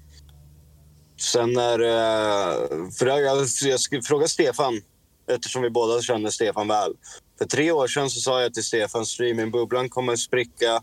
Sen 1.19 1.53
när... 1.53 1.79
Eh, 1.79 2.89
för 2.99 3.05
jag, 3.05 3.21
jag, 3.21 3.47
jag 3.61 3.79
skulle 3.79 4.01
fråga 4.01 4.27
Stefan, 4.27 4.81
eftersom 5.27 5.61
vi 5.61 5.69
båda 5.69 6.01
känner 6.01 6.29
Stefan 6.29 6.67
väl. 6.67 6.93
För 7.37 7.45
tre 7.45 7.71
år 7.71 7.87
sedan 7.87 8.09
så 8.09 8.19
sa 8.19 8.41
jag 8.41 8.53
till 8.53 8.63
Stefan 8.63 9.05
streamingbubblan 9.05 9.89
kommer 9.89 10.15
spricka 10.15 10.81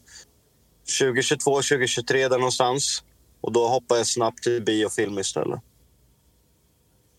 2022, 1.01 1.55
2023 1.55 2.29
där 2.29 2.39
någonstans. 2.39 3.05
Och 3.41 3.53
då 3.53 3.69
hoppar 3.69 3.97
jag 3.97 4.07
snabbt 4.07 4.43
till 4.43 4.63
biofilm 4.63 5.19
istället. 5.19 5.61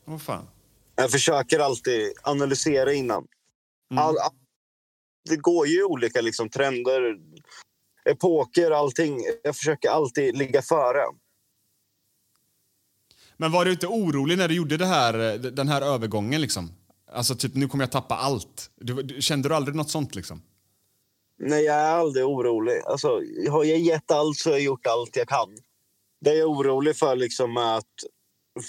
Vad 0.05 0.21
fan. 0.21 0.47
Jag 0.95 1.11
försöker 1.11 1.59
alltid 1.59 2.13
analysera 2.21 2.93
innan. 2.93 3.27
All, 3.95 4.17
all, 4.17 4.31
det 5.29 5.37
går 5.37 5.67
ju 5.67 5.83
olika 5.83 6.21
liksom, 6.21 6.49
trender, 6.49 7.17
epoker, 8.09 8.71
allting. 8.71 9.19
Jag 9.43 9.55
försöker 9.55 9.89
alltid 9.89 10.37
ligga 10.37 10.61
före. 10.61 11.03
Men 13.37 13.51
var 13.51 13.65
du 13.65 13.71
inte 13.71 13.87
orolig 13.87 14.37
när 14.37 14.47
du 14.47 14.55
gjorde 14.55 14.77
det 14.77 14.85
här, 14.85 15.33
eh, 15.33 15.33
den 15.33 15.67
här 15.67 15.81
övergången 15.81 16.41
liksom? 16.41 16.71
Alltså 17.11 17.35
typ, 17.35 17.55
nu 17.55 17.67
kommer 17.67 17.83
jag 17.83 17.91
tappa 17.91 18.15
allt. 18.15 18.71
Du, 18.75 19.01
du, 19.03 19.21
kände 19.21 19.49
du 19.49 19.55
aldrig 19.55 19.75
något 19.75 19.89
sånt 19.89 20.15
liksom? 20.15 20.41
Nej, 21.37 21.63
jag 21.63 21.75
är 21.75 21.91
aldrig 21.91 22.25
orolig. 22.25 22.81
Alltså, 22.85 23.07
har 23.49 23.63
jag 23.63 23.79
gett 23.79 24.11
allt 24.11 24.37
så 24.37 24.49
har 24.49 24.55
jag 24.55 24.63
gjort 24.63 24.87
allt 24.87 25.15
jag 25.15 25.27
kan. 25.27 25.57
Det 26.21 26.29
jag 26.29 26.39
är 26.39 26.51
orolig 26.51 26.97
för 26.97 27.15
liksom 27.15 27.57
är 27.57 27.77
att 27.77 27.95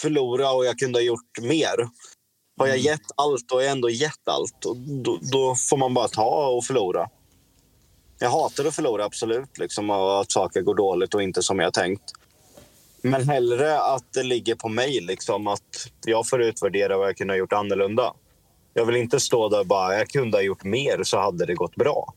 förlora 0.01 0.53
och 0.53 0.65
jag 0.65 0.79
kunde 0.79 0.99
ha 0.99 1.05
gjort 1.05 1.41
mer. 1.41 1.89
Har 2.61 2.67
jag 2.67 2.79
gett 2.79 3.11
allt 3.15 3.49
då 3.49 3.55
har 3.55 3.63
jag 3.63 3.73
ändå 3.73 3.91
gett 3.91 4.29
allt. 4.29 4.65
Och 4.65 4.77
då, 4.77 5.19
då 5.33 5.55
får 5.55 5.77
man 5.77 5.95
bara 5.95 6.09
ta 6.09 6.47
och 6.47 6.65
förlora. 6.65 7.09
Jag 8.19 8.31
hatar 8.31 8.65
att 8.65 8.75
förlora, 8.75 9.05
absolut. 9.05 9.59
Liksom, 9.59 9.91
och 9.91 10.21
att 10.21 10.33
saker 10.33 10.63
går 10.63 10.75
dåligt 10.75 11.15
och 11.15 11.23
inte 11.23 11.43
som 11.43 11.59
jag 11.59 11.75
tänkt. 11.75 12.13
Men 13.03 13.29
hellre 13.29 13.81
att 13.81 14.13
det 14.13 14.23
ligger 14.23 14.55
på 14.55 14.69
mig, 14.69 15.01
liksom, 15.01 15.47
att 15.47 15.89
jag 16.07 16.29
får 16.29 16.43
utvärdera 16.43 16.99
vad 16.99 17.09
jag 17.09 17.17
kunde 17.17 17.35
ha 17.35 17.39
gjort 17.39 17.53
annorlunda. 17.53 18.15
Jag 18.75 18.87
vill 18.87 18.97
inte 18.97 19.21
stå 19.21 19.49
där 19.49 19.61
och 19.61 19.67
bara, 19.67 19.99
jag 19.99 20.09
kunde 20.09 20.37
ha 20.37 20.43
gjort 20.43 20.65
mer 20.65 21.03
så 21.03 21.19
hade 21.19 21.47
det 21.47 21.55
gått 21.55 21.77
bra. 21.77 22.15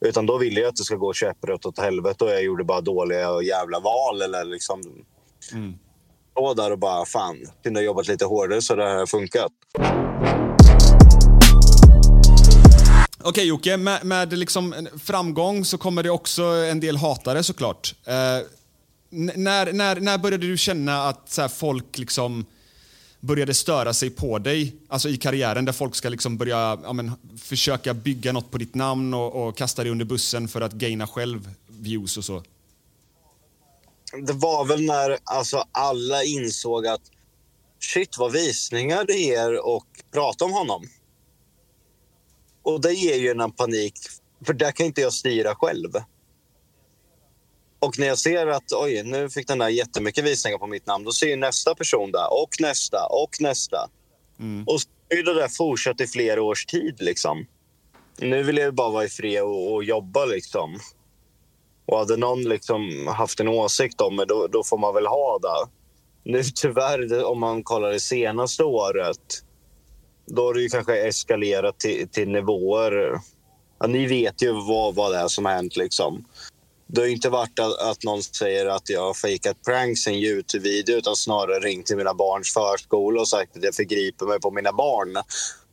Utan 0.00 0.26
då 0.26 0.38
vill 0.38 0.56
jag 0.56 0.68
att 0.68 0.76
det 0.76 0.84
ska 0.84 0.96
gå 0.96 1.12
käpprätt 1.12 1.66
åt 1.66 1.78
helvete 1.78 2.24
och 2.24 2.30
jag 2.30 2.42
gjorde 2.42 2.64
bara 2.64 2.80
dåliga 2.80 3.42
jävla 3.42 3.80
val. 3.80 4.22
Eller 4.22 4.44
liksom 4.44 4.82
stå 6.38 6.54
där 6.54 6.70
och 6.70 6.78
bara, 6.78 7.04
fan, 7.04 7.36
kunde 7.62 7.80
ha 7.80 7.84
jobbat 7.84 8.08
lite 8.08 8.24
hårdare 8.24 8.62
så 8.62 8.74
det 8.74 8.84
här 8.84 8.96
har 8.96 9.06
funkat. 9.06 9.52
Okej 13.20 13.46
Jocke, 13.46 13.76
med, 13.76 14.04
med 14.04 14.38
liksom 14.38 14.88
framgång 15.02 15.64
så 15.64 15.78
kommer 15.78 16.02
det 16.02 16.10
också 16.10 16.42
en 16.42 16.80
del 16.80 16.96
hatare 16.96 17.42
såklart. 17.42 17.94
Eh, 18.04 18.14
när, 19.10 19.72
när, 19.72 20.00
när 20.00 20.18
började 20.18 20.46
du 20.46 20.56
känna 20.56 21.08
att 21.08 21.30
så 21.30 21.40
här, 21.40 21.48
folk 21.48 21.98
liksom 21.98 22.46
började 23.20 23.54
störa 23.54 23.94
sig 23.94 24.10
på 24.10 24.38
dig, 24.38 24.76
alltså 24.88 25.08
i 25.08 25.16
karriären 25.16 25.64
där 25.64 25.72
folk 25.72 25.94
ska 25.94 26.08
liksom 26.08 26.36
börja 26.36 26.78
ja, 26.82 26.92
men, 26.92 27.12
försöka 27.38 27.94
bygga 27.94 28.32
något 28.32 28.50
på 28.50 28.58
ditt 28.58 28.74
namn 28.74 29.14
och, 29.14 29.48
och 29.48 29.56
kasta 29.56 29.82
dig 29.82 29.92
under 29.92 30.04
bussen 30.04 30.48
för 30.48 30.60
att 30.60 30.72
gaina 30.72 31.06
själv 31.06 31.50
views 31.66 32.16
och 32.16 32.24
så? 32.24 32.42
Det 34.12 34.32
var 34.32 34.64
väl 34.64 34.82
när 34.82 35.18
alltså, 35.24 35.64
alla 35.72 36.24
insåg 36.24 36.86
att 36.86 37.02
shit 37.80 38.18
vad 38.18 38.32
visningar 38.32 39.04
det 39.04 39.18
ger 39.18 39.66
och 39.66 39.86
prata 40.12 40.44
om 40.44 40.52
honom. 40.52 40.88
Och 42.62 42.80
det 42.80 42.92
ger 42.92 43.16
ju 43.16 43.30
en 43.30 43.52
panik, 43.52 43.94
för 44.46 44.52
där 44.52 44.72
kan 44.72 44.86
inte 44.86 45.00
jag 45.00 45.12
styra 45.12 45.54
själv. 45.54 45.90
Och 47.80 47.98
när 47.98 48.06
jag 48.06 48.18
ser 48.18 48.46
att 48.46 48.72
oj, 48.72 49.02
nu 49.02 49.30
fick 49.30 49.48
den 49.48 49.58
där 49.58 49.68
jättemycket 49.68 50.24
visningar 50.24 50.58
på 50.58 50.66
mitt 50.66 50.86
namn, 50.86 51.04
då 51.04 51.12
ser 51.12 51.26
ju 51.26 51.36
nästa 51.36 51.74
person 51.74 52.12
där 52.12 52.42
och 52.42 52.50
nästa 52.60 53.06
och 53.10 53.36
nästa. 53.40 53.90
Och 54.66 54.80
ju 55.16 55.22
det 55.22 55.34
där 55.34 55.48
fortsatt 55.48 56.00
i 56.00 56.06
flera 56.06 56.42
års 56.42 56.66
tid. 56.66 56.96
Liksom. 57.00 57.46
Nu 58.18 58.42
vill 58.42 58.56
jag 58.56 58.74
bara 58.74 58.90
vara 58.90 59.04
i 59.04 59.08
fred 59.08 59.42
och, 59.42 59.74
och 59.74 59.84
jobba. 59.84 60.24
Liksom. 60.24 60.78
Och 61.88 61.98
hade 61.98 62.16
någon 62.16 62.42
liksom 62.42 63.06
haft 63.06 63.40
en 63.40 63.48
åsikt 63.48 64.00
om 64.00 64.16
det, 64.16 64.24
då, 64.24 64.46
då 64.46 64.64
får 64.64 64.78
man 64.78 64.94
väl 64.94 65.06
ha 65.06 65.38
det. 65.38 65.70
Nu 66.30 66.42
tyvärr, 66.44 67.24
om 67.24 67.40
man 67.40 67.62
kollar 67.62 67.90
det 67.90 68.00
senaste 68.00 68.64
året, 68.64 69.42
då 70.26 70.46
har 70.46 70.54
det 70.54 70.60
ju 70.60 70.68
kanske 70.68 71.08
eskalerat 71.08 71.80
till, 71.80 72.08
till 72.08 72.28
nivåer. 72.28 73.20
Ja, 73.80 73.86
ni 73.86 74.06
vet 74.06 74.42
ju 74.42 74.52
vad, 74.52 74.94
vad 74.94 75.12
det 75.12 75.18
är 75.18 75.28
som 75.28 75.44
har 75.44 75.52
hänt. 75.52 75.76
Liksom. 75.76 76.24
Det 76.86 77.00
har 77.00 77.08
inte 77.08 77.30
varit 77.30 77.58
att, 77.58 77.78
att 77.78 78.04
någon 78.04 78.22
säger 78.22 78.66
att 78.66 78.88
jag 78.90 79.00
har 79.00 79.14
fejkat 79.14 79.56
pranks 79.64 80.06
i 80.06 80.10
en 80.10 80.16
Youtube-video 80.16 80.96
utan 80.96 81.16
snarare 81.16 81.60
ringt 81.60 81.86
till 81.86 81.96
mina 81.96 82.14
barns 82.14 82.52
förskola 82.52 83.20
och 83.20 83.28
sagt 83.28 83.56
att 83.56 83.62
jag 83.62 83.74
förgriper 83.74 84.26
mig 84.26 84.40
på 84.40 84.50
mina 84.50 84.72
barn. 84.72 85.16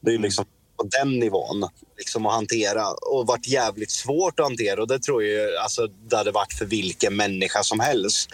Det 0.01 0.13
är 0.13 0.17
liksom 0.17 0.45
på 0.77 0.83
den 0.83 1.19
nivån 1.19 1.69
liksom, 1.97 2.25
att 2.25 2.33
hantera 2.33 2.91
och 2.91 3.27
varit 3.27 3.47
jävligt 3.47 3.91
svårt 3.91 4.39
att 4.39 4.45
hantera. 4.45 4.81
Och 4.81 4.87
det 4.87 4.99
tror 4.99 5.23
jag 5.23 5.55
alltså, 5.55 5.87
det 5.87 6.15
hade 6.17 6.31
varit 6.31 6.53
för 6.53 6.65
vilken 6.65 7.15
människa 7.15 7.63
som 7.63 7.79
helst. 7.79 8.29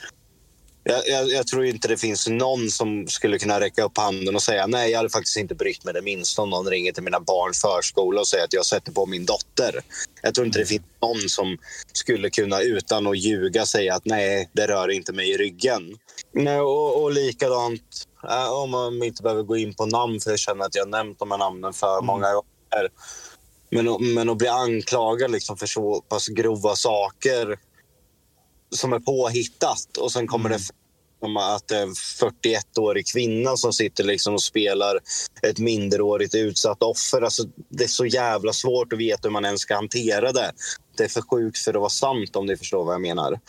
Jag, 0.84 1.08
jag, 1.08 1.30
jag, 1.30 1.48
tror 1.48 1.66
inte 1.66 1.88
det 1.88 1.98
finns 1.98 2.28
någon 2.28 2.70
som 2.70 3.08
skulle 3.08 3.40
kunna 3.40 3.60
räcka 3.60 3.84
upp 3.84 3.98
handen 3.98 4.36
och 4.36 4.42
säga 4.42 4.68
nej, 4.68 4.92
jag 4.92 4.98
hade 4.98 5.10
faktiskt 5.10 5.38
inte 5.38 5.56
brytt 5.56 5.84
mig 5.84 5.94
det 5.94 6.02
minsta 6.02 6.42
om 6.42 6.50
någon 6.50 6.68
ringer 6.70 6.92
till 6.92 7.04
mina 7.04 7.20
barns 7.20 7.62
förskola 7.62 8.22
och 8.22 8.28
säger 8.28 8.44
att 8.44 8.54
jag 8.54 8.66
sätter 8.66 8.92
på 8.92 9.06
min 9.06 9.26
dotter. 9.26 9.82
Jag 10.22 10.36
tror 10.36 10.48
inte 10.48 10.60
det 10.60 10.66
finns 10.66 10.82
någon 11.02 11.30
som 11.30 11.58
skulle 11.94 12.30
kunna 12.30 12.62
utan 12.62 13.08
att 13.08 13.18
ljuga 13.18 13.66
säga 13.66 13.96
att 13.96 14.06
nej, 14.06 14.50
det 14.54 14.68
rör 14.68 14.92
inte 14.92 15.14
mig 15.14 15.32
i 15.32 15.38
ryggen. 15.38 15.98
Nej, 16.34 16.60
och, 16.60 17.04
och 17.04 17.12
likadant, 17.12 18.08
äh, 18.24 18.52
om 18.52 18.70
man 18.70 19.04
inte 19.04 19.24
behöver 19.24 19.44
gå 19.44 19.58
in 19.58 19.74
på 19.74 19.86
namn 19.86 20.20
för 20.20 20.30
jag 20.30 20.40
känner 20.40 20.66
att 20.66 20.76
jag 20.76 20.90
nämnt 20.90 21.20
de 21.20 21.32
här 21.32 21.38
namnen 21.38 21.74
för 21.74 21.94
mm. 21.94 22.06
många 22.06 22.28
gånger. 22.34 22.90
Men, 23.70 24.14
men 24.14 24.30
att 24.30 24.38
bli 24.38 24.48
anklagad 24.48 25.32
liksom 25.32 25.58
för 25.58 25.68
så 25.68 26.02
pass 26.02 26.28
grova 26.28 26.76
saker 26.76 27.58
som 28.76 28.94
är 28.94 29.00
påhittat 29.00 29.98
och 29.98 30.12
sen 30.12 30.28
kommer 30.28 30.50
mm. 30.50 30.58
det 30.62 30.74
om 31.22 31.38
att 31.38 31.68
det 31.68 31.78
är 31.78 31.84
en 31.84 31.94
41-årig 31.94 33.08
kvinna 33.08 33.58
som 33.58 33.74
sitter 33.74 34.04
liksom 34.04 34.34
och 34.34 34.44
spelar 34.44 35.00
ett 35.42 35.60
minderårigt 35.60 36.36
utsatt 36.36 36.84
offer. 36.84 37.22
Alltså, 37.22 37.44
det 37.70 37.84
är 37.84 37.88
så 37.88 38.06
jävla 38.06 38.54
svårt 38.54 38.94
att 38.94 39.00
veta 39.00 39.28
hur 39.28 39.32
man 39.32 39.46
ens 39.46 39.62
ska 39.62 39.76
hantera 39.76 40.32
det. 40.32 40.52
Det 40.98 41.04
är 41.04 41.08
för 41.08 41.22
sjukt 41.22 41.58
för 41.58 41.74
att 41.74 41.80
vara 41.80 41.90
sant 41.90 42.36
om 42.36 42.46
ni 42.46 42.58
förstår 42.58 42.84
vad 42.84 42.94
jag 42.94 43.02
menar. 43.02 43.40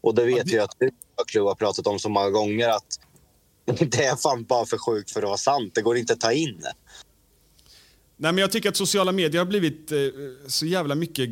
Och 0.00 0.14
det 0.14 0.24
vet 0.24 0.46
ja, 0.46 0.56
jag 0.56 0.64
att 0.64 1.28
du 1.32 1.40
har 1.40 1.54
pratat 1.54 1.86
om 1.86 1.98
så 1.98 2.08
många 2.08 2.30
gånger 2.30 2.68
att 2.68 3.00
det 3.90 4.04
är 4.04 4.16
fan 4.16 4.44
bara 4.44 4.66
för 4.66 4.78
sjukt 4.78 5.10
för 5.10 5.22
att 5.22 5.28
vara 5.28 5.36
sant. 5.36 5.74
Det 5.74 5.82
går 5.82 5.96
inte 5.96 6.12
att 6.12 6.20
ta 6.20 6.32
in. 6.32 6.62
Nej, 8.16 8.32
men 8.32 8.38
jag 8.38 8.52
tycker 8.52 8.68
att 8.68 8.76
sociala 8.76 9.12
medier 9.12 9.38
har 9.38 9.46
blivit 9.46 9.92
eh, 9.92 9.98
så 10.46 10.66
jävla 10.66 10.94
mycket 10.94 11.30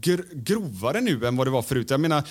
gr 0.00 0.20
grovare 0.32 1.00
nu 1.00 1.26
än 1.26 1.36
vad 1.36 1.46
det 1.46 1.50
var 1.50 1.62
förut. 1.62 1.90
Jag 1.90 2.00
menar, 2.00 2.22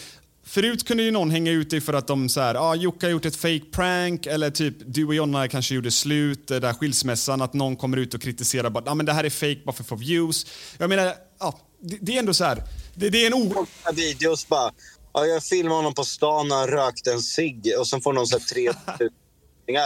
Förut 0.44 0.88
kunde 0.88 1.04
ju 1.04 1.12
någon 1.12 1.32
hänga 1.32 1.52
ut 1.52 1.70
dig 1.70 1.82
för 1.82 1.94
att 1.94 2.08
de 2.08 2.30
så 2.30 2.42
här, 2.42 2.56
ah, 2.56 2.76
Jocke 2.76 3.06
har 3.06 3.12
gjort 3.12 3.26
ett 3.26 3.36
fake 3.36 3.66
prank 3.72 4.26
eller 4.26 4.50
typ 4.50 4.76
du 4.86 5.06
och 5.06 5.16
Jonna 5.16 5.48
kanske 5.48 5.76
gjorde 5.76 5.92
slut, 5.92 6.48
där 6.48 6.74
skilsmässan, 6.74 7.42
att 7.42 7.54
någon 7.54 7.76
kommer 7.76 7.98
ut 7.98 8.14
och 8.14 8.22
kritiserar 8.22 8.70
bara, 8.70 8.92
ah, 8.92 8.96
men 8.96 9.06
det 9.06 9.14
här 9.14 9.24
är 9.24 9.30
fake 9.30 9.62
bara 9.66 9.72
för 9.72 9.84
att 9.84 9.88
få 9.88 9.96
views. 9.96 10.46
Jag 10.78 10.90
menar, 10.90 11.14
ah, 11.38 11.54
det, 11.82 11.98
det, 12.02 12.16
är 12.16 12.20
ändå 12.20 12.34
så 12.34 12.44
här, 12.44 12.64
det, 12.96 13.10
det 13.10 13.24
är 13.24 13.28
en 13.28 13.34
o... 13.34 13.66
Videos 13.94 14.48
bara, 14.48 14.72
ah, 15.12 15.26
jag 15.26 15.44
filmade 15.44 15.76
honom 15.76 15.94
på 15.94 16.04
stan 16.04 16.48
när 16.48 16.56
han 16.56 16.68
rökte 16.68 17.12
en 17.12 17.22
cigg 17.22 17.74
och 17.80 17.88
sen 17.88 18.02
får 18.02 18.14
någon 18.14 18.28
så 18.28 18.38
här 18.38 18.46
tre 18.46 18.72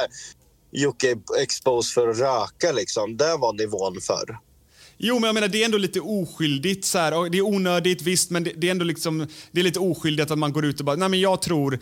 Jocke 0.71 1.15
expose 1.41 1.93
för 1.93 2.07
att 2.07 2.19
röka 2.19 2.71
liksom. 2.71 3.17
Det 3.17 3.37
var 3.37 3.53
nivån 3.53 4.01
för. 4.01 4.37
Jo, 5.05 5.19
men 5.19 5.27
jag 5.27 5.33
menar 5.33 5.47
det 5.47 5.61
är 5.61 5.65
ändå 5.65 5.77
lite 5.77 5.99
oskyldigt. 5.99 6.85
Så 6.85 6.97
här. 6.97 7.29
Det 7.29 7.37
är 7.37 7.41
onödigt, 7.41 8.01
visst, 8.01 8.29
men 8.29 8.43
det, 8.43 8.51
det, 8.57 8.67
är 8.67 8.71
ändå 8.71 8.85
liksom, 8.85 9.27
det 9.51 9.59
är 9.59 9.63
lite 9.63 9.79
oskyldigt 9.79 10.31
att 10.31 10.37
man 10.37 10.53
går 10.53 10.65
ut 10.65 10.79
och 10.79 10.85
bara, 10.85 10.95
nej 10.95 11.09
men 11.09 11.19
jag 11.19 11.41
tror 11.41 11.79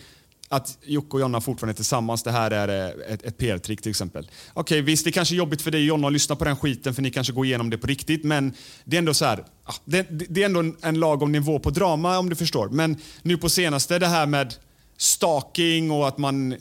att 0.49 0.77
Jocke 0.83 1.09
och 1.09 1.19
Jonna 1.19 1.41
fortfarande 1.41 1.71
är 1.71 1.75
tillsammans. 1.75 2.23
Det 2.23 2.31
här 2.31 2.51
är 2.51 2.87
eh, 2.87 3.13
ett, 3.13 3.23
ett 3.23 3.37
PR-trick 3.37 3.81
till 3.81 3.89
exempel. 3.89 4.23
Okej, 4.53 4.61
okay, 4.61 4.81
visst, 4.81 5.03
det 5.03 5.09
är 5.09 5.11
kanske 5.11 5.35
är 5.35 5.37
jobbigt 5.37 5.61
för 5.61 5.71
dig 5.71 5.81
och 5.81 5.87
Jonna 5.87 6.07
att 6.07 6.13
lyssna 6.13 6.35
på 6.35 6.45
den 6.45 6.55
skiten 6.55 6.93
för 6.93 7.01
ni 7.01 7.11
kanske 7.11 7.33
går 7.33 7.45
igenom 7.45 7.69
det 7.69 7.77
på 7.77 7.87
riktigt, 7.87 8.23
men 8.23 8.53
det 8.83 8.95
är 8.95 8.99
ändå 8.99 9.13
så 9.13 9.25
här, 9.25 9.43
ah, 9.63 9.73
det, 9.85 10.07
det 10.09 10.41
är 10.41 10.45
ändå 10.45 10.59
en, 10.59 10.75
en 10.81 10.99
lagom 10.99 11.31
nivå 11.31 11.59
på 11.59 11.69
drama 11.69 12.17
om 12.17 12.29
du 12.29 12.35
förstår. 12.35 12.69
Men 12.69 12.97
nu 13.21 13.37
på 13.37 13.49
senaste, 13.49 13.99
det 13.99 14.07
här 14.07 14.25
med 14.25 14.53
stalking 14.97 15.91
och 15.91 16.07
att 16.07 16.17
man 16.17 16.51
eh, 16.51 16.57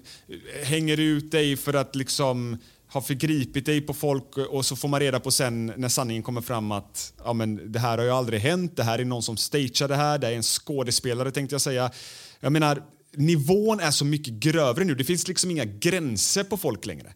hänger 0.65 1.01
ut 1.01 1.31
dig 1.31 1.57
för 1.57 1.75
att 1.75 1.97
liksom 1.97 2.59
har 2.91 3.01
förgripit 3.01 3.67
dig 3.67 3.81
på 3.81 3.95
folk 3.95 4.37
eh, 4.37 4.45
och 4.45 4.67
så 4.67 4.77
får 4.77 4.89
man 4.89 5.01
reda 5.01 5.21
på 5.21 5.31
sen 5.31 5.73
när 5.77 5.89
sanningen 5.89 6.23
kommer 6.23 6.41
fram 6.41 6.73
att 6.73 7.13
ja, 7.25 7.33
men 7.33 7.73
det 7.73 7.79
här 7.79 7.99
har 7.99 8.05
ju 8.05 8.11
aldrig 8.11 8.41
hänt, 8.41 8.77
det 8.77 8.83
här 8.83 8.99
är 8.99 9.05
någon 9.05 9.23
som 9.23 9.37
stagear 9.37 9.89
det 9.89 9.97
här, 9.97 10.19
det 10.19 10.29
är 10.29 10.33
en 10.33 10.43
skådespelare 10.43 11.31
tänkte 11.31 11.55
jag 11.55 11.61
säga. 11.61 11.91
Jag 12.41 12.53
menar, 12.53 12.83
nivån 13.17 13.81
är 13.81 13.91
så 13.91 14.05
mycket 14.05 14.35
grövre 14.35 14.85
nu, 14.85 14.95
det 14.95 15.05
finns 15.05 15.29
liksom 15.29 15.51
inga 15.51 15.65
gränser 15.65 16.45
på 16.45 16.57
folk 16.57 16.87
längre. 16.87 17.15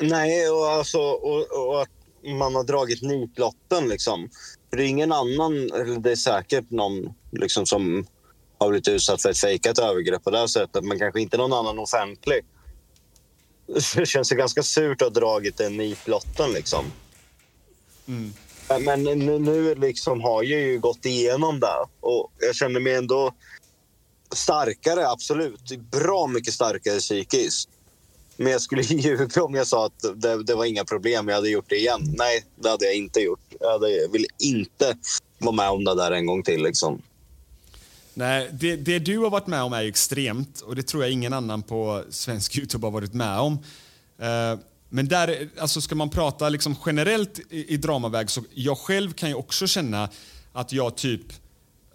Nej, 0.00 0.50
och, 0.50 0.68
alltså, 0.68 0.98
och, 0.98 1.68
och 1.68 1.82
att 1.82 1.88
man 2.38 2.54
har 2.54 2.64
dragit 2.64 3.02
nitlotten 3.02 3.88
liksom. 3.88 4.30
För 4.70 4.76
det 4.76 4.82
är 4.84 4.86
ingen 4.86 5.12
annan, 5.12 5.68
det 6.02 6.10
är 6.10 6.16
säkert 6.16 6.70
någon 6.70 7.14
liksom, 7.32 7.66
som 7.66 8.06
har 8.58 8.68
blivit 8.68 8.88
utsatt 8.88 9.22
för 9.22 9.30
ett 9.30 9.38
fejkat 9.38 9.78
övergrepp 9.78 10.24
på 10.24 10.30
det 10.30 10.38
här 10.38 10.46
sättet, 10.46 10.84
men 10.84 10.98
kanske 10.98 11.20
inte 11.20 11.36
någon 11.36 11.52
annan 11.52 11.78
offentlig 11.78 12.44
det 13.94 14.06
känns 14.06 14.32
ju 14.32 14.36
ganska 14.36 14.62
surt 14.62 15.02
att 15.02 15.08
ha 15.08 15.20
dragit 15.20 15.56
den 15.56 15.76
nitlotten 15.76 16.52
liksom. 16.52 16.84
Mm. 18.08 18.32
Men 18.80 19.02
nu, 19.02 19.38
nu 19.38 19.74
liksom 19.74 20.20
har 20.20 20.42
jag 20.42 20.60
ju 20.60 20.78
gått 20.78 21.04
igenom 21.04 21.60
det 21.60 21.86
och 22.00 22.32
jag 22.38 22.56
känner 22.56 22.80
mig 22.80 22.94
ändå 22.94 23.34
starkare, 24.34 25.08
absolut. 25.08 25.78
Bra 25.90 26.26
mycket 26.26 26.54
starkare 26.54 26.98
psykiskt. 26.98 27.68
Men 28.36 28.52
jag 28.52 28.60
skulle 28.60 28.82
ljuga 28.88 29.42
om 29.42 29.54
jag 29.54 29.66
sa 29.66 29.86
att 29.86 30.20
det, 30.22 30.42
det, 30.42 30.54
var 30.54 30.64
inga 30.64 30.84
problem, 30.84 31.28
jag 31.28 31.34
hade 31.34 31.50
gjort 31.50 31.68
det 31.68 31.76
igen. 31.76 32.00
Nej, 32.18 32.44
det 32.56 32.68
hade 32.68 32.84
jag 32.84 32.94
inte 32.94 33.20
gjort. 33.20 33.40
Jag 33.60 33.70
hade, 33.70 34.08
vill 34.12 34.26
inte 34.38 34.96
vara 35.38 35.56
med 35.56 35.70
om 35.70 35.84
det 35.84 35.94
där 35.94 36.10
en 36.10 36.26
gång 36.26 36.42
till. 36.42 36.62
Liksom. 36.62 37.02
Nej, 38.18 38.50
det, 38.52 38.76
det, 38.76 38.98
du 38.98 39.18
har 39.18 39.30
varit 39.30 39.46
med 39.46 39.62
om 39.62 39.72
är 39.72 39.84
extremt 39.84 40.60
och 40.60 40.76
det 40.76 40.82
tror 40.82 41.02
jag 41.02 41.12
ingen 41.12 41.32
annan 41.32 41.62
på 41.62 42.04
svensk 42.10 42.58
Youtube 42.58 42.86
har 42.86 42.92
varit 42.92 43.14
med 43.14 43.38
om. 43.38 43.52
Uh, 43.52 44.60
men 44.88 45.08
där, 45.08 45.48
alltså 45.60 45.80
ska 45.80 45.94
man 45.94 46.10
prata 46.10 46.48
liksom 46.48 46.76
generellt 46.86 47.40
i, 47.50 47.74
i 47.74 47.76
dramaväg 47.76 48.30
så 48.30 48.42
jag 48.54 48.78
själv 48.78 49.12
kan 49.12 49.28
ju 49.28 49.34
också 49.34 49.66
känna 49.66 50.08
att 50.52 50.72
jag 50.72 50.96
typ 50.96 51.22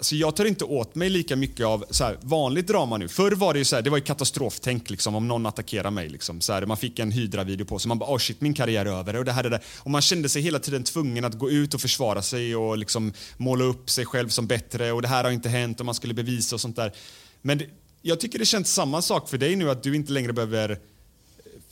Alltså 0.03 0.15
jag 0.15 0.35
tar 0.35 0.45
inte 0.45 0.65
åt 0.65 0.95
mig 0.95 1.09
lika 1.09 1.35
mycket 1.35 1.65
av 1.65 1.85
så 1.89 2.03
här, 2.03 2.17
vanligt 2.21 2.67
drama 2.67 2.97
nu. 2.97 3.07
Förr 3.07 3.31
var 3.31 3.53
det 3.53 3.59
ju 3.59 3.65
så 3.65 3.75
här, 3.75 3.83
det 3.83 3.89
var 3.89 3.97
ju 3.97 4.03
katastroftänk 4.03 4.89
liksom, 4.89 5.15
om 5.15 5.27
någon 5.27 5.45
attackerar 5.45 5.91
mig. 5.91 6.09
Liksom, 6.09 6.41
så 6.41 6.53
här, 6.53 6.65
man 6.65 6.77
fick 6.77 6.99
en 6.99 7.11
Hydra-video 7.11 7.65
på 7.65 7.79
sig. 7.79 7.89
Man 7.89 7.99
bara 7.99 8.15
oh 8.15 8.17
shit, 8.17 8.41
min 8.41 8.53
karriär 8.53 8.85
är 8.85 8.99
över. 8.99 9.15
Och, 9.15 9.25
det 9.25 9.31
här, 9.31 9.43
det 9.43 9.49
där. 9.49 9.61
och 9.77 9.91
man 9.91 10.01
kände 10.01 10.29
sig 10.29 10.41
hela 10.41 10.59
tiden 10.59 10.83
tvungen 10.83 11.25
att 11.25 11.33
gå 11.33 11.49
ut 11.51 11.73
och 11.73 11.81
försvara 11.81 12.21
sig 12.21 12.55
och 12.55 12.77
liksom 12.77 13.13
måla 13.37 13.63
upp 13.63 13.89
sig 13.89 14.05
själv 14.05 14.29
som 14.29 14.47
bättre. 14.47 14.91
Och 14.91 15.01
det 15.01 15.07
här 15.07 15.23
har 15.23 15.31
inte 15.31 15.49
hänt 15.49 15.79
och 15.79 15.85
man 15.85 15.95
skulle 15.95 16.13
bevisa 16.13 16.55
och 16.55 16.61
sånt 16.61 16.75
där. 16.75 16.93
Men 17.41 17.57
det, 17.57 17.67
jag 18.01 18.19
tycker 18.19 18.39
det 18.39 18.45
känns 18.45 18.73
samma 18.73 19.01
sak 19.01 19.29
för 19.29 19.37
dig 19.37 19.55
nu 19.55 19.69
att 19.69 19.83
du 19.83 19.95
inte 19.95 20.11
längre 20.11 20.33
behöver... 20.33 20.79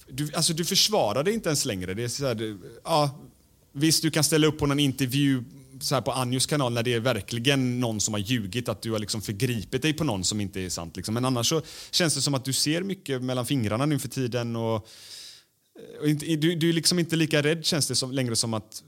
Du, 0.08 0.32
alltså 0.34 0.54
du 0.54 0.66
försvarar 0.66 1.24
dig 1.24 1.34
inte 1.34 1.50
ens 1.50 1.66
längre. 1.66 1.94
Det 1.94 2.04
är 2.04 2.08
så 2.08 2.28
här, 2.28 2.36
du, 2.36 2.58
ja, 2.84 3.20
visst, 3.72 4.02
du 4.02 4.12
kan 4.12 4.24
ställa 4.24 4.48
upp 4.48 4.60
på 4.60 4.66
någon 4.66 4.80
intervju 4.80 5.44
så 5.82 5.96
här 5.96 6.02
på 6.02 6.12
Anjos 6.12 6.46
kanal 6.46 6.74
när 6.74 6.84
det 6.84 6.94
är 6.94 7.00
verkligen 7.00 7.80
någon 7.80 8.02
som 8.02 8.14
har 8.14 8.22
ljugit, 8.22 8.70
att 8.70 8.82
du 8.82 8.92
har 8.92 9.00
liksom 9.00 9.22
förgripit 9.22 9.82
dig 9.82 9.94
på 9.94 10.04
någon 10.04 10.24
som 10.24 10.42
inte 10.42 10.62
är 10.62 10.70
sant. 10.70 10.96
Liksom. 10.96 11.14
Men 11.14 11.26
annars 11.26 11.50
så 11.50 11.62
känns 11.92 12.16
det 12.16 12.22
som 12.22 12.34
att 12.34 12.46
du 12.46 12.54
ser 12.54 12.82
mycket 12.82 13.22
mellan 13.22 13.46
fingrarna 13.46 13.86
nu 13.86 14.00
för 14.00 14.08
tiden. 14.08 14.56
Och, 14.56 14.88
och 16.02 16.08
inte, 16.08 16.26
du, 16.26 16.56
du 16.56 16.70
är 16.70 16.74
liksom 16.74 17.00
inte 17.00 17.16
lika 17.16 17.44
rädd 17.44 17.66
känns 17.66 17.88
det 17.88 17.96
som, 17.96 18.12
längre 18.12 18.36
som 18.36 18.54
att 18.54 18.84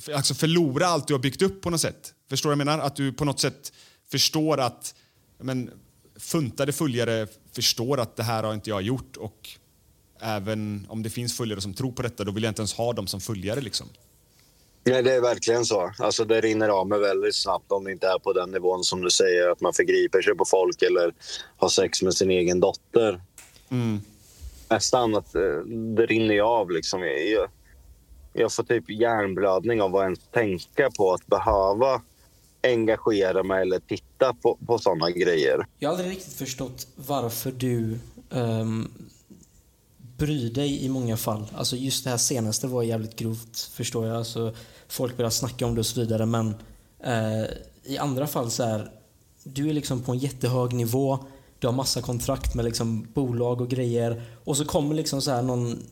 för, 0.00 0.12
alltså 0.12 0.34
förlora 0.34 0.86
allt 0.86 1.06
du 1.06 1.14
har 1.14 1.20
byggt 1.20 1.42
upp 1.42 1.60
på 1.60 1.70
något 1.70 1.80
sätt. 1.80 2.14
Förstår 2.30 2.50
du 2.50 2.56
vad 2.56 2.60
jag 2.60 2.66
menar? 2.66 2.84
Att 2.84 2.96
du 2.96 3.12
på 3.12 3.24
något 3.24 3.40
sätt 3.40 3.72
förstår 4.10 4.60
att 4.60 4.94
men, 5.38 5.70
funtade 6.16 6.72
följare 6.72 7.26
förstår 7.52 8.00
att 8.00 8.16
det 8.16 8.22
här 8.22 8.42
har 8.42 8.54
inte 8.54 8.70
jag 8.70 8.82
gjort 8.82 9.16
och 9.16 9.48
även 10.20 10.86
om 10.88 11.02
det 11.02 11.10
finns 11.10 11.36
följare 11.36 11.60
som 11.60 11.74
tror 11.74 11.92
på 11.92 12.02
detta 12.02 12.24
då 12.24 12.32
vill 12.32 12.42
jag 12.42 12.50
inte 12.50 12.60
ens 12.60 12.74
ha 12.74 12.92
dem 12.92 13.06
som 13.06 13.20
följare. 13.20 13.60
Liksom. 13.60 13.88
Nej, 14.88 15.02
det 15.02 15.14
är 15.14 15.20
verkligen 15.20 15.64
så. 15.64 15.92
Alltså, 15.98 16.24
det 16.24 16.40
rinner 16.40 16.68
av 16.68 16.88
mig 16.88 17.00
väldigt 17.00 17.36
snabbt 17.36 17.72
om 17.72 17.84
det 17.84 17.92
inte 17.92 18.06
är 18.06 18.18
på 18.18 18.32
den 18.32 18.50
nivån 18.50 18.84
som 18.84 19.00
du 19.00 19.10
säger, 19.10 19.50
att 19.50 19.60
man 19.60 19.72
förgriper 19.72 20.22
sig 20.22 20.34
på 20.34 20.44
folk 20.44 20.82
eller 20.82 21.14
har 21.56 21.68
sex 21.68 22.02
med 22.02 22.14
sin 22.14 22.30
egen 22.30 22.60
dotter. 22.60 23.20
Mm. 23.70 24.00
Nästan 24.70 25.14
att 25.14 25.34
eh, 25.34 25.58
det 25.96 26.06
rinner 26.06 26.40
av. 26.40 26.70
Liksom. 26.70 27.02
Jag, 27.02 27.48
jag 28.32 28.52
får 28.52 28.62
typ 28.62 28.90
hjärnblödning 28.90 29.82
av 29.82 29.96
att 29.96 30.04
ens 30.04 30.26
tänka 30.32 30.90
på 30.90 31.12
att 31.12 31.26
behöva 31.26 32.02
engagera 32.62 33.42
mig 33.42 33.62
eller 33.62 33.78
titta 33.78 34.34
på, 34.42 34.58
på 34.66 34.78
sådana 34.78 35.10
grejer. 35.10 35.66
Jag 35.78 35.88
har 35.88 35.96
aldrig 35.96 36.16
riktigt 36.16 36.34
förstått 36.34 36.86
varför 36.96 37.50
du 37.50 37.98
um, 38.30 38.92
bry 40.18 40.48
dig 40.48 40.84
i 40.84 40.88
många 40.88 41.16
fall. 41.16 41.46
Alltså 41.54 41.76
just 41.76 42.04
det 42.04 42.10
här 42.10 42.16
senaste 42.16 42.66
var 42.66 42.82
jävligt 42.82 43.16
grovt 43.16 43.70
förstår 43.72 44.06
jag. 44.06 44.16
Alltså, 44.16 44.54
folk 44.88 45.16
börjar 45.16 45.30
snacka 45.30 45.66
om 45.66 45.74
det 45.74 45.80
och 45.80 45.86
så 45.86 46.00
vidare 46.00 46.26
men 46.26 46.54
eh, 47.00 47.44
i 47.84 47.98
andra 47.98 48.26
fall 48.26 48.50
så 48.50 48.62
är 48.62 48.90
du 49.44 49.68
är 49.68 49.72
liksom 49.72 50.02
på 50.02 50.12
en 50.12 50.18
jättehög 50.18 50.72
nivå. 50.72 51.18
Du 51.58 51.66
har 51.66 51.74
massa 51.74 52.02
kontrakt 52.02 52.54
med 52.54 52.64
liksom 52.64 53.06
bolag 53.14 53.60
och 53.60 53.68
grejer 53.68 54.22
och 54.44 54.56
så 54.56 54.64
kommer 54.64 54.94
liksom 54.94 55.22
så 55.22 55.30
här 55.30 55.42
någon, 55.42 55.82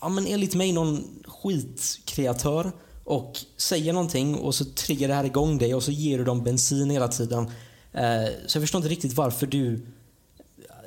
ja 0.00 0.08
men 0.08 0.26
enligt 0.26 0.54
mig 0.54 0.72
någon 0.72 1.04
skitkreatör 1.24 2.72
och 3.04 3.38
säger 3.56 3.92
någonting 3.92 4.34
och 4.34 4.54
så 4.54 4.64
triggar 4.64 5.08
det 5.08 5.14
här 5.14 5.24
igång 5.24 5.58
dig 5.58 5.74
och 5.74 5.82
så 5.82 5.90
ger 5.90 6.18
du 6.18 6.24
dem 6.24 6.44
bensin 6.44 6.90
hela 6.90 7.08
tiden. 7.08 7.50
Eh, 7.92 8.26
så 8.46 8.56
jag 8.56 8.62
förstår 8.62 8.78
inte 8.78 8.88
riktigt 8.88 9.16
varför 9.16 9.46
du 9.46 9.86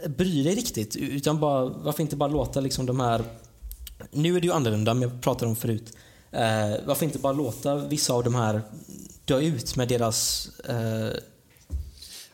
Bry 0.07 0.43
dig 0.43 0.55
riktigt. 0.55 0.95
Utan 0.95 1.39
bara, 1.39 1.65
varför 1.65 2.01
inte 2.01 2.15
bara 2.15 2.29
låta 2.29 2.59
liksom 2.59 2.85
de 2.85 2.99
här... 2.99 3.23
Nu 4.11 4.35
är 4.35 4.41
det 4.41 4.47
ju 4.47 4.53
annorlunda, 4.53 4.93
men 4.93 5.09
jag 5.09 5.21
pratade 5.21 5.49
om 5.49 5.55
förut. 5.55 5.93
Eh, 6.31 6.85
varför 6.85 7.05
inte 7.05 7.19
bara 7.19 7.33
låta 7.33 7.75
vissa 7.75 8.13
av 8.13 8.23
de 8.23 8.35
här 8.35 8.61
dö 9.25 9.39
ut 9.39 9.75
med 9.75 9.87
deras... 9.87 10.49
Eh... 10.59 11.11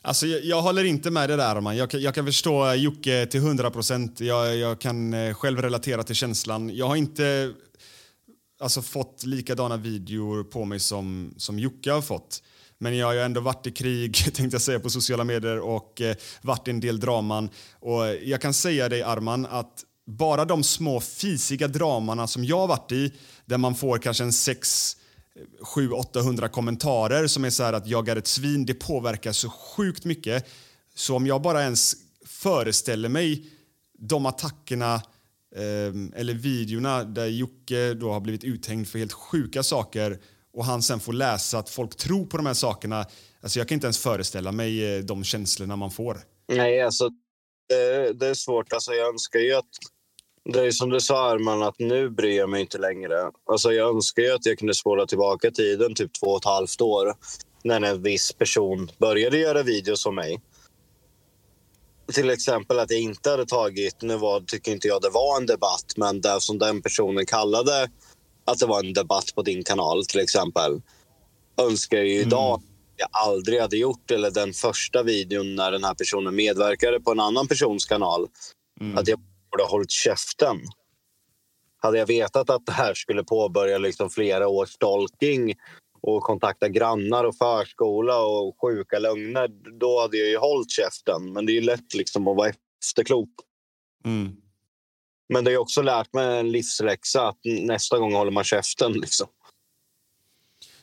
Alltså, 0.01 0.27
jag, 0.27 0.43
jag, 0.45 0.61
håller 0.61 0.83
inte 0.83 1.11
med 1.11 1.29
det 1.29 1.35
där, 1.35 1.61
man. 1.61 1.77
Jag, 1.77 1.93
jag 1.93 2.15
kan 2.15 2.25
förstå 2.25 2.73
Jocke 2.73 3.25
till 3.25 3.39
100 3.39 3.71
procent. 3.71 4.19
Jag, 4.19 4.57
jag, 4.57 4.79
kan 4.79 5.13
eh, 5.13 5.33
själv 5.33 5.61
relatera 5.61 6.03
till 6.03 6.15
känslan. 6.15 6.75
Jag 6.75 6.87
har 6.87 6.95
inte 6.95 7.53
alltså, 8.59 8.81
fått 8.81 9.23
likadana 9.25 9.77
videor 9.77 10.43
på 10.43 10.65
mig 10.65 10.79
som, 10.79 11.33
som 11.37 11.59
Jocke 11.59 11.91
har 11.91 12.01
fått. 12.01 12.41
Men 12.77 12.97
jag 12.97 13.07
har 13.07 13.13
ju 13.13 13.21
ändå 13.21 13.41
varit 13.41 13.67
i 13.67 13.71
krig, 13.71 14.15
tänkte 14.33 14.55
jag 14.55 14.61
säga, 14.61 14.79
på 14.79 14.89
sociala 14.89 15.23
medier 15.23 15.59
och 15.59 16.01
eh, 16.01 16.15
varit 16.41 16.67
i 16.67 16.71
en 16.71 16.79
del 16.79 16.99
draman. 16.99 17.49
Och 17.79 18.05
jag 18.23 18.41
kan 18.41 18.53
säga 18.53 18.89
dig, 18.89 19.03
Arman, 19.03 19.45
att 19.45 19.83
bara 20.07 20.45
de 20.45 20.63
små 20.63 20.99
fisiga 20.99 21.67
dramana 21.67 22.27
som 22.27 22.45
jag 22.45 22.57
har 22.57 22.67
varit 22.67 22.91
i, 22.91 23.13
där 23.45 23.57
man 23.57 23.75
får 23.75 23.97
kanske 23.97 24.23
en 24.23 24.33
6 24.33 24.97
7 25.61 25.91
800 25.91 26.47
kommentarer 26.47 27.27
som 27.27 27.45
är 27.45 27.49
så 27.49 27.63
här 27.63 27.73
att 27.73 27.87
jag 27.87 28.09
är 28.09 28.15
ett 28.15 28.27
svin, 28.27 28.65
det 28.65 28.73
påverkar 28.73 29.31
så 29.31 29.49
sjukt 29.49 30.05
mycket. 30.05 30.45
Så 30.95 31.15
om 31.15 31.27
jag 31.27 31.41
bara 31.41 31.63
ens 31.63 31.95
föreställer 32.25 33.09
mig 33.09 33.49
de 33.99 34.25
attackerna 34.25 34.93
eh, 35.55 36.19
eller 36.19 36.33
videorna 36.33 37.03
där 37.03 37.25
Jocke 37.25 37.93
då 37.93 38.11
har 38.11 38.19
blivit 38.19 38.43
uthängd 38.43 38.87
för 38.87 38.99
helt 38.99 39.13
sjuka 39.13 39.63
saker 39.63 40.19
och 40.55 40.65
han 40.65 40.81
sen 40.81 40.99
får 40.99 41.13
läsa 41.13 41.57
att 41.57 41.69
folk 41.69 41.95
tror 41.95 42.25
på 42.25 42.37
de 42.37 42.45
här 42.45 42.53
sakerna. 42.53 43.05
Alltså 43.41 43.59
jag 43.59 43.67
kan 43.67 43.75
inte 43.75 43.85
ens 43.85 43.97
föreställa 43.97 44.51
mig 44.51 44.97
eh, 44.97 45.03
de 45.03 45.23
känslorna 45.23 45.75
man 45.75 45.91
får. 45.91 46.17
Nej, 46.47 46.81
alltså 46.81 47.09
det, 47.69 48.13
det 48.13 48.27
är 48.27 48.33
svårt. 48.33 48.73
Alltså 48.73 48.93
jag 48.93 49.07
önskar 49.07 49.39
ju 49.39 49.53
att 49.53 49.69
det 50.53 50.59
är 50.59 50.71
som 50.71 50.89
du 50.89 50.99
sa, 50.99 51.31
Arman, 51.31 51.63
att 51.63 51.79
nu 51.79 52.09
bryr 52.09 52.37
jag 52.37 52.49
mig 52.49 52.61
inte 52.61 52.77
längre. 52.77 53.31
Alltså 53.51 53.73
jag 53.73 53.95
önskar 53.95 54.23
ju 54.23 54.31
att 54.31 54.45
jag 54.45 54.57
kunde 54.57 54.75
spåra 54.75 55.05
tillbaka 55.05 55.51
tiden 55.51 55.95
typ 55.95 56.11
två 56.19 56.27
och 56.27 56.37
ett 56.37 56.45
halvt 56.45 56.81
år 56.81 57.13
när 57.63 57.81
en 57.81 58.01
viss 58.01 58.33
person 58.33 58.91
började 58.97 59.37
göra 59.37 59.63
videos 59.63 60.01
som 60.01 60.15
mig. 60.15 60.41
Till 62.13 62.29
exempel 62.29 62.79
att 62.79 62.91
jag 62.91 62.99
inte 62.99 63.29
hade 63.29 63.45
tagit, 63.45 64.01
nu 64.01 64.17
var, 64.17 64.39
tycker 64.39 64.71
inte 64.71 64.87
jag 64.87 65.01
det 65.01 65.09
var 65.09 65.37
en 65.37 65.45
debatt, 65.45 65.93
men 65.97 66.21
det 66.21 66.41
som 66.41 66.57
den 66.57 66.81
personen 66.81 67.25
kallade 67.25 67.89
att 68.45 68.59
det 68.59 68.65
var 68.65 68.79
en 68.79 68.93
debatt 68.93 69.35
på 69.35 69.41
din 69.41 69.63
kanal 69.63 70.05
till 70.05 70.19
exempel. 70.19 70.81
Önskar 71.57 71.97
ju 71.97 72.15
mm. 72.15 72.27
idag 72.27 72.61
jag 72.97 73.09
aldrig 73.11 73.61
hade 73.61 73.77
gjort 73.77 74.11
eller 74.11 74.31
den 74.31 74.53
första 74.53 75.03
videon 75.03 75.55
när 75.55 75.71
den 75.71 75.83
här 75.83 75.93
personen 75.93 76.35
medverkade 76.35 76.99
på 76.99 77.11
en 77.11 77.19
annan 77.19 77.47
persons 77.47 77.85
kanal. 77.85 78.27
Mm. 78.81 78.97
Att 78.97 79.07
jag 79.07 79.19
borde 79.51 79.63
ha 79.63 79.69
hållit 79.69 79.91
käften. 79.91 80.57
Hade 81.77 81.97
jag 81.97 82.05
vetat 82.05 82.49
att 82.49 82.65
det 82.65 82.71
här 82.71 82.93
skulle 82.93 83.23
påbörja 83.23 83.77
liksom 83.77 84.09
flera 84.09 84.47
års 84.47 84.69
stalking 84.69 85.53
och 86.01 86.23
kontakta 86.23 86.69
grannar 86.69 87.23
och 87.23 87.37
förskola 87.37 88.19
och 88.19 88.55
sjuka 88.61 88.99
lögner, 88.99 89.47
då 89.79 90.01
hade 90.01 90.17
jag 90.17 90.27
ju 90.27 90.37
hållit 90.37 90.71
käften. 90.71 91.33
Men 91.33 91.45
det 91.45 91.51
är 91.51 91.53
ju 91.53 91.61
lätt 91.61 91.93
liksom 91.93 92.27
att 92.27 92.37
vara 92.37 92.49
efterklok. 92.49 93.29
Mm. 94.05 94.37
Men 95.29 95.43
det 95.43 95.51
har 95.51 95.57
också 95.57 95.81
lärt 95.81 96.13
mig 96.13 96.39
en 96.39 96.51
livsläxa 96.51 97.27
att 97.27 97.39
nästa 97.43 97.99
gång 97.99 98.13
håller 98.13 98.31
man 98.31 98.43
käften. 98.43 98.93
Liksom. 98.93 99.27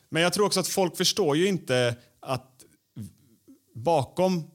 Men 0.09 0.23
jag 0.23 0.33
tror 0.33 0.47
också 0.47 0.61
att 0.61 0.69
folk 0.69 0.97
förstår 0.97 1.37
ju 1.37 1.47
inte 1.47 1.97
att 2.21 2.65
bakom 3.75 4.51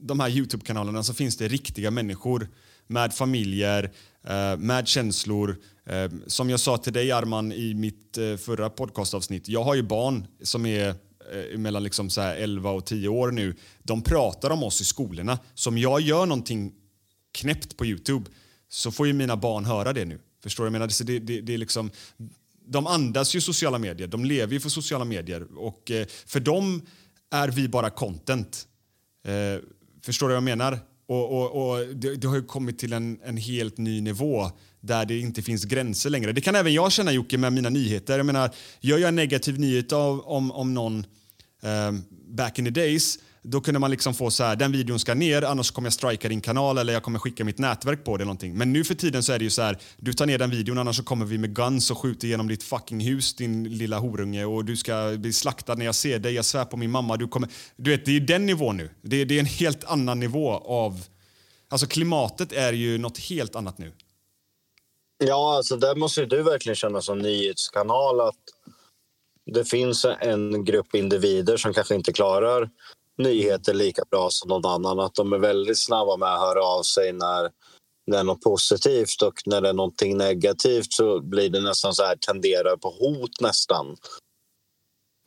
de 0.00 0.20
här 0.20 0.28
Youtube-kanalerna 0.28 1.02
så 1.02 1.14
finns 1.14 1.36
det 1.36 1.48
riktiga 1.48 1.90
människor 1.90 2.48
med 2.86 3.14
familjer, 3.14 3.92
eh, 4.26 4.56
med 4.56 4.88
känslor. 4.88 5.56
Eh, 5.86 6.10
som 6.26 6.50
jag 6.50 6.60
sa 6.60 6.78
till 6.78 6.92
dig, 6.92 7.12
Arman, 7.12 7.52
i 7.52 7.74
mitt 7.74 8.18
eh, 8.18 8.36
förra 8.36 8.70
podcastavsnitt. 8.70 9.48
Jag 9.48 9.62
har 9.62 9.74
ju 9.74 9.82
barn 9.82 10.26
som 10.42 10.66
är 10.66 10.94
mellan 11.56 11.82
liksom 11.82 12.10
så 12.10 12.20
11 12.20 12.70
och 12.70 12.86
10 12.86 13.08
år 13.08 13.30
nu. 13.30 13.54
De 13.82 14.02
pratar 14.02 14.50
om 14.50 14.62
oss 14.62 14.80
i 14.80 14.84
skolorna. 14.84 15.38
Så 15.54 15.70
om 15.70 15.78
jag 15.78 16.00
gör 16.00 16.26
någonting 16.26 16.72
knäppt 17.32 17.76
på 17.76 17.86
Youtube 17.86 18.30
så 18.70 18.90
får 18.90 19.06
ju 19.06 19.12
mina 19.12 19.36
barn 19.36 19.64
höra 19.64 19.92
det 19.92 20.04
nu. 20.04 20.18
Förstår 20.42 20.64
du? 20.64 20.66
Jag 20.66 20.72
menar, 20.72 21.04
det, 21.04 21.18
det, 21.18 21.40
det 21.40 21.54
är 21.54 21.58
liksom, 21.58 21.90
de 22.66 22.86
andas 22.86 23.34
ju 23.34 23.40
sociala 23.40 23.78
medier, 23.78 24.08
de 24.08 24.24
lever 24.24 24.52
ju 24.52 24.60
för 24.60 24.68
sociala 24.68 25.04
medier. 25.04 25.58
Och 25.58 25.90
eh, 25.90 26.06
för 26.26 26.40
dem 26.40 26.82
är 27.30 27.48
vi 27.48 27.68
bara 27.68 27.90
content. 27.90 28.66
Eh, 29.24 29.62
förstår 30.02 30.28
du 30.28 30.34
vad 30.34 30.36
jag 30.36 30.42
menar? 30.58 30.78
Och, 31.06 31.32
och, 31.32 31.70
och 31.70 31.86
det, 31.86 32.16
det, 32.16 32.28
har 32.28 32.36
ju 32.36 32.42
kommit 32.42 32.78
till 32.78 32.92
en, 32.92 33.20
en 33.24 33.36
helt 33.36 33.78
ny 33.78 34.00
nivå 34.00 34.50
där 34.80 35.04
det 35.04 35.18
inte 35.18 35.42
finns 35.42 35.64
gränser 35.64 36.10
längre. 36.10 36.32
Det 36.32 36.40
kan 36.40 36.54
även 36.54 36.74
jag 36.74 36.92
känna 36.92 37.12
Jocke 37.12 37.38
med 37.38 37.52
mina 37.52 37.68
nyheter. 37.68 38.16
Jag 38.16 38.26
menar, 38.26 38.50
gör 38.80 38.98
jag 38.98 39.08
en 39.08 39.16
negativ 39.16 39.58
nyhet 39.58 39.92
av, 39.92 40.20
om, 40.20 40.52
om 40.52 40.74
någon 40.74 41.06
eh, 41.62 41.92
back 42.28 42.58
in 42.58 42.64
the 42.64 42.70
days 42.70 43.18
då 43.42 43.60
kunde 43.60 43.80
man 43.80 43.90
liksom 43.90 44.14
få 44.14 44.30
så 44.30 44.44
här, 44.44 44.56
den 44.56 44.72
videon 44.72 44.98
ska 44.98 45.14
ner 45.14 45.42
annars 45.42 45.70
kommer 45.70 45.86
jag 45.86 45.92
strika 45.92 46.28
din 46.28 46.40
kanal 46.40 46.78
eller 46.78 46.92
jag 46.92 47.02
kommer 47.02 47.18
skicka 47.18 47.44
mitt 47.44 47.58
nätverk 47.58 48.04
på 48.04 48.16
det 48.16 48.24
någonting. 48.24 48.58
Men 48.58 48.72
nu 48.72 48.84
för 48.84 48.94
tiden 48.94 49.22
så 49.22 49.32
är 49.32 49.38
det 49.38 49.44
ju 49.44 49.50
så 49.50 49.62
här, 49.62 49.78
du 49.96 50.12
tar 50.12 50.26
ner 50.26 50.38
den 50.38 50.50
videon 50.50 50.78
annars 50.78 50.96
så 50.96 51.02
kommer 51.02 51.26
vi 51.26 51.38
med 51.38 51.54
guns 51.54 51.90
och 51.90 51.98
skjuter 51.98 52.26
igenom 52.26 52.48
ditt 52.48 52.62
fucking 52.62 53.00
hus 53.00 53.34
din 53.34 53.64
lilla 53.64 53.98
horunge 53.98 54.44
och 54.44 54.64
du 54.64 54.76
ska 54.76 55.14
bli 55.18 55.32
slaktad 55.32 55.74
när 55.74 55.84
jag 55.84 55.94
ser 55.94 56.18
dig, 56.18 56.34
jag 56.34 56.44
svär 56.44 56.64
på 56.64 56.76
min 56.76 56.90
mamma. 56.90 57.16
Du, 57.16 57.28
kommer, 57.28 57.48
du 57.76 57.90
vet, 57.90 58.04
det 58.04 58.16
är 58.16 58.20
den 58.20 58.46
nivån 58.46 58.76
nu. 58.76 58.90
Det, 59.02 59.24
det 59.24 59.34
är 59.34 59.40
en 59.40 59.46
helt 59.46 59.84
annan 59.84 60.20
nivå 60.20 60.50
av, 60.52 61.04
alltså 61.68 61.86
klimatet 61.86 62.52
är 62.52 62.72
ju 62.72 62.98
något 62.98 63.18
helt 63.18 63.56
annat 63.56 63.78
nu. 63.78 63.92
Ja, 65.24 65.56
alltså 65.56 65.76
där 65.76 65.94
måste 65.94 66.26
du 66.26 66.42
verkligen 66.42 66.76
känna 66.76 67.00
som 67.00 67.18
nyhetskanal 67.18 68.20
att 68.20 68.36
det 69.46 69.64
finns 69.64 70.06
en 70.20 70.64
grupp 70.64 70.94
individer 70.94 71.56
som 71.56 71.74
kanske 71.74 71.94
inte 71.94 72.12
klarar 72.12 72.70
nyheter 73.20 73.74
lika 73.74 74.02
bra 74.10 74.30
som 74.30 74.48
någon 74.48 74.66
annan. 74.66 75.00
Att 75.00 75.14
de 75.14 75.32
är 75.32 75.38
väldigt 75.38 75.78
snabba 75.78 76.16
med 76.16 76.34
att 76.34 76.40
höra 76.40 76.64
av 76.64 76.82
sig 76.82 77.12
när 77.12 77.50
det 78.06 78.16
är 78.16 78.24
något 78.24 78.40
positivt 78.40 79.22
och 79.22 79.34
när 79.46 79.60
det 79.60 79.68
är 79.68 79.72
någonting 79.72 80.16
negativt 80.16 80.92
så 80.92 81.20
blir 81.20 81.50
det 81.50 81.60
nästan 81.60 81.94
så 81.94 82.02
här 82.02 82.16
tenderar 82.16 82.76
på 82.76 82.90
hot 82.90 83.40
nästan. 83.40 83.96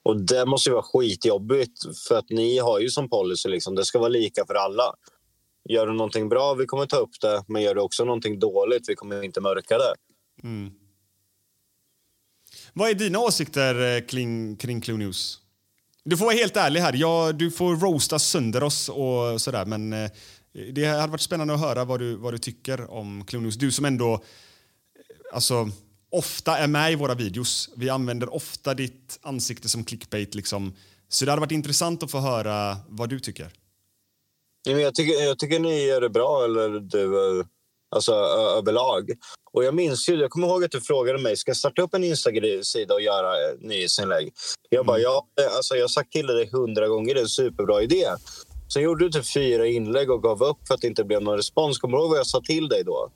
Och 0.05 0.21
det 0.21 0.45
måste 0.45 0.69
ju 0.69 0.73
vara 0.73 0.83
skitjobbigt 0.83 1.79
för 2.07 2.15
att 2.15 2.29
ni 2.29 2.57
har 2.57 2.79
ju 2.79 2.89
som 2.89 3.09
policy 3.09 3.49
liksom, 3.49 3.75
det 3.75 3.85
ska 3.85 3.99
vara 3.99 4.09
lika 4.09 4.45
för 4.45 4.53
alla. 4.53 4.93
Gör 5.69 5.87
du 5.87 5.93
någonting 5.93 6.29
bra, 6.29 6.53
vi 6.53 6.65
kommer 6.65 6.85
ta 6.85 6.97
upp 6.97 7.21
det. 7.21 7.43
Men 7.47 7.61
gör 7.61 7.75
du 7.75 7.81
också 7.81 8.05
någonting 8.05 8.39
dåligt, 8.39 8.89
vi 8.89 8.95
kommer 8.95 9.23
inte 9.23 9.41
mörka 9.41 9.77
det. 9.77 9.95
Mm. 10.43 10.71
Vad 12.73 12.89
är 12.89 12.93
dina 12.93 13.19
åsikter 13.19 13.95
eh, 13.95 14.05
kring, 14.05 14.57
kring 14.57 14.81
Clue 14.81 14.97
News? 14.97 15.42
Du 16.05 16.17
får 16.17 16.25
vara 16.25 16.35
helt 16.35 16.57
ärlig 16.57 16.79
här. 16.79 16.93
Ja, 16.93 17.31
du 17.31 17.51
får 17.51 17.75
roasta 17.75 18.19
sönder 18.19 18.63
oss 18.63 18.89
och 18.89 19.41
sådär, 19.41 19.65
men 19.65 19.93
eh, 19.93 20.11
det 20.73 20.85
hade 20.85 21.11
varit 21.11 21.21
spännande 21.21 21.53
att 21.53 21.59
höra 21.59 21.85
vad 21.85 21.99
du, 21.99 22.15
vad 22.15 22.33
du 22.33 22.37
tycker 22.37 22.91
om 22.91 23.25
Clonius. 23.25 23.55
Du 23.55 23.71
som 23.71 23.85
ändå 23.85 24.13
eh, 24.13 24.19
alltså, 25.33 25.69
ofta 26.11 26.57
är 26.57 26.67
med 26.67 26.91
i 26.91 26.95
våra 26.95 27.15
videos. 27.15 27.69
Vi 27.75 27.89
använder 27.89 28.33
ofta 28.33 28.73
ditt 28.73 29.19
ansikte 29.21 29.69
som 29.69 29.83
clickbait. 29.83 30.35
Liksom. 30.35 30.75
Så 31.09 31.25
det 31.25 31.31
hade 31.31 31.39
varit 31.39 31.51
intressant 31.51 32.03
att 32.03 32.11
få 32.11 32.19
höra 32.19 32.77
vad 32.87 33.09
du 33.09 33.19
tycker. 33.19 33.51
Jag 34.63 34.95
tycker, 34.95 35.13
jag 35.23 35.39
tycker 35.39 35.59
ni 35.59 35.85
gör 35.85 36.01
det 36.01 36.09
bra, 36.09 36.45
eller 36.45 36.69
du, 36.79 37.43
alltså 37.93 38.13
överlag. 38.57 39.11
Och 39.53 39.63
jag 39.63 39.73
minns 39.73 40.09
ju, 40.09 40.15
jag 40.15 40.31
kommer 40.31 40.47
ihåg 40.47 40.63
att 40.63 40.71
du 40.71 40.81
frågade 40.81 41.19
mig, 41.19 41.37
ska 41.37 41.49
jag 41.49 41.57
starta 41.57 41.81
upp 41.81 41.93
en 41.93 42.03
Instagram-sida 42.03 42.93
och 42.93 43.01
göra 43.01 43.33
nyhetsinlägg? 43.59 44.33
Jag 44.69 44.85
bara, 44.85 44.97
mm. 44.97 45.03
ja, 45.03 45.27
alltså 45.55 45.75
jag 45.75 45.83
har 45.83 45.87
sagt 45.87 46.11
till 46.11 46.27
dig 46.27 46.49
hundra 46.51 46.87
gånger, 46.87 47.13
det 47.13 47.19
är 47.19 47.23
en 47.23 47.29
superbra 47.29 47.81
idé. 47.81 48.07
Sen 48.73 48.83
gjorde 48.83 49.05
du 49.05 49.11
typ 49.11 49.33
fyra 49.33 49.67
inlägg 49.67 50.11
och 50.11 50.23
gav 50.23 50.43
upp 50.43 50.67
för 50.67 50.73
att 50.73 50.81
det 50.81 50.87
inte 50.87 51.03
blev 51.03 51.21
någon 51.21 51.37
respons. 51.37 51.77
Kommer 51.77 51.97
du 51.97 52.03
ihåg 52.03 52.09
vad 52.09 52.19
jag 52.19 52.27
sa 52.27 52.41
till 52.41 52.67
dig 52.67 52.83
då? 52.83 53.11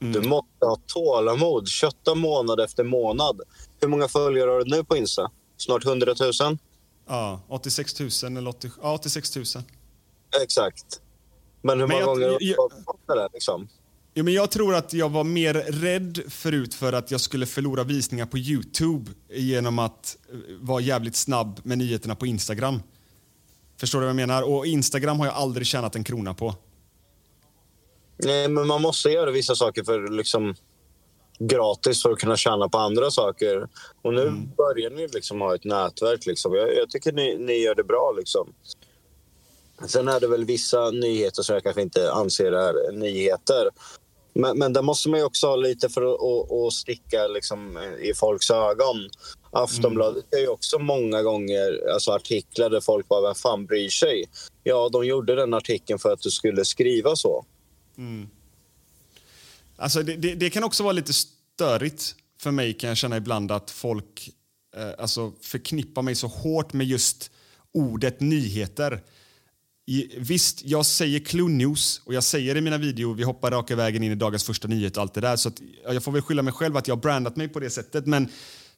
Mm. 0.00 0.12
Du 0.12 0.28
måste 0.28 0.66
ha 0.66 0.76
tålamod. 0.86 1.68
Kötta 1.68 2.14
månad 2.14 2.60
efter 2.60 2.84
månad. 2.84 3.40
Hur 3.80 3.88
många 3.88 4.08
följare 4.08 4.50
har 4.50 4.58
du 4.58 4.76
nu 4.76 4.84
på 4.84 4.96
Insta? 4.96 5.30
Snart 5.56 5.86
100 5.86 6.14
000? 6.20 6.58
Ja, 7.08 7.40
86 7.48 8.00
000 8.00 8.10
eller 8.36 8.48
80, 8.48 8.70
ja, 8.82 8.94
86 8.94 9.36
000. 9.36 9.44
Exakt. 10.42 11.00
Men 11.62 11.80
hur 11.80 11.86
många 11.86 12.00
jag, 12.00 12.06
gånger 12.06 12.28
har 12.28 12.38
du 12.76 12.84
fått 12.84 13.06
det 13.06 13.14
där 13.14 13.28
liksom? 13.32 13.68
Jo, 14.18 14.24
men 14.24 14.34
jag 14.34 14.50
tror 14.50 14.74
att 14.74 14.92
jag 14.92 15.08
var 15.08 15.24
mer 15.24 15.54
rädd 15.54 16.18
förut 16.28 16.74
för 16.74 16.92
att 16.92 17.10
jag 17.10 17.20
skulle 17.20 17.46
förlora 17.46 17.84
visningar 17.84 18.26
på 18.26 18.38
Youtube 18.38 19.10
genom 19.28 19.78
att 19.78 20.16
eh, 20.32 20.36
vara 20.60 20.80
jävligt 20.80 21.16
snabb 21.16 21.60
med 21.62 21.78
nyheterna 21.78 22.14
på 22.14 22.26
Instagram. 22.26 22.82
Förstår 23.80 23.98
du 23.98 24.04
vad 24.04 24.08
jag 24.08 24.16
menar? 24.16 24.42
Och 24.42 24.66
Instagram 24.66 25.18
har 25.18 25.26
jag 25.26 25.34
aldrig 25.34 25.66
tjänat 25.66 25.96
en 25.96 26.04
krona 26.04 26.34
på. 26.34 26.54
Nej, 28.16 28.48
men 28.48 28.66
man 28.66 28.82
måste 28.82 29.08
göra 29.08 29.30
vissa 29.30 29.54
saker 29.54 29.84
för 29.84 30.08
liksom 30.08 30.54
gratis 31.38 32.02
för 32.02 32.10
att 32.12 32.18
kunna 32.18 32.36
tjäna 32.36 32.68
på 32.68 32.78
andra 32.78 33.10
saker. 33.10 33.68
Och 34.02 34.14
nu 34.14 34.22
Mm. 34.22 34.50
börjar 34.56 34.90
ni 34.90 35.08
liksom 35.08 35.40
ha 35.40 35.54
ett 35.54 35.64
nätverk. 35.64 36.26
Liksom. 36.26 36.54
Jag, 36.54 36.74
jag 36.76 36.90
tycker 36.90 37.12
ni, 37.12 37.36
ni 37.38 37.52
gör 37.52 37.74
det 37.74 37.84
bra. 37.84 38.14
Liksom. 38.18 38.54
Sen 39.86 40.08
är 40.08 40.20
det 40.20 40.28
väl 40.28 40.44
vissa 40.44 40.90
nyheter 40.90 41.42
som 41.42 41.54
jag 41.54 41.62
kanske 41.62 41.82
inte 41.82 42.12
anser 42.12 42.52
är 42.52 42.92
nyheter. 42.92 43.68
Men, 44.40 44.58
men 44.58 44.72
där 44.72 44.82
måste 44.82 45.08
man 45.08 45.20
ju 45.20 45.24
också 45.24 45.46
ha 45.46 45.56
lite 45.56 45.88
för 45.88 46.02
att, 46.02 46.22
att, 46.22 46.52
att 46.52 46.72
sticka 46.72 47.26
liksom, 47.26 47.78
i 48.00 48.14
folks 48.14 48.50
ögon. 48.50 49.10
Aftonbladet 49.50 50.24
är 50.34 50.38
ju 50.38 50.48
också 50.48 50.78
många 50.78 51.22
gånger 51.22 51.92
alltså 51.92 52.10
artiklar 52.10 52.70
där 52.70 52.80
folk 52.80 53.08
bara, 53.08 53.22
vem 53.22 53.34
fan 53.34 53.66
bryr 53.66 53.88
sig? 53.88 54.24
Ja, 54.62 54.88
de 54.88 55.06
gjorde 55.06 55.34
den 55.34 55.54
artikeln 55.54 55.98
för 55.98 56.12
att 56.12 56.20
du 56.20 56.30
skulle 56.30 56.64
skriva 56.64 57.16
så. 57.16 57.44
Alltså 59.76 60.02
det, 60.02 60.16
det, 60.16 60.34
det 60.34 60.50
kan 60.50 60.64
också 60.64 60.82
vara 60.82 60.92
lite 60.92 61.12
störigt 61.12 62.14
för 62.40 62.50
mig 62.50 62.74
kan 62.74 62.88
jag 62.88 62.96
känna 62.96 63.16
ibland 63.16 63.52
att 63.52 63.70
folk 63.70 64.30
eh, 64.76 64.90
alltså 64.98 65.32
förknippar 65.40 66.02
mig 66.02 66.14
så 66.14 66.26
hårt 66.26 66.72
med 66.72 66.86
just 66.86 67.30
ordet 67.72 68.20
nyheter. 68.20 69.02
Visst, 70.16 70.64
jag 70.64 70.86
säger 70.86 71.18
Clue 71.18 71.48
News 71.48 72.02
och 72.04 72.14
jag 72.14 72.24
säger 72.24 72.56
i 72.56 72.60
mina 72.60 72.78
videor 72.78 73.14
vi 73.14 73.22
hoppar 73.22 73.50
raka 73.50 73.76
vägen 73.76 74.02
in 74.02 74.12
i 74.12 74.14
dagens 74.14 74.44
första 74.44 74.68
nyhet 74.68 74.96
och 74.96 75.02
allt 75.02 75.14
det 75.14 75.20
där. 75.20 75.36
Så 75.36 75.48
att, 75.48 75.60
jag 75.84 76.02
får 76.02 76.12
väl 76.12 76.22
skylla 76.22 76.42
mig 76.42 76.52
själv 76.52 76.76
att 76.76 76.88
jag 76.88 76.96
har 76.96 77.00
brandat 77.00 77.36
mig 77.36 77.48
på 77.48 77.60
det 77.60 77.70
sättet. 77.70 78.06
Men 78.06 78.28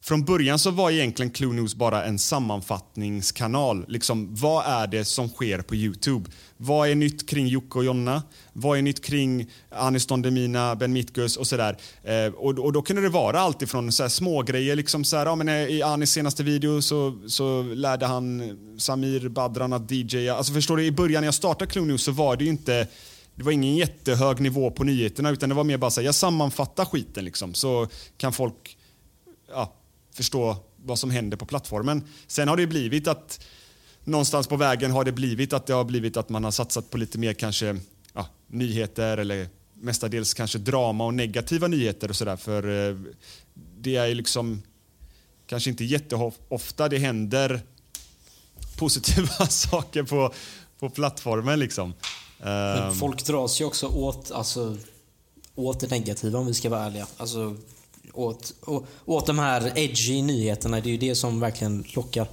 från 0.02 0.24
början 0.24 0.58
så 0.58 0.70
var 0.70 0.90
egentligen 0.90 1.30
Clue 1.30 1.52
News 1.52 1.74
bara 1.74 2.04
en 2.04 2.18
sammanfattningskanal. 2.18 3.84
Liksom, 3.88 4.34
vad 4.34 4.66
är 4.66 4.86
det 4.86 5.04
som 5.04 5.28
sker 5.28 5.62
på 5.62 5.74
Youtube? 5.74 6.30
Vad 6.56 6.88
är 6.88 6.94
nytt 6.94 7.28
kring 7.28 7.46
Jocke 7.46 7.78
och 7.78 7.84
Jonna? 7.84 8.22
Vad 8.52 8.78
är 8.78 8.82
nytt 8.82 9.04
kring 9.04 9.50
Anis 9.70 10.06
Don 10.06 10.22
Demina, 10.22 10.76
Ben 10.76 10.92
Mitkus 10.92 11.36
och 11.36 11.46
sådär? 11.46 11.76
Eh, 12.02 12.34
och, 12.34 12.58
och 12.58 12.72
då 12.72 12.82
kunde 12.82 13.02
det 13.02 13.08
vara 13.08 13.40
allt 13.40 13.62
ifrån 13.62 13.92
så 13.92 14.02
här 14.02 14.10
små 14.10 14.42
grejer 14.42 14.76
liksom 14.76 15.04
så 15.04 15.16
här, 15.16 15.26
ja, 15.26 15.34
men 15.34 15.48
eh, 15.48 15.54
I 15.54 15.82
Anis 15.82 16.10
senaste 16.10 16.42
video 16.42 16.82
så, 16.82 17.18
så 17.26 17.62
lärde 17.62 18.06
han 18.06 18.58
Samir 18.78 19.28
Badran 19.28 19.72
att 19.72 19.90
DJa. 19.90 20.34
Alltså 20.34 20.52
förstår 20.52 20.76
du, 20.76 20.84
i 20.84 20.92
början 20.92 21.20
när 21.20 21.26
jag 21.26 21.34
startade 21.34 21.70
Clue 21.70 21.84
News 21.84 22.02
så 22.02 22.12
var 22.12 22.36
det 22.36 22.44
ju 22.44 22.50
inte 22.50 22.86
det 23.34 23.44
var 23.44 23.52
ingen 23.52 23.76
jättehög 23.76 24.40
nivå 24.40 24.70
på 24.70 24.84
nyheterna 24.84 25.30
utan 25.30 25.48
det 25.48 25.54
var 25.54 25.64
mer 25.64 25.78
bara 25.78 25.90
så 25.90 26.00
här, 26.00 26.06
jag 26.06 26.14
sammanfattar 26.14 26.84
skiten 26.84 27.24
liksom 27.24 27.54
så 27.54 27.88
kan 28.16 28.32
folk 28.32 28.76
ja, 29.50 29.79
förstå 30.12 30.56
vad 30.76 30.98
som 30.98 31.10
händer 31.10 31.36
på 31.36 31.46
plattformen. 31.46 32.04
Sen 32.26 32.48
har 32.48 32.56
det 32.56 32.66
blivit 32.66 33.08
att 33.08 33.44
någonstans 34.04 34.46
på 34.46 34.56
vägen 34.56 34.90
har 34.90 35.04
det 35.04 35.12
blivit 35.12 35.52
att 35.52 35.66
det 35.66 35.72
har 35.72 35.84
blivit 35.84 36.16
att 36.16 36.28
man 36.28 36.44
har 36.44 36.50
satsat 36.50 36.90
på 36.90 36.98
lite 36.98 37.18
mer 37.18 37.32
kanske 37.32 37.76
ja, 38.12 38.26
nyheter 38.46 39.18
eller 39.18 39.48
mestadels 39.74 40.34
kanske 40.34 40.58
drama 40.58 41.04
och 41.04 41.14
negativa 41.14 41.66
nyheter 41.66 42.08
och 42.08 42.16
sådär 42.16 42.36
för 42.36 42.88
eh, 42.88 42.96
det 43.54 43.96
är 43.96 44.06
ju 44.06 44.14
liksom 44.14 44.62
kanske 45.46 45.70
inte 45.70 45.84
jätteofta 45.84 46.88
det 46.88 46.98
händer 46.98 47.60
positiva 48.78 49.46
saker 49.48 50.02
på, 50.02 50.32
på 50.78 50.90
plattformen 50.90 51.58
liksom. 51.58 51.88
Men 51.88 52.20
Ehm, 52.42 52.94
folk 52.94 53.26
dras 53.26 53.60
ju 53.60 53.64
också 53.64 53.86
åt, 53.86 54.30
alltså, 54.30 54.76
åt 55.54 55.80
det 55.80 55.90
negativa 55.90 56.38
om 56.38 56.46
vi 56.46 56.54
ska 56.54 56.70
vara 56.70 56.84
ärliga. 56.84 57.06
Alltså, 57.16 57.56
åt, 58.14 58.54
å- 58.66 58.86
åt 59.04 59.26
de 59.26 59.38
här 59.38 59.72
edgy 59.78 60.22
nyheterna. 60.22 60.80
Det 60.80 60.88
är 60.88 60.90
ju 60.90 60.96
det 60.96 61.14
som 61.14 61.40
verkligen 61.40 61.84
lockar. 61.94 62.26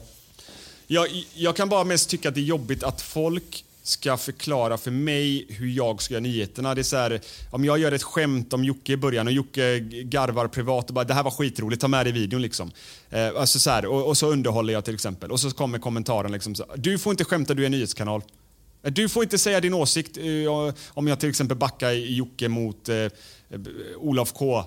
Jag, 0.88 1.08
jag 1.34 1.56
kan 1.56 1.70
bara 1.70 1.84
mest 1.84 2.10
tycka 2.10 2.30
att 2.30 2.36
det 2.36 2.42
är 2.42 2.44
jobbigt 2.44 2.84
att 2.84 3.02
folk 3.02 3.64
ska 3.84 4.18
förklara 4.18 4.78
för 4.78 4.92
mig 4.92 5.46
hur 5.50 5.68
jag 5.70 6.02
ska 6.02 6.14
göra 6.14 6.22
nyheterna. 6.22 6.76
Det 6.76 6.82
är 6.82 6.84
så 6.84 6.98
här, 6.98 7.22
om 7.52 7.66
jag 7.66 7.80
gör 7.80 7.92
ett 7.92 8.04
skämt 8.04 8.54
om 8.54 8.64
Jocke 8.64 8.94
i 8.94 8.98
början 8.98 9.28
och 9.28 9.34
Jocke 9.34 9.80
garvar 10.04 10.48
privat 10.48 10.88
och 10.90 10.94
bara 10.94 11.06
det 11.06 11.14
här 11.14 11.24
var 11.24 11.32
skitroligt, 11.32 11.82
ta 11.82 11.88
med 11.88 12.06
det 12.06 12.10
i 12.10 12.12
videon 12.12 12.42
liksom. 12.42 12.72
Eh, 13.10 13.28
alltså 13.38 13.60
så 13.60 13.70
här, 13.70 13.86
och, 13.86 14.08
och 14.08 14.18
så 14.18 14.28
underhåller 14.32 14.74
jag 14.74 14.86
till 14.86 14.94
exempel. 14.94 15.32
Och 15.32 15.40
så 15.40 15.52
kommer 15.52 15.80
kommentaren 15.80 16.32
liksom 16.32 16.56
så 16.56 16.66
du 16.76 16.98
får 17.00 17.12
inte 17.12 17.24
skämta, 17.26 17.54
du 17.54 17.62
är 17.62 17.66
en 17.66 17.72
nyhetskanal. 17.72 18.22
Eh, 18.84 18.92
du 18.94 19.10
får 19.10 19.24
inte 19.24 19.38
säga 19.38 19.62
din 19.62 19.74
åsikt 19.74 20.18
eh, 20.18 20.74
om 20.90 21.08
jag 21.08 21.20
till 21.20 21.30
exempel 21.30 21.58
backar 21.58 21.92
Jocke 21.92 22.48
mot 22.48 22.90
eh, 22.90 22.96
Eh, 23.50 23.60
Olof 23.98 24.34
K 24.34 24.58
eh, 24.60 24.66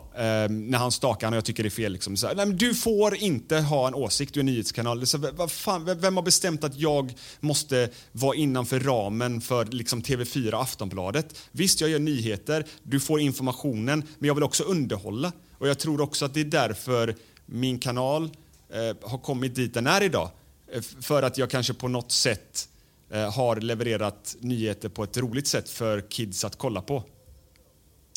när 0.48 0.78
han 0.78 0.92
stakar 0.92 1.26
honom 1.26 1.34
och 1.34 1.36
jag 1.36 1.44
tycker 1.44 1.62
det 1.62 1.68
är 1.68 1.70
fel. 1.70 1.92
Liksom. 1.92 2.16
Så 2.16 2.26
nej, 2.26 2.36
men 2.46 2.56
du 2.56 2.74
får 2.74 3.16
inte 3.16 3.58
ha 3.60 3.88
en 3.88 3.94
åsikt, 3.94 4.34
du 4.34 4.40
är 4.40 4.42
en 4.42 4.46
nyhetskanal. 4.46 5.06
Så, 5.06 5.18
vad- 5.18 5.50
fan, 5.52 5.84
vem- 5.84 6.16
har 6.16 6.22
bestämt 6.22 6.64
att 6.64 6.76
jag 6.76 7.14
måste 7.40 7.90
vara 8.12 8.36
innanför 8.36 8.80
ramen 8.80 9.40
för 9.40 9.64
liksom, 9.64 10.02
TV4 10.02 10.52
och 10.52 10.62
Aftonbladet? 10.62 11.34
Visst, 11.52 11.80
jag 11.80 11.90
gör 11.90 11.98
nyheter, 11.98 12.66
du 12.82 13.00
får 13.00 13.20
informationen, 13.20 14.02
men 14.18 14.26
jag 14.28 14.34
vill 14.34 14.44
också 14.44 14.62
underhålla. 14.64 15.32
Och 15.58 15.68
jag 15.68 15.78
tror 15.78 16.00
också 16.00 16.24
att 16.24 16.34
det 16.34 16.40
är 16.40 16.44
därför 16.44 17.14
min 17.46 17.78
kanal 17.78 18.24
eh, 18.72 19.08
har 19.10 19.18
kommit 19.18 19.54
dit 19.54 19.74
den 19.74 19.86
är 19.86 20.02
idag. 20.02 20.30
Eh, 20.72 20.80
för 21.00 21.22
att 21.22 21.38
jag 21.38 21.50
kanske 21.50 21.74
på 21.74 21.88
något 21.88 22.12
sätt 22.12 22.68
eh, 23.10 23.32
har 23.34 23.56
levererat 23.56 24.36
nyheter 24.40 24.88
på 24.88 25.04
ett 25.04 25.16
roligt 25.16 25.46
sätt 25.46 25.68
för 25.68 26.00
kids 26.10 26.44
att 26.44 26.56
kolla 26.58 26.82
på. 26.82 27.02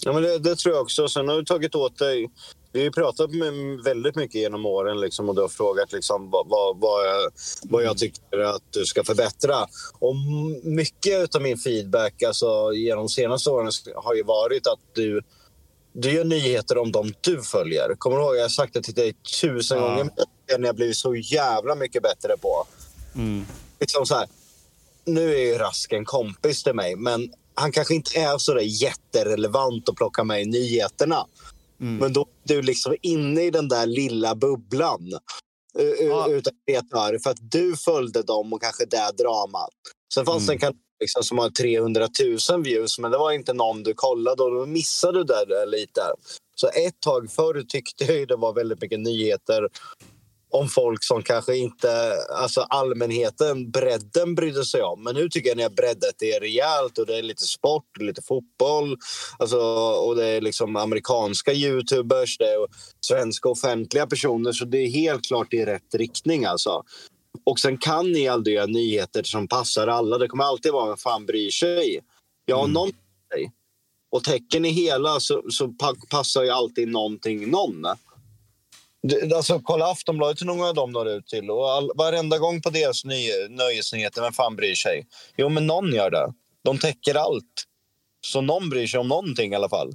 Ja, 0.05 0.13
men 0.13 0.23
det, 0.23 0.39
det 0.39 0.55
tror 0.55 0.75
jag 0.75 0.81
också. 0.81 1.07
Sen 1.07 1.27
har 1.27 1.35
du 1.35 1.45
tagit 1.45 1.75
åt 1.75 1.97
dig... 1.99 2.29
Vi 2.71 2.79
har 2.79 2.83
ju 2.83 2.91
pratat 2.91 3.31
med 3.31 3.53
väldigt 3.83 4.15
mycket 4.15 4.35
genom 4.35 4.65
åren 4.65 4.99
liksom, 4.99 5.29
och 5.29 5.35
du 5.35 5.41
har 5.41 5.47
frågat 5.49 5.91
liksom, 5.93 6.29
vad, 6.29 6.47
vad, 6.49 6.79
vad, 6.79 7.07
jag, 7.07 7.31
vad 7.63 7.83
jag 7.83 7.97
tycker 7.97 8.39
att 8.39 8.61
du 8.69 8.85
ska 8.85 9.03
förbättra. 9.03 9.67
Och 9.99 10.15
mycket 10.63 11.35
av 11.35 11.41
min 11.41 11.57
feedback 11.57 12.23
alltså, 12.23 12.73
genom 12.73 13.03
de 13.03 13.09
senaste 13.09 13.49
åren 13.49 13.71
har 13.95 14.15
ju 14.15 14.23
varit 14.23 14.67
att 14.67 14.79
du, 14.93 15.21
du 15.93 16.11
gör 16.11 16.23
nyheter 16.23 16.77
om 16.77 16.91
de 16.91 17.13
du 17.21 17.41
följer. 17.41 17.95
Kommer 17.97 18.17
du 18.17 18.23
ihåg? 18.23 18.35
Jag 18.35 18.41
har 18.41 18.49
sagt 18.49 18.73
det 18.73 18.81
till 18.81 18.93
dig 18.93 19.13
tusen 19.41 19.77
Ja. 19.77 19.87
gånger. 19.87 20.09
men 20.51 20.63
Jag 20.63 20.75
blivit 20.75 20.97
så 20.97 21.15
jävla 21.15 21.75
mycket 21.75 22.03
bättre 22.03 22.37
på. 22.37 22.65
Liksom 23.79 24.05
så 24.05 24.15
här, 24.15 24.27
nu 25.05 25.33
är 25.35 25.39
ju 25.45 25.57
Rask 25.57 25.93
en 25.93 26.05
kompis 26.05 26.63
till 26.63 26.73
mig, 26.73 26.95
men 26.95 27.33
han 27.55 27.71
kanske 27.71 27.95
inte 27.95 28.19
är 28.19 28.37
så 28.37 28.53
där 28.53 28.61
jätterelevant 28.61 29.89
att 29.89 29.95
plocka 29.95 30.23
med 30.23 30.41
i 30.41 30.45
nyheterna. 30.45 31.25
Men 31.77 32.13
då 32.13 32.21
är 32.21 32.53
du 32.55 32.61
liksom 32.61 32.95
inne 33.01 33.41
i 33.41 33.49
den 33.51 33.67
där 33.67 33.85
lilla 33.85 34.35
bubblan 34.35 35.11
Ja. 35.99 36.27
utav 36.29 36.53
kreatörer 36.67 37.19
för 37.19 37.29
att 37.29 37.51
du 37.51 37.75
följde 37.75 38.23
dem 38.23 38.53
och 38.53 38.61
kanske 38.61 38.85
det 38.85 39.11
dramat. 39.23 39.69
Sen 40.13 40.25
fanns 40.25 40.47
det 40.47 40.53
en 40.53 40.59
kanal 40.59 40.75
liksom 40.99 41.23
som 41.23 41.37
har 41.37 41.49
300 41.49 42.07
000 42.49 42.63
views, 42.63 42.99
men 42.99 43.11
det 43.11 43.17
var 43.17 43.31
inte 43.31 43.53
någon 43.53 43.83
du 43.83 43.93
kollade 43.93 44.43
och 44.43 44.51
då 44.51 44.65
missade 44.65 45.19
du 45.19 45.23
det 45.23 45.45
där 45.45 45.65
lite. 45.65 46.01
Så 46.55 46.67
ett 46.67 46.99
tag 46.99 47.31
förr 47.31 47.63
tyckte 47.67 48.05
jag 48.05 48.27
det 48.27 48.35
var 48.35 48.53
väldigt 48.53 48.81
mycket 48.81 48.99
nyheter 48.99 49.69
om 50.53 50.69
folk 50.69 51.03
som 51.03 51.23
kanske 51.23 51.57
inte, 51.57 52.13
alltså 52.37 52.61
allmänheten, 52.61 53.71
bredden 53.71 54.35
brydde 54.35 54.65
sig 54.65 54.81
om. 54.81 55.03
Men 55.03 55.15
nu 55.15 55.29
tycker 55.29 55.49
jag 55.49 55.57
ni 55.57 55.63
har 55.63 55.69
breddat 55.69 56.13
det 56.19 56.39
rejält 56.39 56.97
och 56.97 57.05
det 57.05 57.17
är 57.17 57.21
lite 57.21 57.43
sport, 57.43 57.97
lite 57.99 58.21
fotboll 58.21 58.97
alltså, 59.39 59.59
och 60.07 60.15
det 60.15 60.25
är 60.25 60.41
liksom 60.41 60.75
amerikanska 60.75 61.53
youtubers, 61.53 62.37
det 62.37 62.45
är 62.45 62.67
svenska 63.01 63.49
offentliga 63.49 64.07
personer 64.07 64.51
så 64.51 64.65
det 64.65 64.77
är 64.77 64.89
helt 64.89 65.25
klart 65.25 65.53
i 65.53 65.65
rätt 65.65 65.95
riktning 65.95 66.45
alltså. 66.45 66.83
Och 67.45 67.59
sen 67.59 67.77
kan 67.77 68.11
ni 68.11 68.27
aldrig 68.27 68.55
göra 68.55 68.65
nyheter 68.65 69.23
som 69.23 69.47
passar 69.47 69.87
alla. 69.87 70.17
Det 70.17 70.27
kommer 70.27 70.43
alltid 70.43 70.71
vara 70.71 70.87
vem 70.87 70.97
fan 70.97 71.25
bryr 71.25 71.51
sig. 71.51 71.99
Ja, 72.45 72.67
någon 72.67 72.89
bryr 72.89 73.39
sig. 73.39 73.51
Och 74.11 74.23
täcker 74.23 74.59
ni 74.59 74.69
hela 74.69 75.19
så, 75.19 75.43
så 75.49 75.67
pa- 75.67 75.95
passar 76.09 76.43
ju 76.43 76.49
alltid 76.49 76.87
någonting 76.87 77.51
någon. 77.51 77.85
Det- 79.07 79.35
Alltså, 79.35 79.59
kolla 79.59 79.91
Aftonbladet 79.91 80.41
hur 80.41 80.45
många 80.47 80.65
av 80.65 80.73
dem 80.75 80.91
når 80.91 81.09
ut 81.09 81.27
till. 81.27 81.49
Och 81.51 81.71
all, 81.71 81.91
varenda 81.95 82.37
gång 82.37 82.61
på 82.61 82.69
deras 82.69 83.05
ny, 83.05 83.29
nöjesnyheter, 83.49 84.21
vem 84.21 84.33
fan 84.33 84.55
bryr 84.55 84.75
sig? 84.75 85.07
Jo, 85.37 85.49
men 85.49 85.67
någon 85.67 85.93
gör 85.93 86.11
det. 86.11 86.33
De 86.63 86.77
täcker 86.77 87.15
allt. 87.15 87.63
Så 88.21 88.41
någon 88.41 88.69
bryr 88.69 88.87
sig 88.87 88.99
om 88.99 89.07
någonting 89.07 89.51
i 89.51 89.55
alla 89.55 89.69
fall. 89.69 89.93